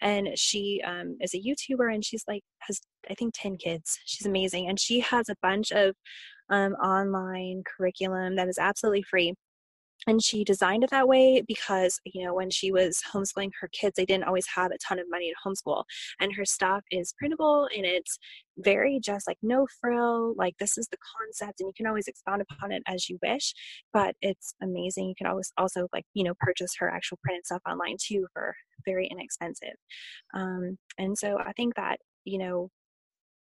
And 0.01 0.29
she 0.37 0.83
um, 0.85 1.17
is 1.21 1.35
a 1.35 1.39
YouTuber 1.39 1.93
and 1.93 2.05
she's 2.05 2.25
like, 2.27 2.43
has, 2.61 2.81
I 3.11 3.15
think, 3.15 3.35
10 3.35 3.57
kids. 3.57 3.99
She's 4.05 4.27
amazing. 4.27 4.69
And 4.69 4.79
she 4.79 5.01
has 5.01 5.29
a 5.29 5.37
bunch 5.43 5.71
of 5.73 5.95
um, 6.51 6.73
online 6.75 7.63
curriculum 7.65 8.37
that 8.37 8.49
is 8.49 8.59
absolutely 8.59 9.03
free 9.03 9.35
and 10.07 10.23
she 10.23 10.45
designed 10.45 10.85
it 10.85 10.91
that 10.91 11.09
way 11.09 11.43
because 11.47 12.01
you 12.05 12.25
know 12.25 12.35
when 12.35 12.51
she 12.51 12.73
was 12.73 13.03
homeschooling 13.13 13.51
her 13.61 13.69
kids 13.73 13.95
they 13.97 14.05
didn't 14.05 14.25
always 14.25 14.47
have 14.55 14.71
a 14.71 14.79
ton 14.79 14.99
of 14.99 15.07
money 15.11 15.31
to 15.33 15.49
homeschool 15.49 15.85
and 16.21 16.35
her 16.35 16.45
stuff 16.45 16.83
is 16.91 17.15
printable 17.19 17.69
and 17.77 17.85
it's 17.85 18.19
very 18.59 19.01
just 19.03 19.27
like 19.27 19.39
no 19.43 19.67
frill 19.81 20.35
like 20.37 20.55
this 20.59 20.77
is 20.77 20.89
the 20.89 20.99
concept 21.17 21.61
and 21.61 21.69
you 21.69 21.73
can 21.77 21.87
always 21.87 22.07
expound 22.07 22.43
upon 22.43 22.71
it 22.73 22.83
as 22.87 23.09
you 23.09 23.19
wish 23.23 23.55
but 23.93 24.15
it's 24.21 24.55
amazing 24.63 25.09
you 25.09 25.15
can 25.17 25.27
always 25.27 25.53
also 25.57 25.89
like 25.93 26.05
you 26.15 26.25
know 26.25 26.35
purchase 26.41 26.75
her 26.79 26.91
actual 26.91 27.19
printed 27.23 27.45
stuff 27.47 27.63
online 27.69 27.97
too 28.01 28.27
for 28.33 28.55
very 28.85 29.07
inexpensive. 29.07 29.77
Um, 30.35 30.77
and 30.99 31.17
so 31.17 31.39
i 31.39 31.53
think 31.53 31.75
that 31.77 31.99
you 32.25 32.39
know 32.39 32.71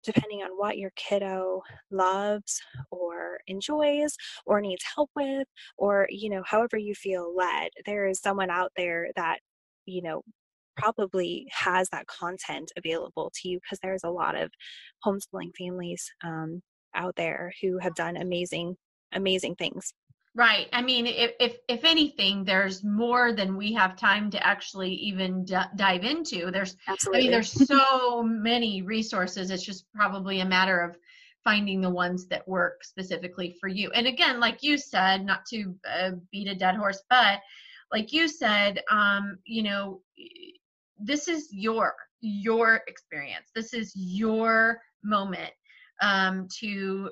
depending 0.02 0.42
on 0.42 0.50
what 0.56 0.78
your 0.78 0.90
kiddo 0.96 1.62
loves 1.90 2.60
or 2.90 3.38
enjoys 3.46 4.16
or 4.46 4.60
needs 4.60 4.84
help 4.94 5.10
with 5.14 5.46
or 5.78 6.06
you 6.10 6.28
know 6.30 6.42
however 6.44 6.76
you 6.76 6.94
feel 6.94 7.34
led 7.36 7.70
there 7.86 8.06
is 8.06 8.20
someone 8.20 8.50
out 8.50 8.72
there 8.76 9.08
that 9.16 9.38
you 9.86 10.02
know 10.02 10.22
probably 10.76 11.46
has 11.50 11.88
that 11.90 12.06
content 12.06 12.72
available 12.76 13.30
to 13.34 13.48
you 13.48 13.58
because 13.58 13.78
there's 13.82 14.04
a 14.04 14.10
lot 14.10 14.34
of 14.34 14.50
homeschooling 15.04 15.50
families 15.56 16.10
um, 16.24 16.62
out 16.94 17.14
there 17.16 17.52
who 17.60 17.78
have 17.78 17.94
done 17.94 18.16
amazing 18.16 18.74
amazing 19.12 19.54
things 19.54 19.92
Right. 20.34 20.68
I 20.72 20.80
mean, 20.80 21.06
if, 21.06 21.32
if, 21.38 21.56
if 21.68 21.84
anything, 21.84 22.44
there's 22.44 22.82
more 22.82 23.32
than 23.32 23.56
we 23.56 23.74
have 23.74 23.96
time 23.96 24.30
to 24.30 24.46
actually 24.46 24.94
even 24.94 25.44
d- 25.44 25.56
dive 25.76 26.04
into. 26.04 26.50
There's, 26.50 26.76
Absolutely. 26.88 27.18
I 27.18 27.22
mean, 27.22 27.30
there's 27.30 27.68
so 27.68 28.22
many 28.22 28.80
resources. 28.80 29.50
It's 29.50 29.64
just 29.64 29.84
probably 29.92 30.40
a 30.40 30.46
matter 30.46 30.80
of 30.80 30.96
finding 31.44 31.82
the 31.82 31.90
ones 31.90 32.26
that 32.28 32.48
work 32.48 32.82
specifically 32.82 33.56
for 33.60 33.68
you. 33.68 33.90
And 33.90 34.06
again, 34.06 34.40
like 34.40 34.62
you 34.62 34.78
said, 34.78 35.26
not 35.26 35.44
to 35.50 35.74
uh, 35.86 36.12
beat 36.30 36.48
a 36.48 36.54
dead 36.54 36.76
horse, 36.76 37.02
but 37.10 37.40
like 37.92 38.12
you 38.12 38.26
said, 38.26 38.80
um, 38.90 39.38
you 39.44 39.62
know, 39.62 40.00
this 40.98 41.28
is 41.28 41.48
your 41.52 41.94
your 42.20 42.82
experience. 42.86 43.50
This 43.54 43.74
is 43.74 43.92
your 43.94 44.80
moment 45.02 45.50
um, 46.00 46.48
to 46.60 47.10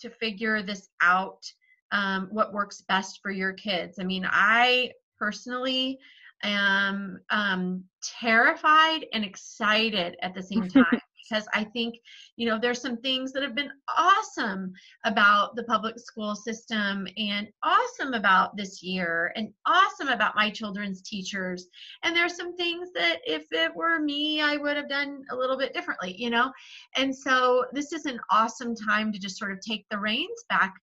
to 0.00 0.10
figure 0.10 0.62
this 0.62 0.88
out 1.00 1.44
um, 1.92 2.28
what 2.30 2.52
works 2.52 2.82
best 2.88 3.20
for 3.22 3.30
your 3.30 3.52
kids. 3.52 3.98
I 3.98 4.04
mean, 4.04 4.26
I 4.30 4.92
personally 5.18 5.98
am 6.42 7.20
um, 7.30 7.84
terrified 8.02 9.06
and 9.12 9.24
excited 9.24 10.16
at 10.22 10.34
the 10.34 10.42
same 10.42 10.68
time 10.68 11.00
because 11.28 11.46
I 11.52 11.64
think, 11.64 11.96
you 12.36 12.48
know, 12.48 12.58
there's 12.58 12.80
some 12.80 12.98
things 12.98 13.32
that 13.32 13.42
have 13.42 13.54
been 13.54 13.70
awesome 13.96 14.72
about 15.04 15.56
the 15.56 15.64
public 15.64 15.98
school 15.98 16.34
system 16.34 17.06
and 17.16 17.48
awesome 17.62 18.14
about 18.14 18.56
this 18.56 18.82
year 18.82 19.32
and 19.36 19.48
awesome 19.66 20.08
about 20.08 20.36
my 20.36 20.50
children's 20.50 21.02
teachers. 21.02 21.66
And 22.02 22.14
there's 22.14 22.36
some 22.36 22.56
things 22.56 22.90
that 22.94 23.18
if 23.26 23.46
it 23.50 23.74
were 23.74 23.98
me, 23.98 24.40
I 24.40 24.56
would 24.56 24.76
have 24.76 24.88
done 24.88 25.24
a 25.30 25.36
little 25.36 25.58
bit 25.58 25.74
differently, 25.74 26.14
you 26.16 26.30
know? 26.30 26.52
And 26.96 27.14
so 27.14 27.64
this 27.72 27.92
is 27.92 28.06
an 28.06 28.20
awesome 28.30 28.74
time 28.74 29.12
to 29.12 29.18
just 29.18 29.38
sort 29.38 29.52
of 29.52 29.60
take 29.60 29.86
the 29.90 29.98
reins 29.98 30.44
back 30.48 30.74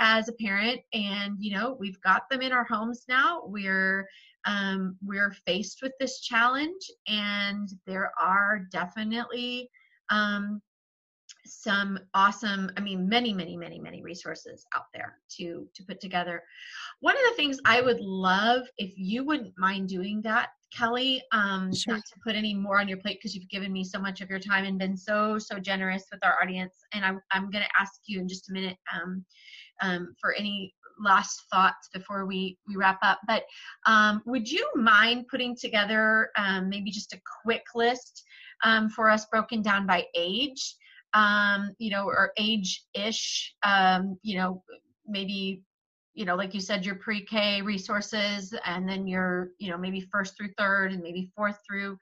as 0.00 0.28
a 0.28 0.32
parent 0.32 0.80
and 0.94 1.36
you 1.38 1.54
know 1.54 1.76
we've 1.78 2.00
got 2.00 2.22
them 2.30 2.40
in 2.40 2.52
our 2.52 2.64
homes 2.64 3.04
now. 3.08 3.42
We're 3.44 4.08
um, 4.46 4.96
we're 5.04 5.32
faced 5.46 5.80
with 5.82 5.92
this 6.00 6.20
challenge 6.20 6.90
and 7.06 7.68
there 7.86 8.10
are 8.18 8.66
definitely 8.72 9.70
um, 10.10 10.62
some 11.46 11.98
awesome 12.14 12.70
i 12.76 12.80
mean 12.80 13.08
many 13.08 13.32
many 13.32 13.56
many 13.56 13.78
many 13.78 14.02
resources 14.02 14.66
out 14.74 14.84
there 14.92 15.18
to 15.28 15.66
to 15.74 15.84
put 15.84 16.00
together. 16.00 16.42
One 17.00 17.16
of 17.16 17.22
the 17.28 17.36
things 17.36 17.58
i 17.64 17.80
would 17.80 18.00
love 18.00 18.62
if 18.78 18.92
you 18.96 19.24
wouldn't 19.24 19.54
mind 19.58 19.88
doing 19.88 20.22
that 20.22 20.50
kelly 20.76 21.20
um 21.32 21.74
sure. 21.74 21.94
not 21.94 22.04
to 22.04 22.14
put 22.24 22.36
any 22.36 22.54
more 22.54 22.78
on 22.78 22.88
your 22.88 22.98
plate 22.98 23.18
because 23.18 23.34
you've 23.34 23.48
given 23.48 23.72
me 23.72 23.82
so 23.82 23.98
much 23.98 24.20
of 24.20 24.30
your 24.30 24.38
time 24.38 24.64
and 24.64 24.78
been 24.78 24.96
so 24.96 25.38
so 25.38 25.58
generous 25.58 26.04
with 26.12 26.24
our 26.24 26.40
audience. 26.42 26.74
And 26.92 27.04
i'm, 27.04 27.20
I'm 27.32 27.50
going 27.50 27.64
to 27.64 27.80
ask 27.80 28.00
you 28.06 28.20
in 28.20 28.28
just 28.28 28.50
a 28.50 28.52
minute 28.52 28.76
um 28.94 29.24
um, 29.82 30.14
for 30.20 30.34
any 30.34 30.74
last 31.02 31.44
thoughts 31.50 31.88
before 31.92 32.26
we 32.26 32.58
we 32.68 32.76
wrap 32.76 32.98
up. 33.02 33.20
But 33.26 33.44
um, 33.86 34.22
would 34.26 34.50
you 34.50 34.68
mind 34.74 35.26
putting 35.28 35.56
together 35.56 36.30
um, 36.36 36.68
maybe 36.68 36.90
just 36.90 37.14
a 37.14 37.20
quick 37.42 37.64
list 37.74 38.22
um, 38.64 38.90
for 38.90 39.10
us 39.10 39.26
broken 39.26 39.62
down 39.62 39.86
by 39.86 40.04
age? 40.14 40.76
Um, 41.12 41.74
you 41.78 41.90
know 41.90 42.04
or 42.04 42.32
age 42.36 42.84
ish 42.94 43.54
um, 43.64 44.16
you 44.22 44.38
know 44.38 44.62
maybe 45.08 45.62
you 46.14 46.24
know 46.24 46.36
like 46.36 46.54
you 46.54 46.60
said 46.60 46.86
your 46.86 46.96
pre-k 46.96 47.62
resources 47.62 48.54
and 48.64 48.88
then 48.88 49.08
your 49.08 49.50
you 49.58 49.70
know 49.70 49.78
maybe 49.78 50.00
first 50.12 50.36
through 50.36 50.50
third 50.56 50.92
and 50.92 51.02
maybe 51.02 51.30
fourth 51.34 51.58
through 51.66 51.98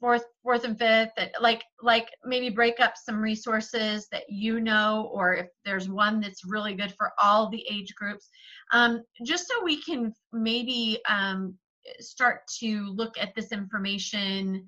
fourth 0.00 0.24
fourth 0.42 0.64
and 0.64 0.78
fifth 0.78 1.10
like 1.40 1.62
like 1.82 2.08
maybe 2.24 2.48
break 2.48 2.80
up 2.80 2.94
some 2.96 3.20
resources 3.20 4.08
that 4.10 4.22
you 4.28 4.60
know 4.60 5.10
or 5.12 5.34
if 5.34 5.46
there's 5.64 5.88
one 5.88 6.20
that's 6.20 6.44
really 6.44 6.74
good 6.74 6.92
for 6.96 7.12
all 7.22 7.50
the 7.50 7.64
age 7.70 7.94
groups 7.94 8.28
um, 8.72 9.02
just 9.24 9.46
so 9.46 9.62
we 9.62 9.80
can 9.82 10.12
maybe 10.32 11.00
um, 11.08 11.54
start 11.98 12.40
to 12.60 12.84
look 12.94 13.14
at 13.18 13.34
this 13.34 13.52
information 13.52 14.66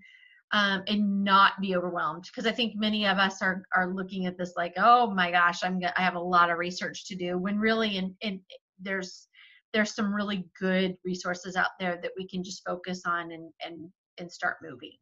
um, 0.53 0.83
and 0.87 1.25
not 1.25 1.53
be 1.61 1.75
overwhelmed. 1.75 2.25
Because 2.25 2.47
i 2.47 2.55
think 2.55 2.75
many 2.77 3.07
of 3.07 3.19
us 3.19 3.41
are 3.43 3.63
are 3.75 3.95
looking 3.95 4.27
at 4.27 4.37
this 4.37 4.53
like 4.57 4.75
oh 4.77 5.11
my 5.11 5.31
gosh 5.31 5.65
i'm 5.65 5.81
gonna, 5.81 5.95
i 5.97 6.03
have 6.03 6.15
a 6.17 6.21
lot 6.21 6.51
of 6.51 6.59
research 6.59 7.07
to 7.07 7.15
do 7.17 7.39
when 7.39 7.59
really 7.59 7.97
in, 7.97 8.15
in 8.21 8.41
there's 8.81 9.29
there's 9.73 9.95
some 9.95 10.15
really 10.15 10.45
good 10.61 10.95
resources 11.05 11.57
out 11.57 11.71
there 11.81 11.99
that 12.03 12.13
we 12.19 12.29
can 12.29 12.45
just 12.45 12.63
focus 12.67 13.03
on 13.07 13.33
and 13.33 13.51
and 13.65 13.89
and 14.19 14.31
start 14.31 14.57
moving 14.63 14.93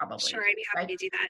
probably. 0.00 0.30
Sure, 0.30 0.40
I'd 0.40 0.56
be 0.56 0.64
happy 0.74 0.86
right? 0.86 0.88
to 0.88 0.96
do 0.96 1.10
that. 1.12 1.28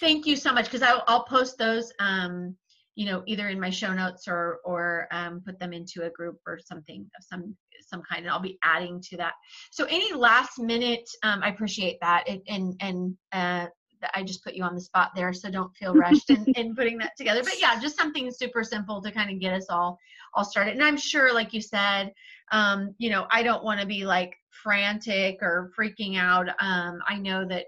Thank 0.00 0.26
you 0.26 0.36
so 0.36 0.52
much 0.52 0.64
because 0.64 0.82
I'll, 0.82 1.04
I'll 1.06 1.24
post 1.24 1.56
those, 1.56 1.92
um, 2.00 2.56
you 2.96 3.06
know, 3.06 3.22
either 3.26 3.48
in 3.48 3.60
my 3.60 3.70
show 3.70 3.92
notes 3.94 4.26
or 4.26 4.58
or 4.64 5.06
um, 5.12 5.40
put 5.46 5.60
them 5.60 5.72
into 5.72 6.02
a 6.02 6.10
group 6.10 6.38
or 6.46 6.58
something 6.58 7.08
of 7.16 7.24
some 7.24 7.56
some 7.80 8.02
kind, 8.02 8.22
and 8.22 8.30
I'll 8.30 8.40
be 8.40 8.58
adding 8.64 9.00
to 9.10 9.16
that. 9.18 9.34
So 9.70 9.84
any 9.84 10.12
last 10.12 10.58
minute, 10.58 11.08
um, 11.22 11.42
I 11.44 11.50
appreciate 11.50 11.98
that, 12.00 12.28
and 12.28 12.42
and, 12.48 12.74
and 12.80 13.16
uh, 13.32 13.68
I 14.14 14.24
just 14.24 14.42
put 14.42 14.54
you 14.54 14.64
on 14.64 14.74
the 14.74 14.80
spot 14.80 15.12
there, 15.14 15.32
so 15.32 15.48
don't 15.48 15.74
feel 15.76 15.94
rushed 15.94 16.30
in, 16.30 16.44
in 16.56 16.74
putting 16.74 16.98
that 16.98 17.12
together. 17.16 17.44
But 17.44 17.60
yeah, 17.60 17.78
just 17.80 17.96
something 17.96 18.32
super 18.32 18.64
simple 18.64 19.00
to 19.02 19.12
kind 19.12 19.30
of 19.30 19.38
get 19.38 19.54
us 19.54 19.66
all 19.70 19.96
all 20.34 20.44
started. 20.44 20.74
And 20.74 20.82
I'm 20.82 20.96
sure, 20.96 21.32
like 21.32 21.52
you 21.52 21.60
said, 21.60 22.12
um, 22.50 22.96
you 22.98 23.10
know, 23.10 23.28
I 23.30 23.44
don't 23.44 23.62
want 23.62 23.80
to 23.80 23.86
be 23.86 24.04
like 24.04 24.34
frantic 24.50 25.38
or 25.40 25.70
freaking 25.78 26.18
out. 26.18 26.48
Um, 26.60 26.98
I 27.06 27.18
know 27.18 27.46
that 27.46 27.66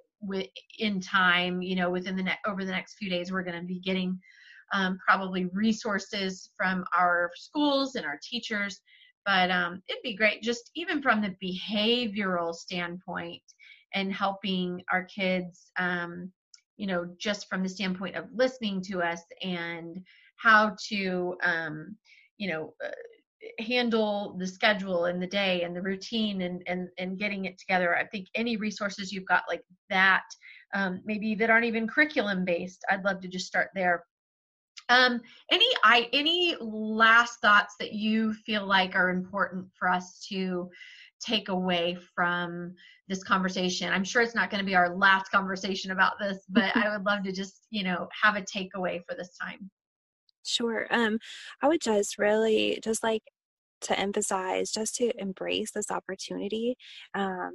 in 0.78 1.00
time, 1.00 1.62
you 1.62 1.76
know, 1.76 1.90
within 1.90 2.16
the 2.16 2.22
next 2.22 2.46
over 2.46 2.64
the 2.64 2.70
next 2.70 2.94
few 2.94 3.10
days, 3.10 3.32
we're 3.32 3.42
going 3.42 3.60
to 3.60 3.66
be 3.66 3.80
getting 3.80 4.18
um, 4.72 4.98
probably 5.06 5.46
resources 5.46 6.50
from 6.56 6.84
our 6.96 7.30
schools 7.34 7.94
and 7.94 8.06
our 8.06 8.18
teachers. 8.22 8.80
But 9.26 9.50
um, 9.50 9.82
it'd 9.88 10.02
be 10.02 10.16
great, 10.16 10.42
just 10.42 10.70
even 10.74 11.02
from 11.02 11.20
the 11.20 11.36
behavioral 11.42 12.54
standpoint, 12.54 13.42
and 13.94 14.12
helping 14.12 14.82
our 14.92 15.04
kids, 15.04 15.70
um, 15.78 16.30
you 16.76 16.86
know, 16.86 17.06
just 17.18 17.48
from 17.48 17.62
the 17.62 17.68
standpoint 17.68 18.16
of 18.16 18.26
listening 18.32 18.80
to 18.82 19.02
us 19.02 19.22
and 19.42 20.00
how 20.36 20.76
to, 20.88 21.36
um, 21.42 21.96
you 22.38 22.48
know. 22.48 22.74
Uh, 22.84 22.90
handle 23.58 24.36
the 24.38 24.46
schedule 24.46 25.06
and 25.06 25.22
the 25.22 25.26
day 25.26 25.62
and 25.62 25.74
the 25.74 25.82
routine 25.82 26.42
and 26.42 26.62
and 26.66 26.88
and 26.98 27.18
getting 27.18 27.46
it 27.46 27.58
together. 27.58 27.96
I 27.96 28.06
think 28.06 28.28
any 28.34 28.56
resources 28.56 29.12
you've 29.12 29.26
got 29.26 29.44
like 29.48 29.62
that 29.88 30.24
um, 30.74 31.00
maybe 31.04 31.34
that 31.34 31.50
aren't 31.50 31.64
even 31.64 31.88
curriculum 31.88 32.44
based 32.44 32.84
i'd 32.90 33.04
love 33.04 33.20
to 33.20 33.28
just 33.28 33.46
start 33.46 33.70
there. 33.74 34.04
Um, 34.88 35.20
any 35.50 35.66
i 35.84 36.08
any 36.12 36.56
last 36.60 37.40
thoughts 37.40 37.74
that 37.80 37.92
you 37.92 38.34
feel 38.34 38.66
like 38.66 38.94
are 38.94 39.10
important 39.10 39.66
for 39.78 39.88
us 39.88 40.24
to 40.30 40.68
take 41.20 41.48
away 41.48 41.98
from 42.14 42.74
this 43.08 43.22
conversation? 43.22 43.92
I'm 43.92 44.04
sure 44.04 44.22
it's 44.22 44.34
not 44.34 44.50
going 44.50 44.60
to 44.60 44.66
be 44.66 44.74
our 44.74 44.96
last 44.96 45.30
conversation 45.30 45.92
about 45.92 46.14
this 46.20 46.38
but 46.48 46.76
i 46.76 46.94
would 46.94 47.06
love 47.06 47.22
to 47.24 47.32
just 47.32 47.66
you 47.70 47.84
know 47.84 48.08
have 48.22 48.36
a 48.36 48.42
takeaway 48.42 49.00
for 49.08 49.14
this 49.16 49.36
time 49.40 49.70
Sure. 50.50 50.86
Um, 50.90 51.18
I 51.62 51.68
would 51.68 51.80
just 51.80 52.18
really 52.18 52.80
just 52.82 53.02
like 53.02 53.22
to 53.82 53.98
emphasize 53.98 54.70
just 54.72 54.96
to 54.96 55.12
embrace 55.20 55.70
this 55.72 55.90
opportunity. 55.90 56.76
Um, 57.14 57.52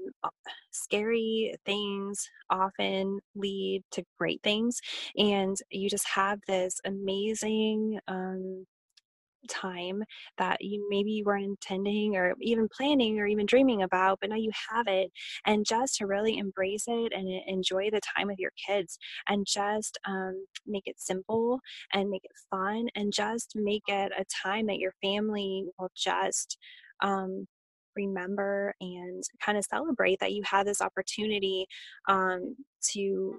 scary 0.71 1.55
things 1.65 2.29
often 2.49 3.19
lead 3.35 3.83
to 3.91 4.03
great 4.19 4.41
things, 4.43 4.79
and 5.17 5.57
you 5.71 5.89
just 5.89 6.07
have 6.09 6.39
this 6.47 6.79
amazing 6.85 7.99
um, 8.07 8.65
time 9.47 10.03
that 10.37 10.57
you 10.61 10.87
maybe 10.89 11.11
you 11.11 11.23
weren't 11.23 11.45
intending 11.45 12.15
or 12.15 12.33
even 12.41 12.67
planning 12.75 13.19
or 13.19 13.27
even 13.27 13.45
dreaming 13.45 13.83
about, 13.83 14.19
but 14.21 14.29
now 14.29 14.35
you 14.35 14.51
have 14.69 14.87
it. 14.87 15.11
And 15.45 15.65
just 15.65 15.95
to 15.97 16.07
really 16.07 16.37
embrace 16.37 16.85
it 16.87 17.13
and 17.13 17.27
enjoy 17.47 17.89
the 17.89 18.01
time 18.15 18.27
with 18.27 18.39
your 18.39 18.51
kids 18.67 18.97
and 19.27 19.45
just 19.47 19.97
um, 20.07 20.45
make 20.65 20.87
it 20.87 20.99
simple 20.99 21.59
and 21.93 22.09
make 22.09 22.23
it 22.23 22.31
fun 22.49 22.87
and 22.95 23.13
just 23.13 23.53
make 23.55 23.83
it 23.87 24.11
a 24.17 24.25
time 24.43 24.67
that 24.67 24.79
your 24.79 24.93
family 25.01 25.65
will 25.77 25.91
just 25.95 26.57
um, 27.01 27.45
remember 27.95 28.73
and 28.81 29.23
kind 29.43 29.57
of 29.57 29.65
celebrate 29.65 30.19
that 30.19 30.33
you 30.33 30.43
had 30.43 30.67
this 30.67 30.81
opportunity 30.81 31.65
um, 32.07 32.55
to 32.81 33.37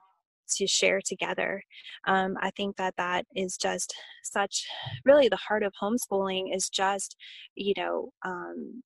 to 0.56 0.66
share 0.66 1.00
together. 1.04 1.62
Um, 2.06 2.36
I 2.40 2.50
think 2.50 2.76
that 2.76 2.94
that 2.96 3.24
is 3.34 3.56
just 3.56 3.94
such 4.22 4.64
really 5.04 5.28
the 5.28 5.36
heart 5.36 5.62
of 5.62 5.72
homeschooling 5.80 6.54
is 6.54 6.68
just, 6.68 7.16
you 7.54 7.74
know, 7.76 8.10
um, 8.24 8.82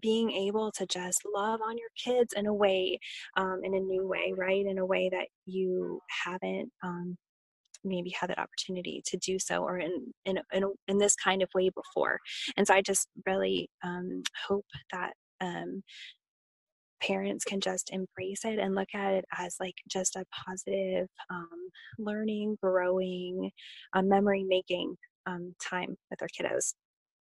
being 0.00 0.30
able 0.30 0.72
to 0.72 0.86
just 0.86 1.22
love 1.34 1.60
on 1.64 1.78
your 1.78 1.88
kids 1.96 2.34
in 2.36 2.46
a 2.46 2.54
way, 2.54 2.98
um, 3.36 3.60
in 3.62 3.74
a 3.74 3.80
new 3.80 4.06
way, 4.06 4.32
right? 4.36 4.66
In 4.66 4.78
a 4.78 4.86
way 4.86 5.08
that 5.10 5.28
you 5.46 6.00
haven't 6.24 6.70
um, 6.82 7.16
maybe 7.84 8.10
had 8.18 8.30
that 8.30 8.38
opportunity 8.38 9.02
to 9.06 9.16
do 9.18 9.38
so 9.38 9.62
or 9.62 9.78
in 9.78 10.12
in 10.24 10.38
in, 10.52 10.64
in 10.88 10.98
this 10.98 11.14
kind 11.14 11.42
of 11.42 11.48
way 11.54 11.70
before. 11.70 12.18
And 12.56 12.66
so 12.66 12.74
I 12.74 12.82
just 12.82 13.08
really 13.26 13.68
um, 13.84 14.22
hope 14.48 14.66
that 14.92 15.12
um, 15.40 15.82
parents 17.00 17.44
can 17.44 17.60
just 17.60 17.90
embrace 17.92 18.44
it 18.44 18.58
and 18.58 18.74
look 18.74 18.88
at 18.94 19.14
it 19.14 19.24
as 19.36 19.56
like 19.60 19.74
just 19.88 20.16
a 20.16 20.24
positive 20.46 21.08
um, 21.30 21.70
learning, 21.98 22.56
growing, 22.62 23.50
uh, 23.94 24.02
memory 24.02 24.44
making 24.44 24.96
um, 25.26 25.54
time 25.60 25.96
with 26.10 26.18
their 26.18 26.28
kiddos. 26.28 26.74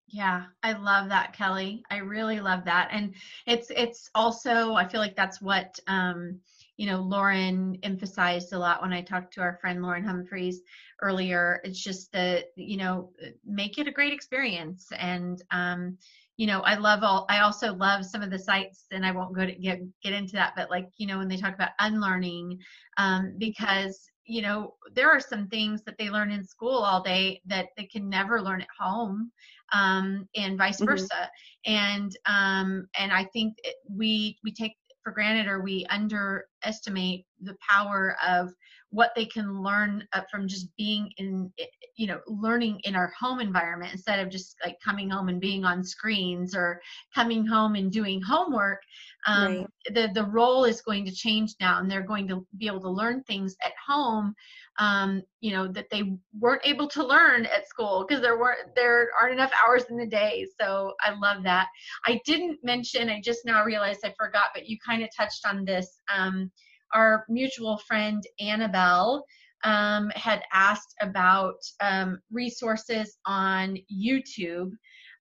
Yeah, 0.07 0.43
I 0.61 0.73
love 0.73 1.09
that, 1.09 1.33
Kelly. 1.33 1.83
I 1.89 1.97
really 1.97 2.39
love 2.39 2.65
that, 2.65 2.89
and 2.91 3.15
it's 3.47 3.71
it's 3.71 4.09
also 4.13 4.73
I 4.73 4.87
feel 4.87 4.99
like 4.99 5.15
that's 5.15 5.41
what 5.41 5.79
um, 5.87 6.39
you 6.77 6.87
know 6.87 6.99
Lauren 6.99 7.77
emphasized 7.83 8.53
a 8.53 8.59
lot 8.59 8.81
when 8.81 8.93
I 8.93 9.01
talked 9.01 9.33
to 9.33 9.41
our 9.41 9.57
friend 9.61 9.81
Lauren 9.81 10.03
Humphreys 10.03 10.61
earlier. 11.01 11.61
It's 11.63 11.81
just 11.81 12.11
that 12.11 12.47
you 12.55 12.77
know 12.77 13.11
make 13.45 13.77
it 13.77 13.87
a 13.87 13.91
great 13.91 14.13
experience, 14.13 14.87
and 14.99 15.41
um, 15.51 15.97
you 16.37 16.47
know 16.47 16.61
i 16.61 16.75
love 16.75 17.03
all 17.03 17.25
i 17.29 17.39
also 17.39 17.73
love 17.73 18.05
some 18.05 18.21
of 18.21 18.29
the 18.29 18.39
sites 18.39 18.85
and 18.91 19.05
i 19.05 19.11
won't 19.11 19.35
go 19.35 19.45
to 19.45 19.53
get 19.53 19.79
get 20.01 20.13
into 20.13 20.33
that 20.33 20.53
but 20.55 20.69
like 20.69 20.87
you 20.97 21.07
know 21.07 21.17
when 21.17 21.27
they 21.27 21.37
talk 21.37 21.53
about 21.53 21.71
unlearning 21.79 22.57
um, 22.97 23.35
because 23.37 24.09
you 24.25 24.41
know 24.41 24.73
there 24.95 25.09
are 25.09 25.19
some 25.19 25.47
things 25.47 25.83
that 25.83 25.95
they 25.97 26.09
learn 26.09 26.31
in 26.31 26.45
school 26.45 26.77
all 26.77 27.01
day 27.01 27.41
that 27.45 27.67
they 27.77 27.85
can 27.85 28.09
never 28.09 28.41
learn 28.41 28.61
at 28.61 28.67
home 28.79 29.31
um, 29.73 30.27
and 30.35 30.57
vice 30.57 30.77
mm-hmm. 30.77 30.85
versa 30.85 31.29
and 31.65 32.17
um, 32.25 32.87
and 32.97 33.11
i 33.11 33.23
think 33.25 33.55
we 33.89 34.37
we 34.43 34.51
take 34.51 34.75
for 35.03 35.11
granted 35.11 35.47
or 35.47 35.61
we 35.61 35.85
underestimate 35.89 37.25
the 37.41 37.55
power 37.69 38.15
of 38.25 38.53
what 38.93 39.11
they 39.15 39.25
can 39.25 39.63
learn 39.63 40.07
uh, 40.13 40.21
from 40.29 40.47
just 40.47 40.67
being 40.77 41.11
in 41.17 41.51
you 41.97 42.05
know 42.05 42.19
learning 42.27 42.79
in 42.83 42.95
our 42.95 43.11
home 43.19 43.39
environment 43.39 43.91
instead 43.91 44.19
of 44.19 44.29
just 44.29 44.55
like 44.63 44.77
coming 44.85 45.09
home 45.09 45.29
and 45.29 45.41
being 45.41 45.65
on 45.65 45.83
screens 45.83 46.55
or 46.55 46.79
coming 47.13 47.43
home 47.43 47.73
and 47.73 47.91
doing 47.91 48.21
homework 48.21 48.79
um, 49.25 49.45
right. 49.45 49.67
the 49.95 50.09
the 50.13 50.25
role 50.25 50.63
is 50.63 50.81
going 50.81 51.03
to 51.03 51.11
change 51.11 51.55
now 51.59 51.79
and 51.79 51.89
they're 51.89 52.05
going 52.05 52.27
to 52.27 52.45
be 52.57 52.67
able 52.67 52.79
to 52.79 52.89
learn 52.89 53.23
things 53.23 53.55
at 53.65 53.73
home 53.87 54.33
um, 54.77 55.23
you 55.41 55.51
know 55.51 55.67
that 55.67 55.87
they 55.89 56.03
weren't 56.39 56.61
able 56.63 56.87
to 56.87 57.03
learn 57.03 57.47
at 57.47 57.67
school 57.67 58.05
because 58.07 58.21
there 58.21 58.37
weren't 58.37 58.75
there 58.75 59.09
aren't 59.19 59.33
enough 59.33 59.51
hours 59.65 59.85
in 59.89 59.97
the 59.97 60.05
day 60.05 60.45
so 60.61 60.93
i 61.01 61.11
love 61.19 61.41
that 61.41 61.65
i 62.05 62.21
didn't 62.25 62.59
mention 62.63 63.09
i 63.09 63.19
just 63.23 63.39
now 63.43 63.63
realized 63.65 64.01
i 64.05 64.13
forgot 64.19 64.49
but 64.53 64.67
you 64.67 64.77
kind 64.85 65.01
of 65.01 65.09
touched 65.17 65.47
on 65.47 65.65
this 65.65 65.99
um, 66.15 66.51
our 66.93 67.25
mutual 67.29 67.77
friend 67.87 68.23
annabelle 68.39 69.23
um, 69.63 70.11
had 70.15 70.41
asked 70.51 70.93
about 71.01 71.55
um, 71.81 72.19
resources 72.31 73.17
on 73.25 73.77
youtube 73.91 74.71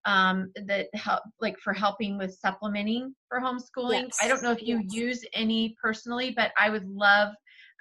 um, 0.04 0.50
that 0.66 0.88
help 0.94 1.22
like 1.40 1.56
for 1.62 1.72
helping 1.72 2.18
with 2.18 2.34
supplementing 2.34 3.14
for 3.28 3.40
homeschooling 3.40 4.04
yes. 4.04 4.18
i 4.20 4.28
don't 4.28 4.42
know 4.42 4.52
if 4.52 4.62
you 4.62 4.80
yes. 4.82 4.94
use 4.94 5.24
any 5.34 5.74
personally 5.82 6.32
but 6.36 6.52
i 6.58 6.68
would 6.68 6.86
love 6.88 7.32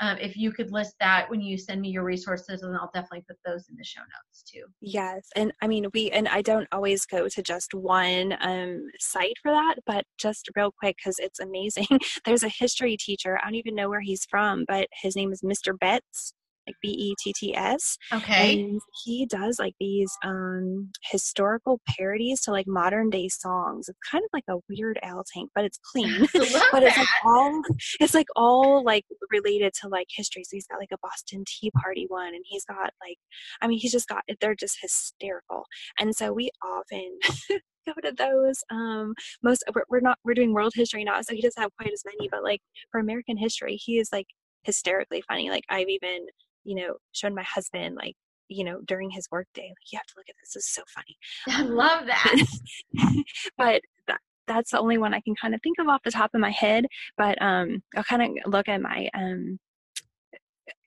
um, 0.01 0.17
if 0.17 0.35
you 0.35 0.51
could 0.51 0.71
list 0.71 0.95
that 0.99 1.29
when 1.29 1.39
you 1.39 1.57
send 1.57 1.79
me 1.79 1.89
your 1.89 2.03
resources 2.03 2.63
and 2.63 2.75
i'll 2.75 2.91
definitely 2.93 3.23
put 3.27 3.37
those 3.45 3.69
in 3.69 3.75
the 3.77 3.83
show 3.83 4.01
notes 4.01 4.43
too. 4.43 4.63
Yes 4.81 5.27
and 5.35 5.53
i 5.61 5.67
mean 5.67 5.87
we 5.93 6.09
and 6.11 6.27
i 6.27 6.41
don't 6.41 6.67
always 6.71 7.05
go 7.05 7.27
to 7.27 7.41
just 7.41 7.73
one 7.73 8.35
um, 8.41 8.87
site 8.99 9.37
for 9.41 9.51
that 9.51 9.75
but 9.85 10.05
just 10.17 10.49
real 10.55 10.73
quick 10.77 10.97
because 10.97 11.19
it's 11.19 11.39
amazing. 11.39 11.87
There's 12.25 12.43
a 12.43 12.49
history 12.49 12.97
teacher 12.97 13.39
i 13.41 13.45
don't 13.45 13.55
even 13.55 13.75
know 13.75 13.89
where 13.89 14.01
he's 14.01 14.25
from 14.25 14.65
but 14.67 14.87
his 15.01 15.15
name 15.15 15.31
is 15.31 15.41
mr 15.41 15.77
betts 15.77 16.33
like 16.67 16.75
B 16.81 16.89
E 16.89 17.15
T 17.21 17.33
T 17.33 17.55
S. 17.55 17.97
Okay. 18.13 18.61
And 18.63 18.81
he 19.03 19.25
does 19.25 19.59
like 19.59 19.73
these 19.79 20.11
um 20.23 20.91
historical 21.09 21.79
parodies 21.87 22.41
to 22.41 22.51
like 22.51 22.67
modern 22.67 23.09
day 23.09 23.29
songs. 23.29 23.89
It's 23.89 23.97
kind 24.09 24.23
of 24.23 24.29
like 24.33 24.43
a 24.49 24.59
weird 24.69 24.99
Al 25.03 25.23
Tank, 25.33 25.49
but 25.55 25.65
it's 25.65 25.79
clean. 25.91 26.27
but 26.71 26.83
it's 26.83 26.97
like 26.97 27.07
all 27.25 27.61
it's 27.99 28.13
like 28.13 28.27
all 28.35 28.83
like 28.83 29.05
related 29.31 29.73
to 29.81 29.87
like 29.87 30.07
history. 30.09 30.43
So 30.43 30.55
he's 30.55 30.67
got 30.67 30.79
like 30.79 30.91
a 30.91 30.97
Boston 31.01 31.43
Tea 31.47 31.71
Party 31.81 32.05
one 32.07 32.33
and 32.33 32.43
he's 32.47 32.65
got 32.65 32.91
like 33.05 33.17
I 33.61 33.67
mean 33.67 33.79
he's 33.79 33.91
just 33.91 34.07
got 34.07 34.23
they're 34.39 34.55
just 34.55 34.77
hysterical. 34.81 35.65
And 35.99 36.15
so 36.15 36.33
we 36.33 36.51
often 36.63 37.19
go 37.87 37.93
to 38.01 38.11
those 38.15 38.63
um 38.69 39.13
most 39.41 39.63
we're, 39.73 39.83
we're 39.89 39.99
not 39.99 40.17
we're 40.23 40.33
doing 40.33 40.53
world 40.53 40.71
history 40.75 41.03
now 41.03 41.21
so 41.21 41.33
he 41.33 41.41
doesn't 41.41 41.61
have 41.61 41.75
quite 41.79 41.91
as 41.91 42.03
many 42.05 42.29
but 42.29 42.43
like 42.43 42.61
for 42.91 42.99
american 42.99 43.37
history 43.37 43.75
he 43.75 43.97
is 43.97 44.09
like 44.11 44.27
hysterically 44.63 45.23
funny 45.27 45.49
like 45.49 45.63
i've 45.69 45.89
even 45.89 46.25
you 46.63 46.75
know, 46.75 46.95
shown 47.13 47.35
my 47.35 47.43
husband 47.43 47.95
like, 47.95 48.15
you 48.47 48.63
know, 48.63 48.81
during 48.85 49.09
his 49.09 49.27
workday, 49.31 49.63
like, 49.69 49.91
you 49.91 49.97
have 49.97 50.05
to 50.07 50.13
look 50.17 50.27
at 50.29 50.35
this. 50.41 50.53
This 50.53 50.65
is 50.65 50.73
so 50.73 50.83
funny. 50.93 51.17
I 51.47 51.63
love 51.63 52.05
that. 52.07 52.45
but 53.57 53.81
that, 54.07 54.19
that's 54.47 54.71
the 54.71 54.79
only 54.79 54.97
one 54.97 55.13
I 55.13 55.21
can 55.21 55.35
kind 55.41 55.55
of 55.55 55.61
think 55.61 55.79
of 55.79 55.87
off 55.87 56.03
the 56.03 56.11
top 56.11 56.31
of 56.33 56.41
my 56.41 56.51
head. 56.51 56.85
But 57.17 57.41
um, 57.41 57.81
I'll 57.95 58.03
kind 58.03 58.21
of 58.21 58.51
look 58.51 58.67
at 58.67 58.81
my 58.81 59.09
um, 59.13 59.57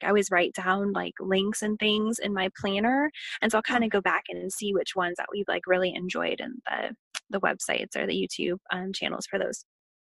I 0.03 0.09
always 0.09 0.31
write 0.31 0.53
down 0.55 0.93
like 0.93 1.15
links 1.21 1.63
and 1.63 1.79
things 1.79 2.19
in 2.19 2.33
my 2.35 2.51
planner, 2.61 3.11
and 3.41 3.51
so 3.51 3.59
I'll 3.59 3.63
kind 3.63 3.85
of 3.85 3.91
go 3.91 4.01
back 4.01 4.25
and 4.29 4.53
see 4.53 4.73
which 4.73 4.95
ones 4.95 5.15
that 5.19 5.29
we've 5.33 5.49
like 5.49 5.67
really 5.67 5.95
enjoyed 5.95 6.41
in 6.41 6.57
the 6.67 6.95
the 7.31 7.41
websites 7.41 7.97
or 7.97 8.07
the 8.07 8.15
YouTube 8.15 8.59
um, 8.71 8.93
channels 8.93 9.27
for 9.27 9.39
those. 9.39 9.65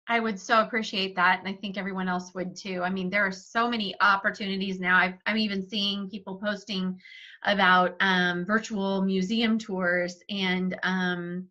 I 0.08 0.20
would 0.20 0.40
so 0.40 0.62
appreciate 0.62 1.16
that. 1.16 1.40
And 1.40 1.48
I 1.48 1.54
think 1.54 1.78
everyone 1.78 2.08
else 2.08 2.34
would 2.36 2.56
too. 2.56 2.84
I 2.84 2.90
mean, 2.90 3.10
there 3.10 3.26
are 3.26 3.32
so 3.32 3.70
many 3.70 3.96
opportunities 4.02 4.80
now. 4.80 4.98
i 4.98 5.18
am 5.26 5.38
even 5.38 5.68
seeing 5.68 6.10
people 6.10 6.36
posting 6.36 7.00
about 7.44 7.96
um, 8.00 8.46
virtual 8.46 9.02
museum 9.02 9.58
tours. 9.58 10.18
And 10.30 10.78
um, 10.84 11.48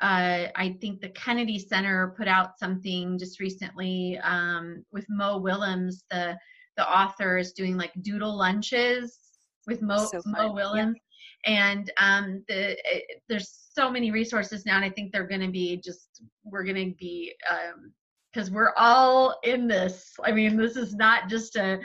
uh, 0.00 0.46
I 0.56 0.78
think 0.80 1.00
the 1.00 1.10
Kennedy 1.10 1.58
Center 1.58 2.14
put 2.16 2.26
out 2.26 2.58
something 2.58 3.18
just 3.18 3.38
recently 3.38 4.18
um, 4.22 4.84
with 4.92 5.04
Mo 5.10 5.38
Willems, 5.38 6.04
the, 6.10 6.38
the 6.78 6.90
author, 6.90 7.36
is 7.36 7.52
doing 7.52 7.76
like 7.76 7.92
doodle 8.00 8.34
lunches 8.36 9.18
with 9.66 9.82
Mo, 9.82 10.06
so 10.06 10.22
Mo 10.24 10.52
Willems. 10.52 10.96
Yeah 10.96 11.02
and 11.44 11.90
um, 11.98 12.44
the, 12.48 12.72
it, 12.84 13.22
there's 13.28 13.69
so 13.80 13.90
many 13.90 14.10
resources 14.10 14.66
now 14.66 14.76
and 14.76 14.84
i 14.84 14.90
think 14.90 15.10
they're 15.10 15.26
going 15.26 15.40
to 15.40 15.50
be 15.50 15.76
just 15.78 16.22
we're 16.44 16.64
going 16.64 16.90
to 16.90 16.94
be 16.98 17.34
because 18.32 18.48
um, 18.48 18.54
we're 18.54 18.74
all 18.76 19.38
in 19.42 19.66
this 19.66 20.14
i 20.24 20.30
mean 20.30 20.56
this 20.56 20.76
is 20.76 20.94
not 20.94 21.28
just 21.28 21.56
a 21.56 21.78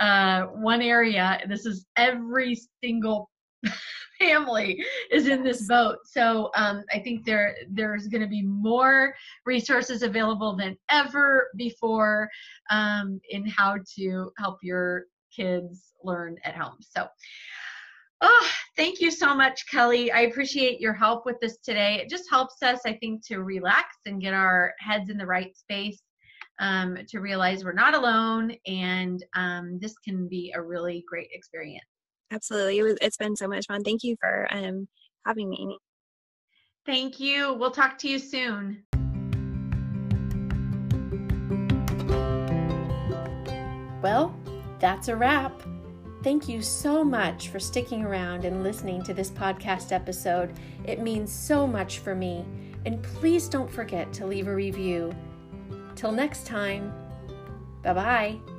uh, 0.00 0.42
one 0.46 0.82
area 0.82 1.40
this 1.48 1.64
is 1.64 1.86
every 1.96 2.56
single 2.84 3.30
family 4.20 4.84
is 5.10 5.28
in 5.28 5.42
this 5.42 5.66
boat. 5.66 5.98
So 6.04 6.50
um, 6.56 6.84
I 6.92 6.98
think 6.98 7.24
there 7.24 7.56
there's 7.70 8.08
going 8.08 8.22
to 8.22 8.28
be 8.28 8.42
more 8.42 9.14
resources 9.46 10.02
available 10.02 10.56
than 10.56 10.76
ever 10.90 11.48
before 11.56 12.28
um, 12.70 13.20
in 13.30 13.46
how 13.46 13.78
to 13.96 14.30
help 14.38 14.58
your 14.62 15.04
kids 15.34 15.94
learn 16.04 16.36
at 16.44 16.56
home. 16.56 16.76
So. 16.80 17.08
Oh, 18.20 18.50
thank 18.76 19.00
you 19.00 19.10
so 19.10 19.34
much, 19.34 19.68
Kelly. 19.70 20.10
I 20.10 20.22
appreciate 20.22 20.80
your 20.80 20.92
help 20.92 21.24
with 21.24 21.36
this 21.40 21.58
today. 21.58 22.00
It 22.02 22.08
just 22.08 22.28
helps 22.28 22.62
us, 22.62 22.80
I 22.84 22.94
think, 22.94 23.24
to 23.26 23.42
relax 23.42 23.96
and 24.06 24.20
get 24.20 24.34
our 24.34 24.74
heads 24.80 25.08
in 25.08 25.18
the 25.18 25.26
right 25.26 25.56
space 25.56 26.02
um, 26.58 26.98
to 27.08 27.20
realize 27.20 27.64
we're 27.64 27.72
not 27.72 27.94
alone 27.94 28.56
and 28.66 29.24
um, 29.36 29.78
this 29.80 29.94
can 29.98 30.26
be 30.26 30.52
a 30.56 30.60
really 30.60 31.04
great 31.08 31.28
experience. 31.32 31.84
Absolutely. 32.32 32.78
It 32.78 32.82
was, 32.82 32.96
it's 33.00 33.16
been 33.16 33.36
so 33.36 33.46
much 33.46 33.66
fun. 33.66 33.84
Thank 33.84 34.02
you 34.02 34.16
for 34.20 34.48
um, 34.50 34.88
having 35.24 35.48
me, 35.48 35.78
Thank 36.84 37.20
you. 37.20 37.52
We'll 37.52 37.70
talk 37.70 37.98
to 37.98 38.08
you 38.08 38.18
soon. 38.18 38.82
Well, 44.02 44.34
that's 44.78 45.08
a 45.08 45.16
wrap. 45.16 45.62
Thank 46.22 46.48
you 46.48 46.62
so 46.62 47.04
much 47.04 47.48
for 47.48 47.60
sticking 47.60 48.02
around 48.02 48.44
and 48.44 48.62
listening 48.62 49.02
to 49.04 49.14
this 49.14 49.30
podcast 49.30 49.92
episode. 49.92 50.52
It 50.84 51.00
means 51.00 51.32
so 51.32 51.66
much 51.66 52.00
for 52.00 52.14
me. 52.14 52.44
And 52.86 53.02
please 53.02 53.48
don't 53.48 53.70
forget 53.70 54.12
to 54.14 54.26
leave 54.26 54.48
a 54.48 54.54
review. 54.54 55.14
Till 55.94 56.12
next 56.12 56.46
time, 56.46 56.92
bye 57.82 57.92
bye. 57.92 58.57